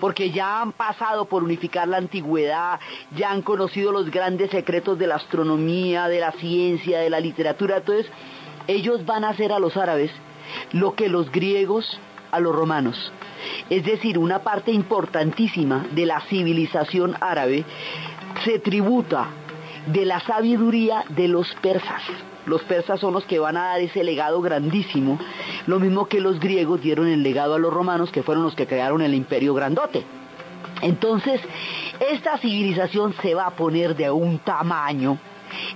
porque 0.00 0.30
ya 0.30 0.60
han 0.60 0.72
pasado 0.72 1.26
por 1.26 1.42
unificar 1.42 1.88
la 1.88 1.98
antigüedad, 1.98 2.80
ya 3.16 3.30
han 3.30 3.42
conocido 3.42 3.92
los 3.92 4.10
grandes 4.10 4.50
secretos 4.50 4.98
de 4.98 5.06
la 5.06 5.16
astronomía, 5.16 6.08
de 6.08 6.20
la 6.20 6.32
ciencia, 6.32 7.00
de 7.00 7.10
la 7.10 7.20
literatura, 7.20 7.78
entonces 7.78 8.06
ellos 8.66 9.04
van 9.04 9.24
a 9.24 9.30
hacer 9.30 9.52
a 9.52 9.58
los 9.58 9.76
árabes 9.76 10.10
lo 10.72 10.94
que 10.94 11.08
los 11.08 11.30
griegos 11.30 11.98
a 12.32 12.40
los 12.40 12.54
romanos. 12.54 13.12
Es 13.70 13.84
decir, 13.84 14.18
una 14.18 14.40
parte 14.40 14.72
importantísima 14.72 15.86
de 15.92 16.06
la 16.06 16.20
civilización 16.22 17.14
árabe 17.20 17.64
se 18.44 18.58
tributa 18.58 19.28
de 19.86 20.04
la 20.04 20.20
sabiduría 20.20 21.04
de 21.10 21.28
los 21.28 21.54
persas. 21.56 22.02
Los 22.46 22.62
persas 22.62 22.98
son 22.98 23.14
los 23.14 23.24
que 23.24 23.38
van 23.38 23.56
a 23.56 23.66
dar 23.66 23.80
ese 23.80 24.02
legado 24.02 24.40
grandísimo, 24.40 25.18
lo 25.66 25.78
mismo 25.78 26.06
que 26.06 26.20
los 26.20 26.40
griegos 26.40 26.82
dieron 26.82 27.06
el 27.06 27.22
legado 27.22 27.54
a 27.54 27.58
los 27.58 27.72
romanos, 27.72 28.10
que 28.10 28.24
fueron 28.24 28.42
los 28.42 28.56
que 28.56 28.66
crearon 28.66 29.00
el 29.00 29.14
imperio 29.14 29.54
grandote. 29.54 30.04
Entonces, 30.80 31.40
esta 32.10 32.38
civilización 32.38 33.14
se 33.22 33.34
va 33.34 33.46
a 33.46 33.50
poner 33.50 33.94
de 33.94 34.10
un 34.10 34.38
tamaño. 34.40 35.18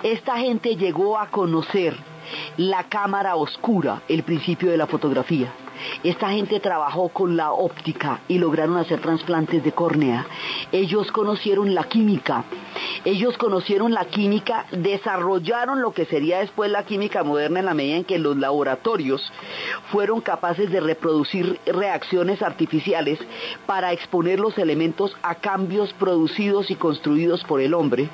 Esta 0.02 0.38
gente 0.38 0.74
llegó 0.74 1.18
a 1.18 1.28
conocer 1.28 1.96
la 2.56 2.84
cámara 2.84 3.36
oscura, 3.36 4.02
el 4.08 4.24
principio 4.24 4.70
de 4.70 4.76
la 4.76 4.88
fotografía. 4.88 5.52
Esta 6.02 6.30
gente 6.30 6.60
trabajó 6.60 7.08
con 7.08 7.36
la 7.36 7.52
óptica 7.52 8.20
y 8.28 8.38
lograron 8.38 8.76
hacer 8.76 9.00
trasplantes 9.00 9.62
de 9.64 9.72
córnea. 9.72 10.26
Ellos 10.72 11.10
conocieron 11.12 11.74
la 11.74 11.84
química. 11.84 12.44
Ellos 13.04 13.38
conocieron 13.38 13.94
la 13.94 14.06
química, 14.06 14.66
desarrollaron 14.72 15.80
lo 15.80 15.92
que 15.92 16.06
sería 16.06 16.40
después 16.40 16.70
la 16.70 16.84
química 16.84 17.22
moderna 17.22 17.60
en 17.60 17.66
la 17.66 17.74
medida 17.74 17.96
en 17.96 18.04
que 18.04 18.18
los 18.18 18.36
laboratorios 18.36 19.32
fueron 19.92 20.20
capaces 20.20 20.70
de 20.70 20.80
reproducir 20.80 21.60
reacciones 21.66 22.42
artificiales 22.42 23.18
para 23.64 23.92
exponer 23.92 24.40
los 24.40 24.58
elementos 24.58 25.16
a 25.22 25.36
cambios 25.36 25.92
producidos 25.92 26.70
y 26.70 26.74
construidos 26.74 27.44
por 27.44 27.60
el 27.60 27.74
hombre, 27.74 28.08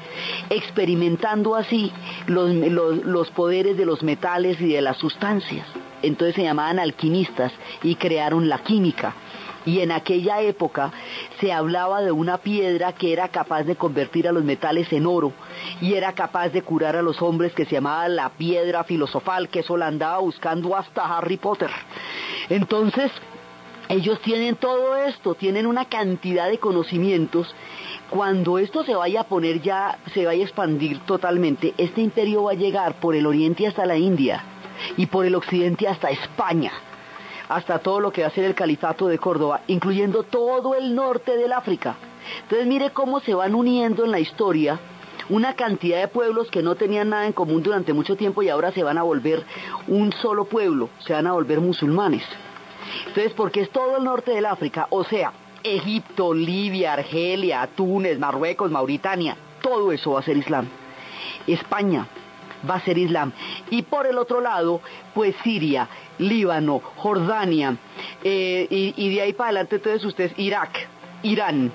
experimentando 0.50 1.56
así 1.56 1.92
los, 2.26 2.52
los, 2.52 3.04
los 3.04 3.30
poderes 3.30 3.76
de 3.76 3.86
los 3.86 4.02
metales 4.02 4.60
y 4.60 4.68
de 4.68 4.82
las 4.82 4.98
sustancias 4.98 5.66
entonces 6.02 6.34
se 6.34 6.42
llamaban 6.42 6.78
alquimistas 6.78 7.52
y 7.82 7.96
crearon 7.96 8.48
la 8.48 8.58
química. 8.58 9.14
Y 9.64 9.80
en 9.80 9.92
aquella 9.92 10.40
época 10.40 10.90
se 11.40 11.52
hablaba 11.52 12.02
de 12.02 12.10
una 12.10 12.38
piedra 12.38 12.92
que 12.92 13.12
era 13.12 13.28
capaz 13.28 13.62
de 13.62 13.76
convertir 13.76 14.26
a 14.26 14.32
los 14.32 14.42
metales 14.42 14.92
en 14.92 15.06
oro 15.06 15.32
y 15.80 15.94
era 15.94 16.12
capaz 16.14 16.48
de 16.48 16.62
curar 16.62 16.96
a 16.96 17.02
los 17.02 17.22
hombres 17.22 17.52
que 17.52 17.64
se 17.64 17.72
llamaba 17.72 18.08
la 18.08 18.30
piedra 18.30 18.82
filosofal, 18.82 19.48
que 19.48 19.60
eso 19.60 19.76
la 19.76 19.86
andaba 19.86 20.18
buscando 20.18 20.76
hasta 20.76 21.16
Harry 21.16 21.36
Potter. 21.36 21.70
Entonces, 22.48 23.12
ellos 23.88 24.20
tienen 24.22 24.56
todo 24.56 24.96
esto, 24.96 25.34
tienen 25.34 25.66
una 25.66 25.84
cantidad 25.84 26.48
de 26.48 26.58
conocimientos. 26.58 27.54
Cuando 28.10 28.58
esto 28.58 28.84
se 28.84 28.96
vaya 28.96 29.20
a 29.20 29.28
poner 29.28 29.62
ya, 29.62 29.98
se 30.12 30.26
vaya 30.26 30.42
a 30.42 30.46
expandir 30.46 30.98
totalmente, 31.00 31.72
este 31.78 32.00
imperio 32.00 32.44
va 32.44 32.52
a 32.52 32.54
llegar 32.54 32.94
por 32.94 33.14
el 33.14 33.26
oriente 33.26 33.66
hasta 33.66 33.86
la 33.86 33.96
India 33.96 34.44
y 34.96 35.06
por 35.06 35.26
el 35.26 35.34
occidente 35.34 35.88
hasta 35.88 36.10
España, 36.10 36.72
hasta 37.48 37.78
todo 37.78 38.00
lo 38.00 38.12
que 38.12 38.22
va 38.22 38.28
a 38.28 38.32
ser 38.32 38.44
el 38.44 38.54
califato 38.54 39.08
de 39.08 39.18
Córdoba, 39.18 39.60
incluyendo 39.66 40.22
todo 40.22 40.74
el 40.74 40.94
norte 40.94 41.36
del 41.36 41.52
África. 41.52 41.96
Entonces 42.42 42.66
mire 42.66 42.90
cómo 42.90 43.20
se 43.20 43.34
van 43.34 43.54
uniendo 43.54 44.04
en 44.04 44.10
la 44.10 44.20
historia 44.20 44.78
una 45.28 45.54
cantidad 45.54 46.00
de 46.00 46.08
pueblos 46.08 46.50
que 46.50 46.62
no 46.62 46.74
tenían 46.74 47.10
nada 47.10 47.26
en 47.26 47.32
común 47.32 47.62
durante 47.62 47.92
mucho 47.92 48.16
tiempo 48.16 48.42
y 48.42 48.48
ahora 48.48 48.72
se 48.72 48.82
van 48.82 48.98
a 48.98 49.02
volver 49.02 49.44
un 49.88 50.12
solo 50.12 50.44
pueblo, 50.44 50.88
se 51.06 51.12
van 51.12 51.26
a 51.26 51.32
volver 51.32 51.60
musulmanes. 51.60 52.24
Entonces, 53.06 53.32
porque 53.34 53.60
es 53.60 53.70
todo 53.70 53.96
el 53.98 54.04
norte 54.04 54.32
del 54.32 54.46
África, 54.46 54.86
o 54.90 55.04
sea, 55.04 55.32
Egipto, 55.62 56.34
Libia, 56.34 56.94
Argelia, 56.94 57.68
Túnez, 57.74 58.18
Marruecos, 58.18 58.70
Mauritania, 58.70 59.36
todo 59.62 59.92
eso 59.92 60.12
va 60.12 60.20
a 60.20 60.24
ser 60.24 60.36
Islam. 60.36 60.66
España, 61.46 62.06
va 62.68 62.76
a 62.76 62.80
ser 62.80 62.98
Islam. 62.98 63.32
Y 63.70 63.82
por 63.82 64.06
el 64.06 64.18
otro 64.18 64.40
lado, 64.40 64.80
pues 65.14 65.34
Siria, 65.42 65.88
Líbano, 66.18 66.80
Jordania, 66.96 67.76
eh, 68.22 68.66
y, 68.70 69.14
de 69.14 69.22
ahí 69.22 69.32
para 69.32 69.50
adelante 69.50 69.76
entonces 69.76 70.04
ustedes 70.04 70.32
Irak, 70.36 70.88
Irán. 71.22 71.72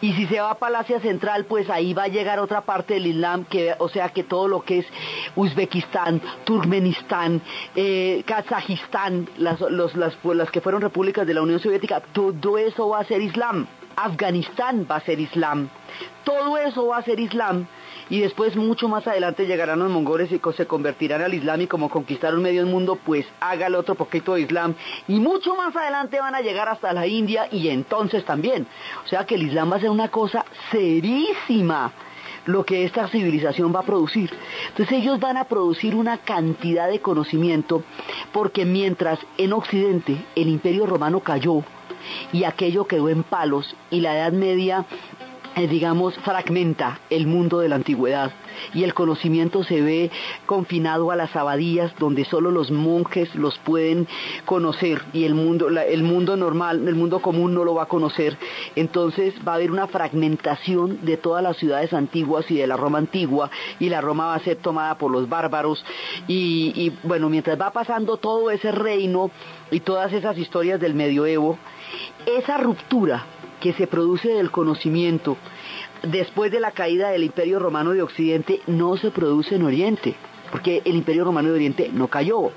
Y 0.00 0.12
si 0.12 0.26
se 0.26 0.40
va 0.40 0.54
para 0.54 0.80
Asia 0.80 1.00
Central, 1.00 1.46
pues 1.46 1.70
ahí 1.70 1.94
va 1.94 2.04
a 2.04 2.08
llegar 2.08 2.38
otra 2.38 2.60
parte 2.60 2.94
del 2.94 3.06
Islam, 3.06 3.44
que, 3.44 3.74
o 3.78 3.88
sea 3.88 4.08
que 4.10 4.22
todo 4.22 4.48
lo 4.48 4.60
que 4.60 4.78
es 4.78 4.86
Uzbekistán, 5.34 6.20
Turkmenistán, 6.44 7.40
eh, 7.74 8.22
Kazajistán, 8.26 9.28
las, 9.38 9.60
las, 9.60 10.14
pues, 10.16 10.36
las 10.36 10.50
que 10.50 10.60
fueron 10.60 10.82
repúblicas 10.82 11.26
de 11.26 11.34
la 11.34 11.42
Unión 11.42 11.60
Soviética, 11.60 12.00
todo 12.00 12.58
eso 12.58 12.88
va 12.88 13.00
a 13.00 13.04
ser 13.04 13.20
Islam. 13.20 13.66
Afganistán 13.96 14.86
va 14.90 14.96
a 14.96 15.00
ser 15.00 15.20
Islam. 15.20 15.68
Todo 16.24 16.58
eso 16.58 16.86
va 16.86 16.98
a 16.98 17.02
ser 17.02 17.20
Islam 17.20 17.66
y 18.10 18.20
después 18.20 18.56
mucho 18.56 18.88
más 18.88 19.06
adelante 19.06 19.46
llegarán 19.46 19.78
los 19.78 19.90
mongoles 19.90 20.30
y 20.32 20.40
se 20.56 20.66
convertirán 20.66 21.22
al 21.22 21.34
Islam 21.34 21.62
y 21.62 21.66
como 21.66 21.88
conquistaron 21.88 22.42
medio 22.42 22.64
mundo, 22.66 22.98
pues 23.04 23.26
hágale 23.40 23.76
otro 23.76 23.94
poquito 23.94 24.34
de 24.34 24.42
Islam 24.42 24.74
y 25.08 25.20
mucho 25.20 25.54
más 25.54 25.74
adelante 25.74 26.20
van 26.20 26.34
a 26.34 26.40
llegar 26.40 26.68
hasta 26.68 26.92
la 26.92 27.06
India 27.06 27.48
y 27.50 27.68
entonces 27.68 28.24
también. 28.24 28.66
O 29.04 29.08
sea 29.08 29.24
que 29.26 29.36
el 29.36 29.42
Islam 29.42 29.72
va 29.72 29.76
a 29.76 29.80
ser 29.80 29.90
una 29.90 30.08
cosa 30.08 30.44
serísima 30.70 31.92
lo 32.46 32.64
que 32.64 32.84
esta 32.84 33.08
civilización 33.08 33.74
va 33.74 33.80
a 33.80 33.84
producir. 33.84 34.30
Entonces 34.68 34.98
ellos 34.98 35.18
van 35.18 35.36
a 35.36 35.44
producir 35.44 35.94
una 35.94 36.18
cantidad 36.18 36.88
de 36.88 37.00
conocimiento 37.00 37.82
porque 38.32 38.64
mientras 38.64 39.18
en 39.38 39.52
Occidente 39.52 40.16
el 40.34 40.48
imperio 40.48 40.86
romano 40.86 41.20
cayó 41.20 41.62
y 42.32 42.44
aquello 42.44 42.86
quedó 42.86 43.08
en 43.08 43.22
palos 43.22 43.74
y 43.90 44.00
la 44.00 44.14
Edad 44.16 44.32
Media 44.32 44.84
eh, 45.56 45.68
digamos, 45.68 46.14
fragmenta 46.18 46.98
el 47.10 47.26
mundo 47.26 47.60
de 47.60 47.68
la 47.68 47.76
antigüedad 47.76 48.32
y 48.74 48.82
el 48.82 48.92
conocimiento 48.92 49.62
se 49.62 49.80
ve 49.80 50.10
confinado 50.46 51.10
a 51.10 51.16
las 51.16 51.34
abadías 51.36 51.92
donde 51.98 52.24
solo 52.24 52.50
los 52.50 52.70
monjes 52.70 53.32
los 53.36 53.56
pueden 53.58 54.08
conocer 54.46 55.02
y 55.12 55.24
el 55.24 55.34
mundo, 55.34 55.68
el 55.68 56.02
mundo 56.02 56.36
normal, 56.36 56.88
el 56.88 56.96
mundo 56.96 57.20
común 57.20 57.54
no 57.54 57.64
lo 57.64 57.74
va 57.74 57.84
a 57.84 57.86
conocer. 57.86 58.36
Entonces 58.74 59.34
va 59.46 59.52
a 59.52 59.54
haber 59.56 59.70
una 59.70 59.86
fragmentación 59.86 61.04
de 61.04 61.16
todas 61.16 61.42
las 61.42 61.56
ciudades 61.56 61.92
antiguas 61.92 62.50
y 62.50 62.56
de 62.56 62.66
la 62.66 62.76
Roma 62.76 62.98
antigua 62.98 63.50
y 63.78 63.88
la 63.88 64.00
Roma 64.00 64.26
va 64.26 64.34
a 64.34 64.40
ser 64.40 64.56
tomada 64.56 64.98
por 64.98 65.10
los 65.10 65.28
bárbaros 65.28 65.84
y, 66.26 66.72
y 66.74 66.92
bueno, 67.04 67.28
mientras 67.28 67.60
va 67.60 67.70
pasando 67.70 68.16
todo 68.16 68.50
ese 68.50 68.72
reino 68.72 69.30
y 69.70 69.80
todas 69.80 70.12
esas 70.12 70.36
historias 70.36 70.80
del 70.80 70.94
medioevo, 70.94 71.58
esa 72.26 72.58
ruptura 72.58 73.24
que 73.64 73.72
se 73.72 73.86
produce 73.86 74.28
del 74.28 74.50
conocimiento 74.50 75.38
después 76.02 76.52
de 76.52 76.60
la 76.60 76.72
caída 76.72 77.08
del 77.08 77.24
Imperio 77.24 77.58
Romano 77.58 77.92
de 77.92 78.02
Occidente 78.02 78.60
no 78.66 78.98
se 78.98 79.10
produce 79.10 79.54
en 79.54 79.62
Oriente, 79.62 80.16
porque 80.52 80.82
el 80.84 80.96
Imperio 80.96 81.24
Romano 81.24 81.48
de 81.48 81.54
Oriente 81.54 81.90
no 81.90 82.08
cayó. 82.08 82.50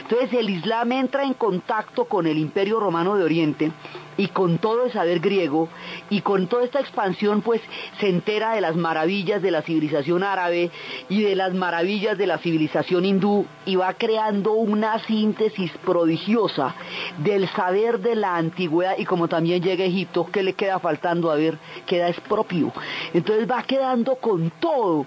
Entonces 0.00 0.32
el 0.32 0.50
Islam 0.50 0.90
entra 0.90 1.22
en 1.22 1.34
contacto 1.34 2.06
con 2.06 2.26
el 2.26 2.38
Imperio 2.38 2.80
Romano 2.80 3.14
de 3.14 3.22
Oriente 3.22 3.70
y 4.18 4.28
con 4.28 4.58
todo 4.58 4.84
el 4.84 4.92
saber 4.92 5.20
griego 5.20 5.68
y 6.10 6.20
con 6.20 6.48
toda 6.48 6.64
esta 6.64 6.80
expansión 6.80 7.40
pues 7.40 7.62
se 7.98 8.08
entera 8.08 8.54
de 8.54 8.60
las 8.60 8.76
maravillas 8.76 9.40
de 9.40 9.50
la 9.50 9.62
civilización 9.62 10.22
árabe 10.22 10.70
y 11.08 11.22
de 11.22 11.34
las 11.34 11.54
maravillas 11.54 12.18
de 12.18 12.26
la 12.26 12.36
civilización 12.38 13.06
hindú 13.06 13.46
y 13.64 13.76
va 13.76 13.94
creando 13.94 14.52
una 14.52 14.98
síntesis 15.04 15.70
prodigiosa 15.84 16.74
del 17.18 17.48
saber 17.48 18.00
de 18.00 18.16
la 18.16 18.36
antigüedad 18.36 18.96
y 18.98 19.04
como 19.04 19.28
también 19.28 19.62
llega 19.62 19.84
a 19.84 19.86
Egipto, 19.86 20.26
¿qué 20.30 20.42
le 20.42 20.52
queda 20.52 20.80
faltando? 20.80 21.30
A 21.30 21.36
ver, 21.36 21.56
queda 21.86 22.08
es 22.08 22.20
propio. 22.20 22.72
Entonces 23.14 23.48
va 23.48 23.62
quedando 23.62 24.16
con 24.16 24.50
todo 24.60 25.06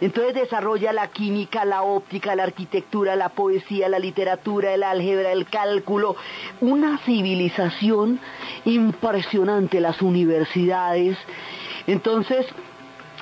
entonces 0.00 0.34
desarrolla 0.34 0.92
la 0.92 1.08
química, 1.08 1.64
la 1.64 1.82
óptica, 1.82 2.36
la 2.36 2.44
arquitectura, 2.44 3.16
la 3.16 3.30
poesía, 3.30 3.88
la 3.88 3.98
literatura, 3.98 4.72
el 4.72 4.82
álgebra, 4.82 5.32
el 5.32 5.46
cálculo, 5.46 6.16
una 6.60 6.98
civilización 6.98 8.20
impresionante, 8.64 9.80
las 9.80 10.00
universidades. 10.00 11.18
Entonces, 11.86 12.46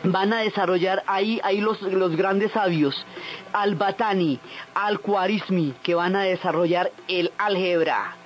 van 0.04 0.32
a 0.32 0.40
desarrollar 0.40 1.02
ahí, 1.06 1.40
ahí 1.42 1.60
los, 1.60 1.80
los 1.82 2.14
grandes 2.16 2.52
sabios, 2.52 3.06
al-Batani, 3.52 4.38
al-Khwarizmi, 4.74 5.74
que 5.82 5.94
van 5.94 6.14
a 6.16 6.22
desarrollar 6.22 6.90
el 7.08 7.32
álgebra, 7.38 8.16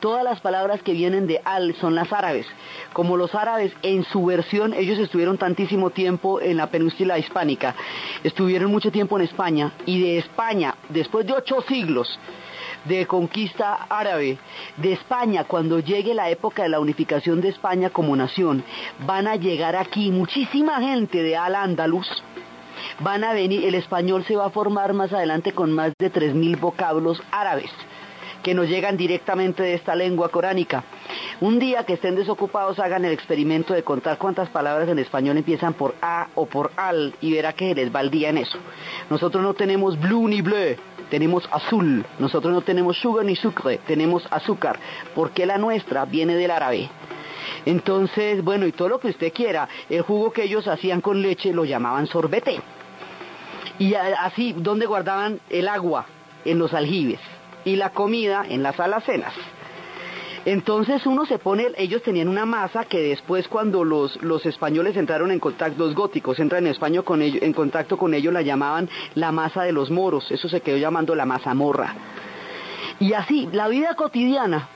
todas 0.00 0.24
las 0.24 0.40
palabras 0.40 0.82
que 0.82 0.92
vienen 0.92 1.26
de 1.26 1.40
al 1.44 1.74
son 1.76 1.94
las 1.94 2.12
árabes. 2.12 2.46
Como 2.92 3.16
los 3.16 3.34
árabes 3.34 3.72
en 3.82 4.04
su 4.04 4.24
versión, 4.24 4.74
ellos 4.74 4.98
estuvieron 4.98 5.38
tantísimo 5.38 5.90
tiempo 5.90 6.40
en 6.40 6.56
la 6.56 6.68
península 6.68 7.18
hispánica, 7.18 7.74
estuvieron 8.24 8.70
mucho 8.70 8.90
tiempo 8.90 9.16
en 9.16 9.24
España 9.24 9.72
y 9.86 10.00
de 10.02 10.18
España, 10.18 10.74
después 10.88 11.26
de 11.26 11.34
ocho 11.34 11.62
siglos, 11.68 12.18
de 12.84 13.06
conquista 13.06 13.86
árabe 13.88 14.38
de 14.78 14.92
España, 14.94 15.44
cuando 15.44 15.80
llegue 15.80 16.14
la 16.14 16.30
época 16.30 16.62
de 16.62 16.70
la 16.70 16.80
unificación 16.80 17.40
de 17.40 17.50
España 17.50 17.90
como 17.90 18.16
nación, 18.16 18.64
van 19.06 19.26
a 19.26 19.36
llegar 19.36 19.76
aquí 19.76 20.10
muchísima 20.10 20.80
gente 20.80 21.22
de 21.22 21.36
Al-Ándalus, 21.36 22.08
van 23.00 23.24
a 23.24 23.34
venir, 23.34 23.64
el 23.66 23.74
español 23.74 24.24
se 24.24 24.36
va 24.36 24.46
a 24.46 24.50
formar 24.50 24.94
más 24.94 25.12
adelante 25.12 25.52
con 25.52 25.72
más 25.72 25.92
de 25.98 26.10
3.000 26.10 26.58
vocablos 26.58 27.22
árabes 27.30 27.70
que 28.42 28.54
nos 28.54 28.68
llegan 28.68 28.96
directamente 28.96 29.62
de 29.62 29.74
esta 29.74 29.94
lengua 29.94 30.28
coránica. 30.28 30.84
Un 31.40 31.58
día 31.58 31.84
que 31.84 31.94
estén 31.94 32.16
desocupados 32.16 32.78
hagan 32.78 33.04
el 33.04 33.12
experimento 33.12 33.74
de 33.74 33.82
contar 33.82 34.18
cuántas 34.18 34.48
palabras 34.50 34.88
en 34.88 34.98
español 34.98 35.36
empiezan 35.36 35.74
por 35.74 35.94
a 36.02 36.28
o 36.34 36.46
por 36.46 36.70
al 36.76 37.14
y 37.20 37.32
verá 37.32 37.52
que 37.52 37.74
les 37.74 37.94
va 37.94 38.00
el 38.00 38.10
día 38.10 38.30
en 38.30 38.38
eso. 38.38 38.58
Nosotros 39.08 39.42
no 39.42 39.54
tenemos 39.54 39.98
blue 39.98 40.28
ni 40.28 40.42
bleu, 40.42 40.76
tenemos 41.10 41.48
azul. 41.50 42.04
Nosotros 42.18 42.52
no 42.52 42.62
tenemos 42.62 42.98
sugar 42.98 43.24
ni 43.24 43.36
sucre, 43.36 43.78
tenemos 43.86 44.26
azúcar, 44.30 44.78
porque 45.14 45.46
la 45.46 45.58
nuestra 45.58 46.04
viene 46.04 46.34
del 46.36 46.50
árabe. 46.50 46.88
Entonces, 47.66 48.42
bueno, 48.42 48.66
y 48.66 48.72
todo 48.72 48.88
lo 48.88 49.00
que 49.00 49.08
usted 49.08 49.32
quiera, 49.32 49.68
el 49.88 50.02
jugo 50.02 50.32
que 50.32 50.44
ellos 50.44 50.66
hacían 50.68 51.00
con 51.00 51.20
leche 51.20 51.52
lo 51.52 51.64
llamaban 51.64 52.06
sorbete. 52.06 52.60
Y 53.78 53.94
así, 53.94 54.54
¿dónde 54.56 54.86
guardaban 54.86 55.40
el 55.48 55.68
agua? 55.68 56.06
En 56.44 56.58
los 56.58 56.72
aljibes 56.72 57.20
y 57.64 57.76
la 57.76 57.90
comida 57.90 58.44
en 58.48 58.62
las 58.62 58.78
alacenas. 58.80 59.34
Entonces 60.46 61.04
uno 61.04 61.26
se 61.26 61.38
pone, 61.38 61.66
ellos 61.76 62.02
tenían 62.02 62.28
una 62.28 62.46
masa 62.46 62.86
que 62.86 63.00
después 63.02 63.46
cuando 63.46 63.84
los, 63.84 64.22
los 64.22 64.46
españoles 64.46 64.96
entraron 64.96 65.30
en 65.30 65.38
contacto, 65.38 65.84
los 65.84 65.94
góticos 65.94 66.38
entran 66.38 66.64
en 66.64 66.72
España 66.72 67.02
con 67.02 67.20
ellos, 67.20 67.42
en 67.42 67.52
contacto 67.52 67.98
con 67.98 68.14
ellos 68.14 68.32
la 68.32 68.40
llamaban 68.40 68.88
la 69.14 69.32
masa 69.32 69.64
de 69.64 69.72
los 69.72 69.90
moros, 69.90 70.30
eso 70.30 70.48
se 70.48 70.62
quedó 70.62 70.78
llamando 70.78 71.14
la 71.14 71.26
mazamorra. 71.26 71.94
Y 72.98 73.12
así, 73.12 73.48
la 73.52 73.68
vida 73.68 73.94
cotidiana 73.96 74.68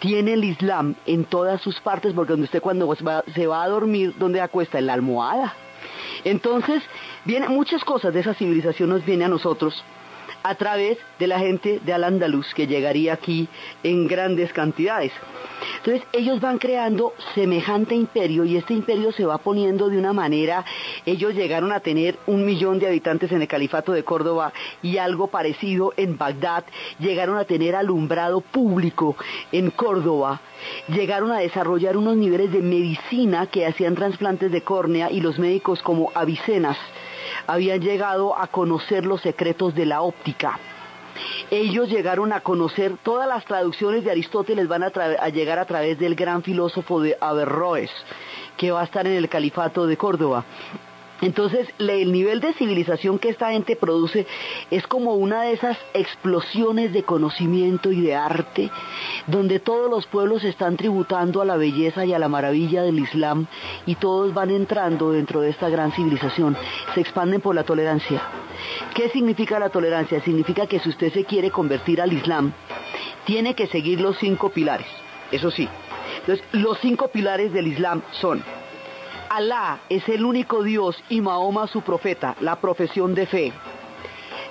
tiene 0.00 0.34
el 0.34 0.44
Islam 0.44 0.94
en 1.06 1.24
todas 1.24 1.60
sus 1.60 1.80
partes, 1.80 2.14
porque 2.14 2.32
donde 2.32 2.44
usted 2.44 2.62
cuando 2.62 2.94
se 3.34 3.46
va 3.46 3.62
a 3.62 3.68
dormir, 3.68 4.14
donde 4.18 4.40
acuesta? 4.40 4.78
En 4.78 4.86
la 4.86 4.94
almohada. 4.94 5.54
Entonces, 6.24 6.82
vienen 7.24 7.50
muchas 7.52 7.84
cosas 7.84 8.12
de 8.14 8.20
esa 8.20 8.34
civilización 8.34 8.88
nos 8.88 9.04
viene 9.04 9.24
a 9.24 9.28
nosotros 9.28 9.84
a 10.44 10.54
través 10.56 10.98
de 11.18 11.26
la 11.26 11.38
gente 11.38 11.80
de 11.82 11.92
Al-Andalus 11.92 12.54
que 12.54 12.66
llegaría 12.66 13.14
aquí 13.14 13.48
en 13.82 14.06
grandes 14.06 14.52
cantidades. 14.52 15.10
Entonces 15.78 16.06
ellos 16.12 16.40
van 16.40 16.58
creando 16.58 17.14
semejante 17.34 17.94
imperio 17.94 18.44
y 18.44 18.56
este 18.56 18.74
imperio 18.74 19.10
se 19.12 19.24
va 19.24 19.38
poniendo 19.38 19.88
de 19.88 19.98
una 19.98 20.12
manera, 20.12 20.64
ellos 21.06 21.34
llegaron 21.34 21.72
a 21.72 21.80
tener 21.80 22.18
un 22.26 22.44
millón 22.44 22.78
de 22.78 22.86
habitantes 22.86 23.32
en 23.32 23.40
el 23.40 23.48
califato 23.48 23.92
de 23.92 24.04
Córdoba 24.04 24.52
y 24.82 24.98
algo 24.98 25.28
parecido 25.28 25.94
en 25.96 26.18
Bagdad, 26.18 26.64
llegaron 26.98 27.38
a 27.38 27.44
tener 27.44 27.74
alumbrado 27.74 28.40
público 28.40 29.16
en 29.50 29.70
Córdoba, 29.70 30.42
llegaron 30.88 31.32
a 31.32 31.38
desarrollar 31.38 31.96
unos 31.96 32.16
niveles 32.16 32.52
de 32.52 32.60
medicina 32.60 33.46
que 33.46 33.66
hacían 33.66 33.94
trasplantes 33.94 34.52
de 34.52 34.62
córnea 34.62 35.10
y 35.10 35.20
los 35.20 35.38
médicos 35.38 35.82
como 35.82 36.12
Avicenas 36.14 36.76
habían 37.46 37.80
llegado 37.80 38.36
a 38.36 38.46
conocer 38.46 39.04
los 39.06 39.20
secretos 39.20 39.74
de 39.74 39.86
la 39.86 40.02
óptica. 40.02 40.58
Ellos 41.50 41.88
llegaron 41.88 42.32
a 42.32 42.40
conocer 42.40 42.96
todas 43.02 43.28
las 43.28 43.44
traducciones 43.44 44.04
de 44.04 44.10
Aristóteles 44.10 44.66
van 44.66 44.82
a, 44.82 45.28
llegar 45.28 45.58
a 45.58 45.64
través 45.64 45.98
del 45.98 46.14
gran 46.14 46.42
filósofo 46.42 47.00
de 47.00 47.16
Averroes, 47.20 47.90
que 48.56 48.70
va 48.70 48.80
a 48.80 48.84
estar 48.84 49.06
en 49.06 49.14
el 49.14 49.28
califato 49.28 49.86
de 49.86 49.96
Córdoba. 49.96 50.44
Entonces, 51.20 51.68
el 51.78 52.12
nivel 52.12 52.40
de 52.40 52.52
civilización 52.54 53.18
que 53.18 53.28
esta 53.28 53.50
gente 53.50 53.76
produce 53.76 54.26
es 54.70 54.86
como 54.86 55.14
una 55.14 55.42
de 55.42 55.52
esas 55.52 55.78
explosiones 55.94 56.92
de 56.92 57.04
conocimiento 57.04 57.92
y 57.92 58.00
de 58.00 58.14
arte, 58.14 58.70
donde 59.26 59.60
todos 59.60 59.88
los 59.88 60.06
pueblos 60.06 60.44
están 60.44 60.76
tributando 60.76 61.40
a 61.40 61.44
la 61.44 61.56
belleza 61.56 62.04
y 62.04 62.12
a 62.12 62.18
la 62.18 62.28
maravilla 62.28 62.82
del 62.82 62.98
Islam 62.98 63.46
y 63.86 63.94
todos 63.94 64.34
van 64.34 64.50
entrando 64.50 65.12
dentro 65.12 65.40
de 65.40 65.50
esta 65.50 65.68
gran 65.68 65.92
civilización. 65.92 66.56
Se 66.94 67.00
expanden 67.00 67.40
por 67.40 67.54
la 67.54 67.64
tolerancia. 67.64 68.20
¿Qué 68.94 69.08
significa 69.08 69.58
la 69.58 69.70
tolerancia? 69.70 70.20
Significa 70.22 70.66
que 70.66 70.80
si 70.80 70.88
usted 70.88 71.12
se 71.12 71.24
quiere 71.24 71.50
convertir 71.50 72.00
al 72.00 72.12
Islam, 72.12 72.52
tiene 73.24 73.54
que 73.54 73.68
seguir 73.68 74.00
los 74.00 74.18
cinco 74.18 74.50
pilares. 74.50 74.86
Eso 75.30 75.50
sí. 75.50 75.68
Entonces, 76.20 76.44
los 76.52 76.78
cinco 76.80 77.08
pilares 77.08 77.52
del 77.52 77.68
Islam 77.68 78.02
son 78.12 78.42
Alá 79.34 79.80
es 79.88 80.08
el 80.08 80.24
único 80.24 80.62
Dios 80.62 80.94
y 81.08 81.20
Mahoma 81.20 81.66
su 81.66 81.82
profeta, 81.82 82.36
la 82.38 82.60
profesión 82.60 83.16
de 83.16 83.26
fe. 83.26 83.52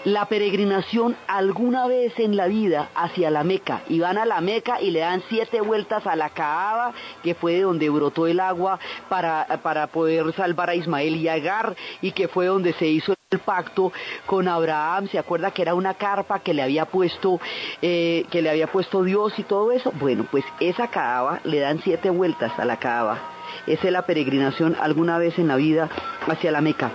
La 0.03 0.25
peregrinación 0.25 1.15
alguna 1.25 1.87
vez 1.87 2.19
en 2.19 2.35
la 2.35 2.47
vida 2.47 2.89
hacia 2.93 3.31
la 3.31 3.45
Meca 3.45 3.83
y 3.87 4.01
van 4.01 4.17
a 4.17 4.25
la 4.25 4.41
Meca 4.41 4.81
y 4.81 4.91
le 4.91 4.99
dan 4.99 5.23
siete 5.29 5.61
vueltas 5.61 6.05
a 6.05 6.17
la 6.17 6.31
Kaaba, 6.31 6.91
que 7.23 7.33
fue 7.33 7.61
donde 7.61 7.89
brotó 7.89 8.27
el 8.27 8.41
agua 8.41 8.77
para, 9.07 9.47
para 9.63 9.87
poder 9.87 10.33
salvar 10.33 10.69
a 10.69 10.75
Ismael 10.75 11.15
y 11.15 11.29
Agar 11.29 11.77
y 12.01 12.11
que 12.11 12.27
fue 12.27 12.47
donde 12.47 12.73
se 12.73 12.87
hizo 12.87 13.13
el 13.31 13.39
pacto 13.39 13.93
con 14.25 14.49
Abraham, 14.49 15.07
se 15.07 15.17
acuerda 15.17 15.51
que 15.51 15.61
era 15.61 15.75
una 15.75 15.93
carpa 15.93 16.39
que 16.39 16.53
le 16.53 16.61
había 16.61 16.83
puesto, 16.83 17.39
eh, 17.81 18.25
que 18.29 18.41
le 18.41 18.49
había 18.49 18.67
puesto 18.67 19.01
Dios 19.01 19.31
y 19.39 19.43
todo 19.43 19.71
eso. 19.71 19.93
Bueno, 19.93 20.27
pues 20.29 20.43
esa 20.59 20.89
Kaaba 20.89 21.39
le 21.45 21.59
dan 21.59 21.79
siete 21.81 22.09
vueltas 22.09 22.51
a 22.59 22.65
la 22.65 22.75
Kaaba 22.79 23.32
es 23.67 23.83
la 23.83 24.05
peregrinación 24.05 24.75
alguna 24.79 25.17
vez 25.17 25.39
en 25.39 25.47
la 25.47 25.55
vida 25.55 25.89
hacia 26.27 26.51
la 26.51 26.61
Meca. 26.61 26.91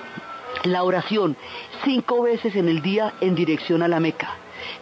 La 0.64 0.82
oración, 0.82 1.36
cinco 1.84 2.22
veces 2.22 2.56
en 2.56 2.68
el 2.68 2.82
día 2.82 3.14
en 3.20 3.34
dirección 3.34 3.82
a 3.82 3.88
la 3.88 4.00
Meca. 4.00 4.30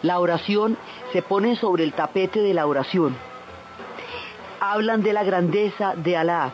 La 0.01 0.19
oración 0.19 0.77
se 1.13 1.21
pone 1.21 1.55
sobre 1.55 1.83
el 1.83 1.93
tapete 1.93 2.41
de 2.41 2.53
la 2.53 2.65
oración. 2.65 3.15
Hablan 4.59 5.03
de 5.03 5.13
la 5.13 5.23
grandeza 5.23 5.93
de 5.95 6.17
Alá. 6.17 6.51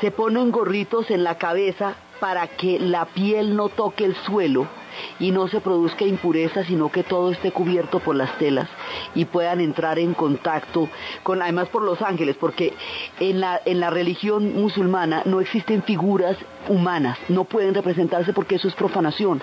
Se 0.00 0.10
ponen 0.10 0.50
gorritos 0.50 1.10
en 1.10 1.24
la 1.24 1.36
cabeza 1.36 1.94
para 2.20 2.46
que 2.46 2.78
la 2.78 3.04
piel 3.04 3.54
no 3.56 3.68
toque 3.68 4.04
el 4.04 4.16
suelo 4.16 4.66
y 5.18 5.30
no 5.30 5.48
se 5.48 5.60
produzca 5.60 6.04
impureza, 6.04 6.64
sino 6.64 6.90
que 6.90 7.02
todo 7.02 7.32
esté 7.32 7.52
cubierto 7.52 8.00
por 8.00 8.16
las 8.16 8.36
telas 8.38 8.68
y 9.14 9.24
puedan 9.24 9.60
entrar 9.60 9.98
en 9.98 10.14
contacto 10.14 10.88
con, 11.22 11.42
además 11.42 11.68
por 11.68 11.82
los 11.82 12.02
ángeles, 12.02 12.36
porque 12.38 12.74
en 13.20 13.40
la, 13.40 13.60
en 13.64 13.80
la 13.80 13.90
religión 13.90 14.54
musulmana 14.54 15.22
no 15.24 15.40
existen 15.40 15.82
figuras 15.82 16.36
humanas, 16.68 17.18
no 17.28 17.44
pueden 17.44 17.74
representarse 17.74 18.32
porque 18.32 18.56
eso 18.56 18.68
es 18.68 18.74
profanación. 18.74 19.42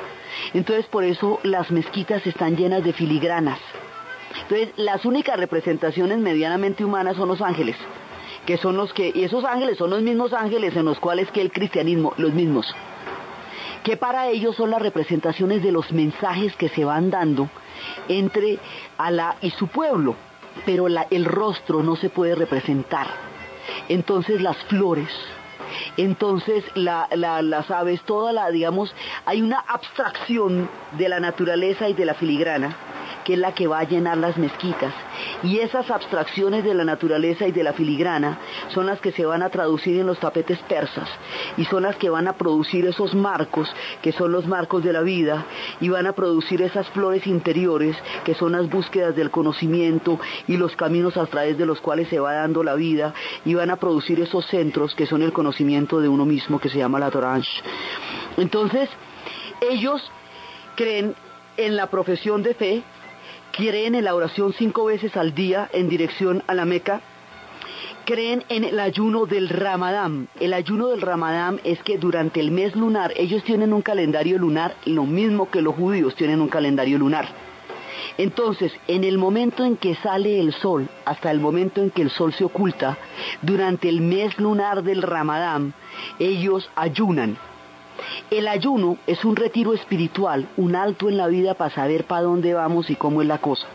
Entonces 0.54 0.86
por 0.88 1.04
eso 1.04 1.40
las 1.44 1.72
mezquitas 1.72 2.26
están 2.26 2.56
llenas 2.56 2.84
de 2.84 2.94
filigranas. 2.94 3.60
Entonces 4.44 4.70
las 4.78 5.06
únicas 5.06 5.38
representaciones 5.38 6.18
medianamente 6.18 6.86
humanas 6.86 7.18
son 7.18 7.28
los 7.28 7.42
ángeles 7.42 7.76
que 8.46 8.58
son 8.58 8.76
los 8.76 8.92
que, 8.94 9.12
y 9.14 9.24
esos 9.24 9.46
ángeles 9.46 9.78
son 9.78 9.92
los 9.92 10.02
mismos 10.02 10.34
ángeles 10.34 10.76
en 10.76 10.86
los 10.86 11.00
cuales 11.00 11.30
que 11.32 11.42
el 11.42 11.52
cristianismo, 11.52 12.14
los 12.18 12.34
mismos, 12.34 12.74
que 13.84 13.98
para 13.98 14.28
ellos 14.30 14.56
son 14.56 14.72
las 14.72 14.82
representaciones 14.82 15.64
de 15.64 15.72
los 15.72 15.92
mensajes 15.92 16.56
que 16.56 16.70
se 16.70 16.86
van 16.86 17.10
dando 17.10 17.50
entre 18.08 18.60
Alá 18.98 19.36
y 19.42 19.50
su 19.52 19.68
pueblo, 19.68 20.16
pero 20.66 20.88
el 20.88 21.26
rostro 21.26 21.82
no 21.84 21.96
se 21.96 22.10
puede 22.10 22.36
representar. 22.36 23.08
Entonces 23.90 24.42
las 24.42 24.58
flores, 24.66 25.10
entonces 25.98 26.64
las 26.76 27.72
aves, 27.72 28.02
toda 28.04 28.34
la, 28.34 28.50
digamos, 28.52 28.94
hay 29.26 29.42
una 29.42 29.60
abstracción 29.60 30.70
de 30.98 31.10
la 31.10 31.20
naturaleza 31.20 31.90
y 31.90 31.94
de 31.94 32.06
la 32.06 32.14
filigrana 32.14 32.76
que 33.24 33.34
es 33.34 33.40
la 33.40 33.54
que 33.54 33.68
va 33.68 33.80
a 33.80 33.84
llenar 33.84 34.18
las 34.18 34.38
mezquitas. 34.38 34.94
Y 35.44 35.60
esas 35.60 35.90
abstracciones 35.90 36.64
de 36.64 36.74
la 36.74 36.84
naturaleza 36.84 37.48
y 37.48 37.52
de 37.52 37.64
la 37.64 37.74
filigrana 37.74 38.40
son 38.70 38.86
las 38.86 39.00
que 39.00 39.12
se 39.12 39.26
van 39.26 39.44
a 39.44 39.50
traducir 39.50 40.00
en 40.00 40.08
los 40.08 40.20
tapetes 40.20 40.60
persas 40.60 41.10
y 41.58 41.66
son 41.66 41.84
las 41.84 41.96
que 41.96 42.10
van 42.10 42.28
a 42.28 42.34
producir 42.34 42.86
esos 42.86 43.14
marcos 43.14 43.72
que 44.02 44.12
son 44.12 44.32
los 44.32 44.48
marcos 44.48 44.84
de 44.84 44.94
la 44.94 45.02
vida 45.02 45.46
y 45.80 45.90
van 45.90 46.08
a 46.08 46.14
producir 46.14 46.62
esas 46.62 46.88
flores 46.90 47.28
interiores 47.28 47.96
que 48.24 48.34
son 48.34 48.54
las 48.54 48.70
búsquedas 48.70 49.16
del 49.16 49.32
conocimiento 49.32 50.20
y 50.48 50.58
los 50.58 50.76
caminos 50.76 51.18
a 51.18 51.26
través 51.26 51.58
de 51.58 51.66
los 51.66 51.82
cuales 51.82 52.08
se 52.10 52.20
va 52.20 52.34
dando 52.34 52.64
la 52.64 52.76
vida 52.76 53.14
y 53.46 53.54
van 53.54 53.70
a 53.70 53.76
producir 53.76 54.20
esos 54.20 54.46
centros 54.48 54.96
que 54.96 55.06
son 55.06 55.22
el 55.22 55.34
conocimiento 55.34 56.00
de 56.00 56.10
uno 56.10 56.26
mismo 56.26 56.60
que 56.60 56.70
se 56.70 56.78
llama 56.78 57.00
la 57.00 57.12
Torange. 57.12 57.62
Entonces, 58.38 58.90
ellos 59.62 60.02
creen 60.76 61.16
en 61.58 61.76
la 61.76 61.88
profesión 61.88 62.44
de 62.44 62.54
fe 62.54 62.84
creen 63.52 63.96
en 63.96 64.06
la 64.06 64.16
oración 64.16 64.54
cinco 64.54 64.86
veces 64.86 65.16
al 65.18 65.34
día 65.34 65.70
en 65.74 65.90
dirección 65.90 66.44
a 66.48 66.54
la 66.54 66.66
Meca, 66.66 67.02
creen 68.06 68.44
en 68.50 68.64
el 68.64 68.80
ayuno 68.80 69.26
del 69.26 69.50
Ramadán. 69.50 70.28
El 70.40 70.54
ayuno 70.54 70.88
del 70.88 71.02
Ramadán 71.02 71.60
es 71.64 71.82
que 71.84 71.98
durante 71.98 72.40
el 72.40 72.52
mes 72.52 72.76
lunar 72.76 73.14
ellos 73.16 73.44
tienen 73.44 73.74
un 73.74 73.82
calendario 73.82 74.38
lunar, 74.38 74.76
lo 74.86 75.06
mismo 75.06 75.50
que 75.50 75.62
los 75.62 75.76
judíos 75.76 76.16
tienen 76.16 76.42
un 76.42 76.50
calendario 76.50 76.98
lunar. 76.98 77.28
Entonces, 78.18 78.72
en 78.88 79.04
el 79.04 79.18
momento 79.18 79.64
en 79.64 79.78
que 79.78 79.96
sale 79.96 80.40
el 80.40 80.54
sol, 80.54 80.90
hasta 81.06 81.32
el 81.32 81.40
momento 81.40 81.82
en 81.82 81.92
que 81.92 82.02
el 82.02 82.10
sol 82.10 82.34
se 82.34 82.44
oculta, 82.44 82.98
durante 83.42 83.90
el 83.90 84.02
mes 84.02 84.38
lunar 84.40 84.84
del 84.84 85.02
Ramadán, 85.02 85.74
ellos 86.20 86.70
ayunan 86.76 87.38
el 88.30 88.48
ayuno 88.48 88.98
es 89.08 89.24
un 89.26 89.36
retiro 89.36 89.74
espiritual, 89.74 90.48
un 90.58 90.76
alto 90.76 91.10
en 91.10 91.18
la 91.18 91.28
vida 91.28 91.54
para 91.54 91.74
saber 91.74 92.06
para 92.06 92.24
dónde 92.24 92.54
vamos 92.54 92.90
y 92.90 92.96
cómo 92.96 93.22
es 93.22 93.28
la 93.28 93.40
cosa. 93.40 93.68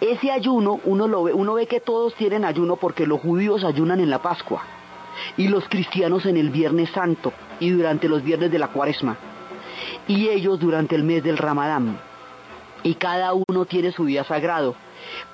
Ese 0.00 0.30
ayuno 0.30 0.80
uno 0.84 1.06
lo 1.06 1.24
ve, 1.24 1.32
uno 1.32 1.54
ve 1.54 1.66
que 1.66 1.80
todos 1.80 2.14
tienen 2.14 2.44
ayuno 2.44 2.76
porque 2.76 3.06
los 3.06 3.20
judíos 3.20 3.64
ayunan 3.64 4.00
en 4.00 4.10
la 4.10 4.20
Pascua 4.20 4.62
y 5.36 5.48
los 5.48 5.68
cristianos 5.68 6.26
en 6.26 6.36
el 6.36 6.50
Viernes 6.50 6.90
Santo 6.90 7.32
y 7.60 7.70
durante 7.70 8.08
los 8.08 8.22
viernes 8.22 8.50
de 8.50 8.58
la 8.58 8.68
Cuaresma 8.68 9.16
y 10.08 10.28
ellos 10.28 10.58
durante 10.58 10.96
el 10.96 11.04
mes 11.04 11.22
del 11.22 11.38
Ramadán. 11.38 12.00
Y 12.82 12.94
cada 12.94 13.32
uno 13.34 13.64
tiene 13.66 13.92
su 13.92 14.06
día 14.06 14.24
sagrado. 14.24 14.74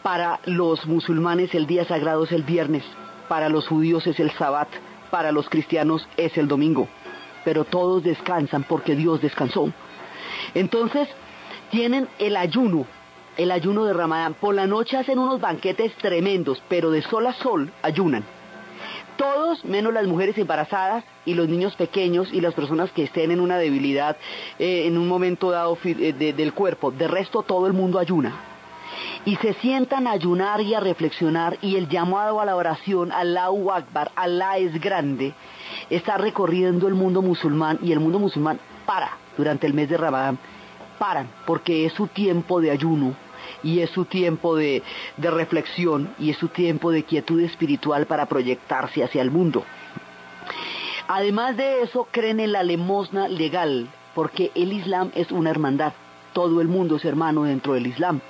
Para 0.02 0.40
los 0.44 0.86
musulmanes 0.86 1.54
el 1.54 1.66
día 1.66 1.84
sagrado 1.86 2.24
es 2.24 2.32
el 2.32 2.42
viernes, 2.42 2.84
para 3.28 3.48
los 3.48 3.66
judíos 3.66 4.06
es 4.06 4.20
el 4.20 4.30
sabbat, 4.32 4.68
para 5.10 5.32
los 5.32 5.48
cristianos 5.48 6.06
es 6.16 6.36
el 6.36 6.48
domingo 6.48 6.88
pero 7.49 7.64
todos 7.64 8.03
descansan 8.03 8.62
porque 8.64 8.94
Dios 8.94 9.22
descansó. 9.22 9.72
Entonces, 10.53 11.09
tienen 11.70 12.07
el 12.18 12.36
ayuno, 12.36 12.84
el 13.38 13.51
ayuno 13.51 13.86
de 13.86 13.94
Ramadán. 13.94 14.34
Por 14.34 14.55
la 14.55 14.66
noche 14.66 14.99
hacen 14.99 15.18
unos 15.18 15.40
banquetes 15.40 15.94
tremendos, 15.94 16.62
pero 16.68 16.90
de 16.90 17.01
sol 17.01 17.26
a 17.26 17.32
sol 17.32 17.72
ayunan. 17.80 18.22
Todos, 19.16 19.64
menos 19.64 19.94
las 19.94 20.07
mujeres 20.07 20.36
embarazadas 20.36 21.05
y 21.24 21.32
los 21.32 21.49
niños 21.49 21.74
pequeños 21.74 22.28
y 22.34 22.42
las 22.42 22.53
personas 22.53 22.92
que 22.92 23.05
estén 23.05 23.30
en 23.30 23.40
una 23.40 23.57
debilidad 23.57 24.18
eh, 24.59 24.82
en 24.84 24.99
un 24.99 25.09
momento 25.09 25.51
dado 25.51 25.78
eh, 25.84 26.12
del 26.12 26.53
cuerpo. 26.53 26.90
De 26.90 27.09
resto, 27.09 27.44
todo 27.44 27.66
el 27.66 27.72
mundo 27.72 27.99
ayuna. 27.99 28.34
Y 29.24 29.36
se 29.36 29.55
sientan 29.55 30.07
a 30.07 30.11
ayunar 30.11 30.61
y 30.61 30.74
a 30.74 30.80
reflexionar 30.80 31.57
y 31.62 31.76
el 31.76 31.88
llamado 31.88 32.42
a 32.42 32.44
la 32.44 32.57
oración, 32.57 33.11
Allahu 33.11 33.72
Akbar, 33.72 34.12
Alá 34.16 34.59
es 34.59 34.78
grande, 34.78 35.32
está 35.91 36.16
recorriendo 36.16 36.89
el 36.89 36.95
mundo 36.95 37.22
musulmán 37.22 37.78
y 37.82 37.93
el 37.93 38.01
mundo 38.01 38.18
musulmán 38.18 38.59
para 38.86 39.16
durante 39.36 39.66
el 39.66 39.74
mes 39.74 39.89
de 39.89 39.97
Ramadán, 39.97 40.39
paran 40.99 41.28
porque 41.47 41.86
es 41.86 41.93
su 41.93 42.09
tiempo 42.09 42.61
de 42.61 42.70
ayuno 42.70 43.14
y 43.62 43.80
es 43.80 43.91
su 43.91 44.05
tiempo 44.05 44.57
de, 44.57 44.82
de 45.16 45.30
reflexión 45.30 46.14
y 46.18 46.30
es 46.30 46.36
su 46.36 46.49
tiempo 46.49 46.91
de 46.91 47.05
quietud 47.05 47.41
espiritual 47.41 48.07
para 48.07 48.26
proyectarse 48.26 49.03
hacia 49.03 49.22
el 49.22 49.30
mundo. 49.30 49.64
Además 51.07 51.57
de 51.57 51.82
eso, 51.82 52.07
creen 52.11 52.39
en 52.39 52.53
la 52.53 52.62
limosna 52.62 53.28
legal, 53.28 53.89
porque 54.14 54.53
el 54.55 54.74
Islam 54.74 55.11
es 55.14 55.32
una 55.32 55.51
hermandad. 55.51 55.95
Todo 56.34 56.61
el 56.61 56.68
mundo 56.68 56.97
es 56.97 57.05
hermano 57.05 57.45
dentro 57.45 57.72
del 57.72 57.86
Islam. 57.86 58.20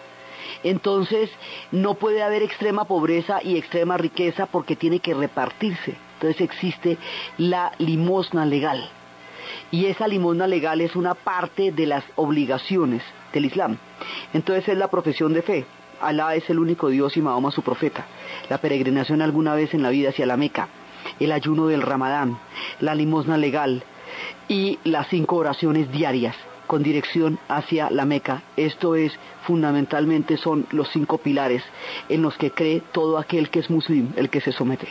Entonces, 0.63 1.31
no 1.73 1.95
puede 1.95 2.23
haber 2.23 2.43
extrema 2.43 2.85
pobreza 2.85 3.41
y 3.43 3.57
extrema 3.57 3.97
riqueza 3.97 4.47
porque 4.47 4.77
tiene 4.77 5.01
que 5.01 5.13
repartirse. 5.13 5.97
Entonces 6.19 6.41
existe 6.41 6.99
la 7.37 7.71
limosna 7.79 8.45
legal. 8.45 8.91
Y 9.71 9.87
esa 9.87 10.09
limosna 10.09 10.49
legal 10.49 10.81
es 10.81 10.97
una 10.97 11.14
parte 11.14 11.71
de 11.71 11.87
las 11.87 12.03
obligaciones 12.16 13.03
del 13.33 13.45
Islam. 13.45 13.79
Entonces 14.35 14.69
es 14.69 14.77
la 14.77 14.89
profesión 14.89 15.33
de 15.33 15.43
fe. 15.43 15.64
Alá 16.01 16.35
es 16.35 16.51
el 16.51 16.59
único 16.59 16.89
Dios 16.89 17.16
y 17.16 17.23
Mahoma 17.23 17.53
su 17.53 17.62
profeta. 17.62 18.05
La 18.49 18.59
peregrinación 18.59 19.23
alguna 19.23 19.55
vez 19.55 19.75
en 19.75 19.83
la 19.85 19.91
vida 19.91 20.09
hacia 20.09 20.27
la 20.27 20.37
Meca. 20.37 20.69
El 21.21 21.31
ayuno 21.31 21.69
del 21.69 21.83
Ramadán. 21.83 22.37
La 22.81 22.97
limosna 22.97 23.37
legal. 23.37 23.85
Y 24.49 24.81
las 24.83 25.07
cinco 25.07 25.37
oraciones 25.37 25.91
diarias 25.93 26.35
con 26.66 26.83
dirección 26.83 27.39
hacia 27.49 27.91
la 27.91 28.05
Meca. 28.05 28.43
Esto 28.57 28.97
es 28.97 29.12
fundamentalmente 29.45 30.37
son 30.37 30.66
los 30.73 30.89
cinco 30.91 31.19
pilares 31.19 31.62
en 32.09 32.23
los 32.23 32.37
que 32.37 32.51
cree 32.51 32.83
todo 32.93 33.19
aquel 33.19 33.51
que 33.51 33.61
es 33.61 33.71
musulmán, 33.71 34.14
el 34.16 34.31
que 34.31 34.41
se 34.41 34.53
somete. 34.53 34.89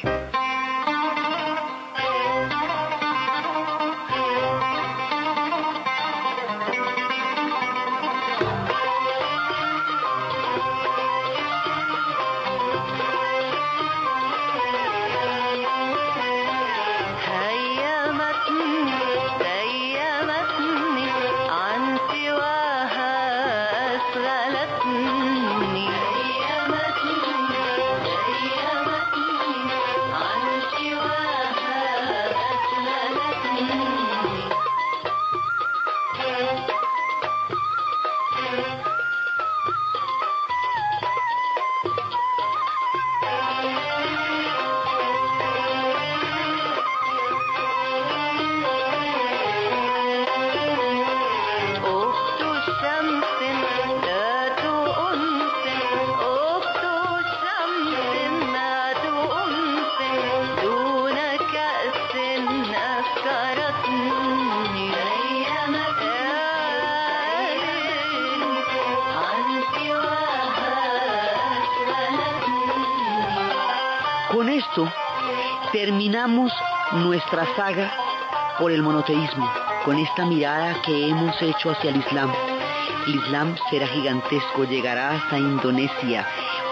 Terminamos 75.71 76.51
nuestra 76.93 77.45
saga 77.55 77.91
por 78.59 78.71
el 78.71 78.81
monoteísmo, 78.81 79.49
con 79.83 79.97
esta 79.97 80.25
mirada 80.25 80.81
que 80.81 81.09
hemos 81.09 81.41
hecho 81.41 81.71
hacia 81.71 81.89
el 81.89 81.97
Islam. 81.97 82.31
El 83.07 83.15
Islam 83.15 83.55
será 83.69 83.87
gigantesco, 83.87 84.63
llegará 84.65 85.11
hasta 85.11 85.37
Indonesia, 85.37 86.25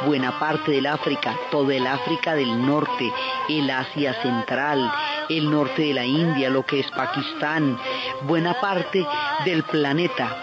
buena 0.05 0.37
parte 0.39 0.71
del 0.71 0.87
África, 0.87 1.35
todo 1.51 1.71
el 1.71 1.85
África 1.85 2.35
del 2.35 2.65
norte, 2.65 3.11
el 3.49 3.69
Asia 3.69 4.13
central, 4.21 4.91
el 5.29 5.49
norte 5.49 5.83
de 5.83 5.93
la 5.93 6.05
India, 6.05 6.49
lo 6.49 6.65
que 6.65 6.79
es 6.79 6.91
Pakistán, 6.91 7.77
buena 8.23 8.59
parte 8.59 9.05
del 9.45 9.63
planeta. 9.63 10.41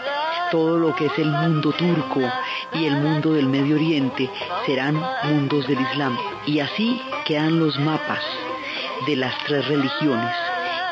Todo 0.51 0.79
lo 0.79 0.95
que 0.95 1.07
es 1.07 1.19
el 1.19 1.31
mundo 1.31 1.73
turco 1.73 2.21
y 2.75 2.85
el 2.85 2.97
mundo 2.97 3.33
del 3.33 3.47
Medio 3.47 3.77
Oriente 3.77 4.29
serán 4.67 5.03
mundos 5.25 5.67
del 5.67 5.81
Islam. 5.81 6.19
Y 6.45 6.61
así 6.61 7.01
quedan 7.25 7.59
los 7.59 7.79
mapas 7.79 8.23
de 9.07 9.17
las 9.17 9.35
tres 9.47 9.67
religiones 9.69 10.35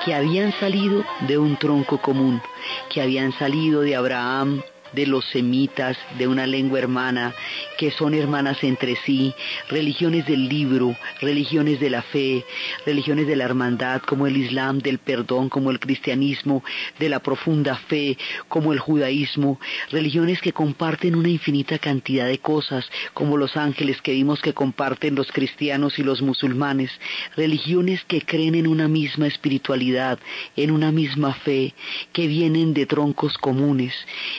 que 0.04 0.14
habían 0.14 0.52
salido 0.58 1.04
de 1.26 1.38
un 1.38 1.56
tronco 1.56 2.00
común, 2.00 2.40
que 2.88 3.02
habían 3.02 3.32
salido 3.38 3.82
de 3.82 3.96
Abraham, 3.96 4.62
de 4.92 5.06
los 5.06 5.24
semitas, 5.26 5.96
de 6.18 6.26
una 6.26 6.46
lengua 6.46 6.78
hermana, 6.78 7.34
que 7.80 7.90
son 7.92 8.12
hermanas 8.12 8.62
entre 8.62 8.94
sí, 9.06 9.32
religiones 9.70 10.26
del 10.26 10.50
libro, 10.50 10.94
religiones 11.22 11.80
de 11.80 11.88
la 11.88 12.02
fe, 12.02 12.44
religiones 12.84 13.26
de 13.26 13.36
la 13.36 13.44
hermandad, 13.44 14.02
como 14.02 14.26
el 14.26 14.36
Islam, 14.36 14.80
del 14.80 14.98
perdón, 14.98 15.48
como 15.48 15.70
el 15.70 15.80
cristianismo, 15.80 16.62
de 16.98 17.08
la 17.08 17.20
profunda 17.20 17.76
fe, 17.76 18.18
como 18.48 18.74
el 18.74 18.80
judaísmo, 18.80 19.58
religiones 19.90 20.42
que 20.42 20.52
comparten 20.52 21.14
una 21.14 21.30
infinita 21.30 21.78
cantidad 21.78 22.26
de 22.26 22.36
cosas, 22.36 22.84
como 23.14 23.38
los 23.38 23.56
ángeles 23.56 24.02
que 24.02 24.12
vimos 24.12 24.42
que 24.42 24.52
comparten 24.52 25.14
los 25.14 25.32
cristianos 25.32 25.98
y 25.98 26.02
los 26.02 26.20
musulmanes, 26.20 26.90
religiones 27.34 28.04
que 28.04 28.20
creen 28.20 28.56
en 28.56 28.66
una 28.66 28.88
misma 28.88 29.26
espiritualidad, 29.26 30.18
en 30.54 30.70
una 30.70 30.92
misma 30.92 31.32
fe, 31.32 31.72
que 32.12 32.26
vienen 32.26 32.74
de 32.74 32.84
troncos 32.84 33.38
comunes 33.38 33.94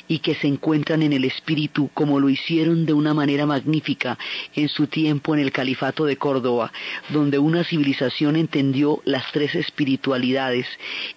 y 0.08 0.20
que 0.20 0.36
se 0.36 0.46
encuentran 0.46 1.02
en 1.02 1.14
el 1.14 1.26
espíritu 1.26 1.90
como 1.96 2.20
lo 2.20 2.30
hicieron 2.30 2.86
de 2.86 2.94
una 2.94 3.16
manera 3.16 3.31
magnífica 3.46 4.18
en 4.56 4.70
su 4.70 4.88
tiempo 4.88 5.34
en 5.34 5.42
el 5.42 5.52
califato 5.52 6.06
de 6.06 6.18
Córdoba, 6.18 6.72
donde 7.10 7.40
una 7.40 7.64
civilización 7.64 8.36
entendió 8.36 9.02
las 9.06 9.32
tres 9.32 9.56
espiritualidades 9.56 10.68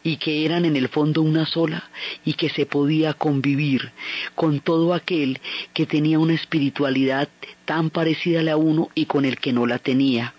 y 0.02 0.16
que 0.16 0.44
eran 0.44 0.64
en 0.64 0.76
el 0.76 0.88
fondo 0.88 1.22
una 1.22 1.46
sola 1.46 1.90
y 2.24 2.34
que 2.34 2.48
se 2.48 2.66
podía 2.66 3.14
convivir 3.14 3.92
con 4.34 4.60
todo 4.60 4.94
aquel 4.94 5.40
que 5.72 5.86
tenía 5.86 6.18
una 6.18 6.34
espiritualidad 6.34 7.28
tan 7.64 7.90
parecida 7.90 8.40
a 8.40 8.44
la 8.44 8.56
uno 8.56 8.88
y 8.94 9.06
con 9.06 9.24
el 9.24 9.38
que 9.38 9.52
no 9.52 9.66
la 9.66 9.78
tenía 9.78 10.34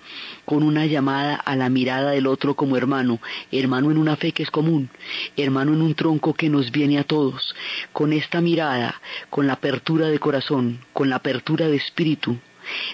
con 0.46 0.64
una 0.64 0.86
llamada 0.86 1.36
a 1.36 1.56
la 1.56 1.70
mirada 1.70 2.12
del 2.12 2.28
otro 2.28 2.56
como 2.56 2.78
hermano, 2.78 3.20
hermano 3.52 3.92
en 3.92 3.98
una 3.98 4.16
fe 4.16 4.32
que 4.32 4.44
es 4.44 4.52
común, 4.52 4.90
hermano 5.36 5.74
en 5.74 5.82
un 5.82 5.96
tronco 5.96 6.34
que 6.34 6.50
nos 6.50 6.72
viene 6.72 7.00
a 7.00 7.04
todos, 7.04 7.56
con 7.92 8.14
esta 8.14 8.42
mirada, 8.42 9.02
con 9.30 9.48
la 9.48 9.54
apertura 9.54 10.08
de 10.08 10.20
corazón, 10.20 10.80
con 10.94 11.10
la 11.10 11.18
apertura 11.18 11.68
de 11.68 11.78
espíritu, 11.78 12.38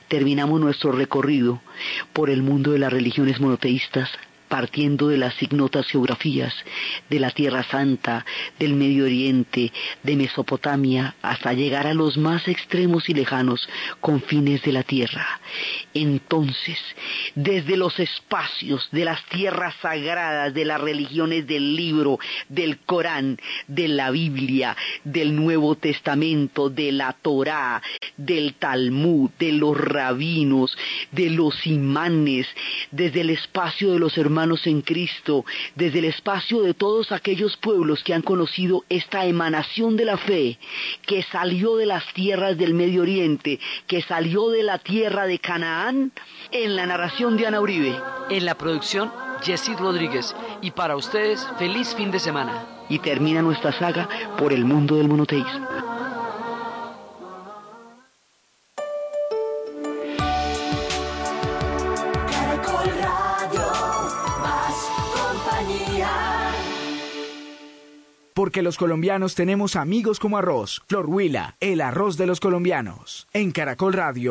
terminamos 0.07 0.59
nuestro 0.59 0.91
recorrido 0.91 1.61
por 2.13 2.29
el 2.29 2.41
mundo 2.41 2.71
de 2.71 2.79
las 2.79 2.91
religiones 2.91 3.39
monoteístas 3.39 4.09
partiendo 4.51 5.07
de 5.07 5.17
las 5.17 5.41
ignotas 5.41 5.87
geografías 5.87 6.53
de 7.09 7.21
la 7.21 7.31
Tierra 7.31 7.63
Santa, 7.63 8.25
del 8.59 8.73
Medio 8.73 9.05
Oriente, 9.05 9.71
de 10.03 10.15
Mesopotamia, 10.17 11.15
hasta 11.21 11.53
llegar 11.53 11.87
a 11.87 11.93
los 11.93 12.17
más 12.17 12.49
extremos 12.49 13.07
y 13.07 13.13
lejanos 13.13 13.65
confines 14.01 14.61
de 14.63 14.73
la 14.73 14.83
Tierra. 14.83 15.39
Entonces, 15.93 16.77
desde 17.33 17.77
los 17.77 17.97
espacios 17.97 18.89
de 18.91 19.05
las 19.05 19.23
tierras 19.27 19.73
sagradas 19.81 20.53
de 20.53 20.65
las 20.65 20.81
religiones 20.81 21.47
del 21.47 21.73
libro, 21.77 22.19
del 22.49 22.79
Corán, 22.79 23.39
de 23.69 23.87
la 23.87 24.11
Biblia, 24.11 24.75
del 25.05 25.33
Nuevo 25.33 25.75
Testamento, 25.75 26.69
de 26.69 26.91
la 26.91 27.13
Torá, 27.13 27.81
del 28.17 28.55
Talmud, 28.55 29.29
de 29.39 29.53
los 29.53 29.77
rabinos, 29.77 30.77
de 31.13 31.29
los 31.29 31.65
imanes, 31.65 32.47
desde 32.91 33.21
el 33.21 33.29
espacio 33.29 33.93
de 33.93 33.99
los 33.99 34.17
hermanos 34.17 34.40
en 34.41 34.81
Cristo, 34.81 35.45
desde 35.75 35.99
el 35.99 36.05
espacio 36.05 36.61
de 36.61 36.73
todos 36.73 37.11
aquellos 37.11 37.57
pueblos 37.57 38.03
que 38.03 38.13
han 38.13 38.23
conocido 38.23 38.83
esta 38.89 39.25
emanación 39.25 39.95
de 39.97 40.05
la 40.05 40.17
fe, 40.17 40.57
que 41.05 41.23
salió 41.23 41.75
de 41.75 41.85
las 41.85 42.03
tierras 42.13 42.57
del 42.57 42.73
Medio 42.73 43.03
Oriente, 43.03 43.59
que 43.85 44.01
salió 44.01 44.49
de 44.49 44.63
la 44.63 44.79
tierra 44.79 45.27
de 45.27 45.37
Canaán, 45.37 46.11
en 46.51 46.75
la 46.75 46.87
narración 46.87 47.37
de 47.37 47.47
Ana 47.47 47.61
Uribe. 47.61 47.95
En 48.29 48.45
la 48.45 48.55
producción, 48.55 49.11
Jesse 49.43 49.77
Rodríguez. 49.77 50.35
Y 50.61 50.71
para 50.71 50.95
ustedes, 50.95 51.47
feliz 51.59 51.93
fin 51.95 52.11
de 52.11 52.19
semana. 52.19 52.65
Y 52.89 52.99
termina 52.99 53.41
nuestra 53.41 53.71
saga 53.71 54.09
por 54.37 54.53
el 54.53 54.65
mundo 54.65 54.97
del 54.97 55.07
monoteísmo. 55.07 55.67
Porque 68.33 68.61
los 68.61 68.77
colombianos 68.77 69.35
tenemos 69.35 69.75
amigos 69.75 70.19
como 70.19 70.37
arroz. 70.37 70.81
Flor 70.87 71.07
Huila, 71.07 71.55
el 71.59 71.81
arroz 71.81 72.17
de 72.17 72.27
los 72.27 72.39
colombianos. 72.39 73.27
En 73.33 73.51
Caracol 73.51 73.93
Radio. 73.93 74.29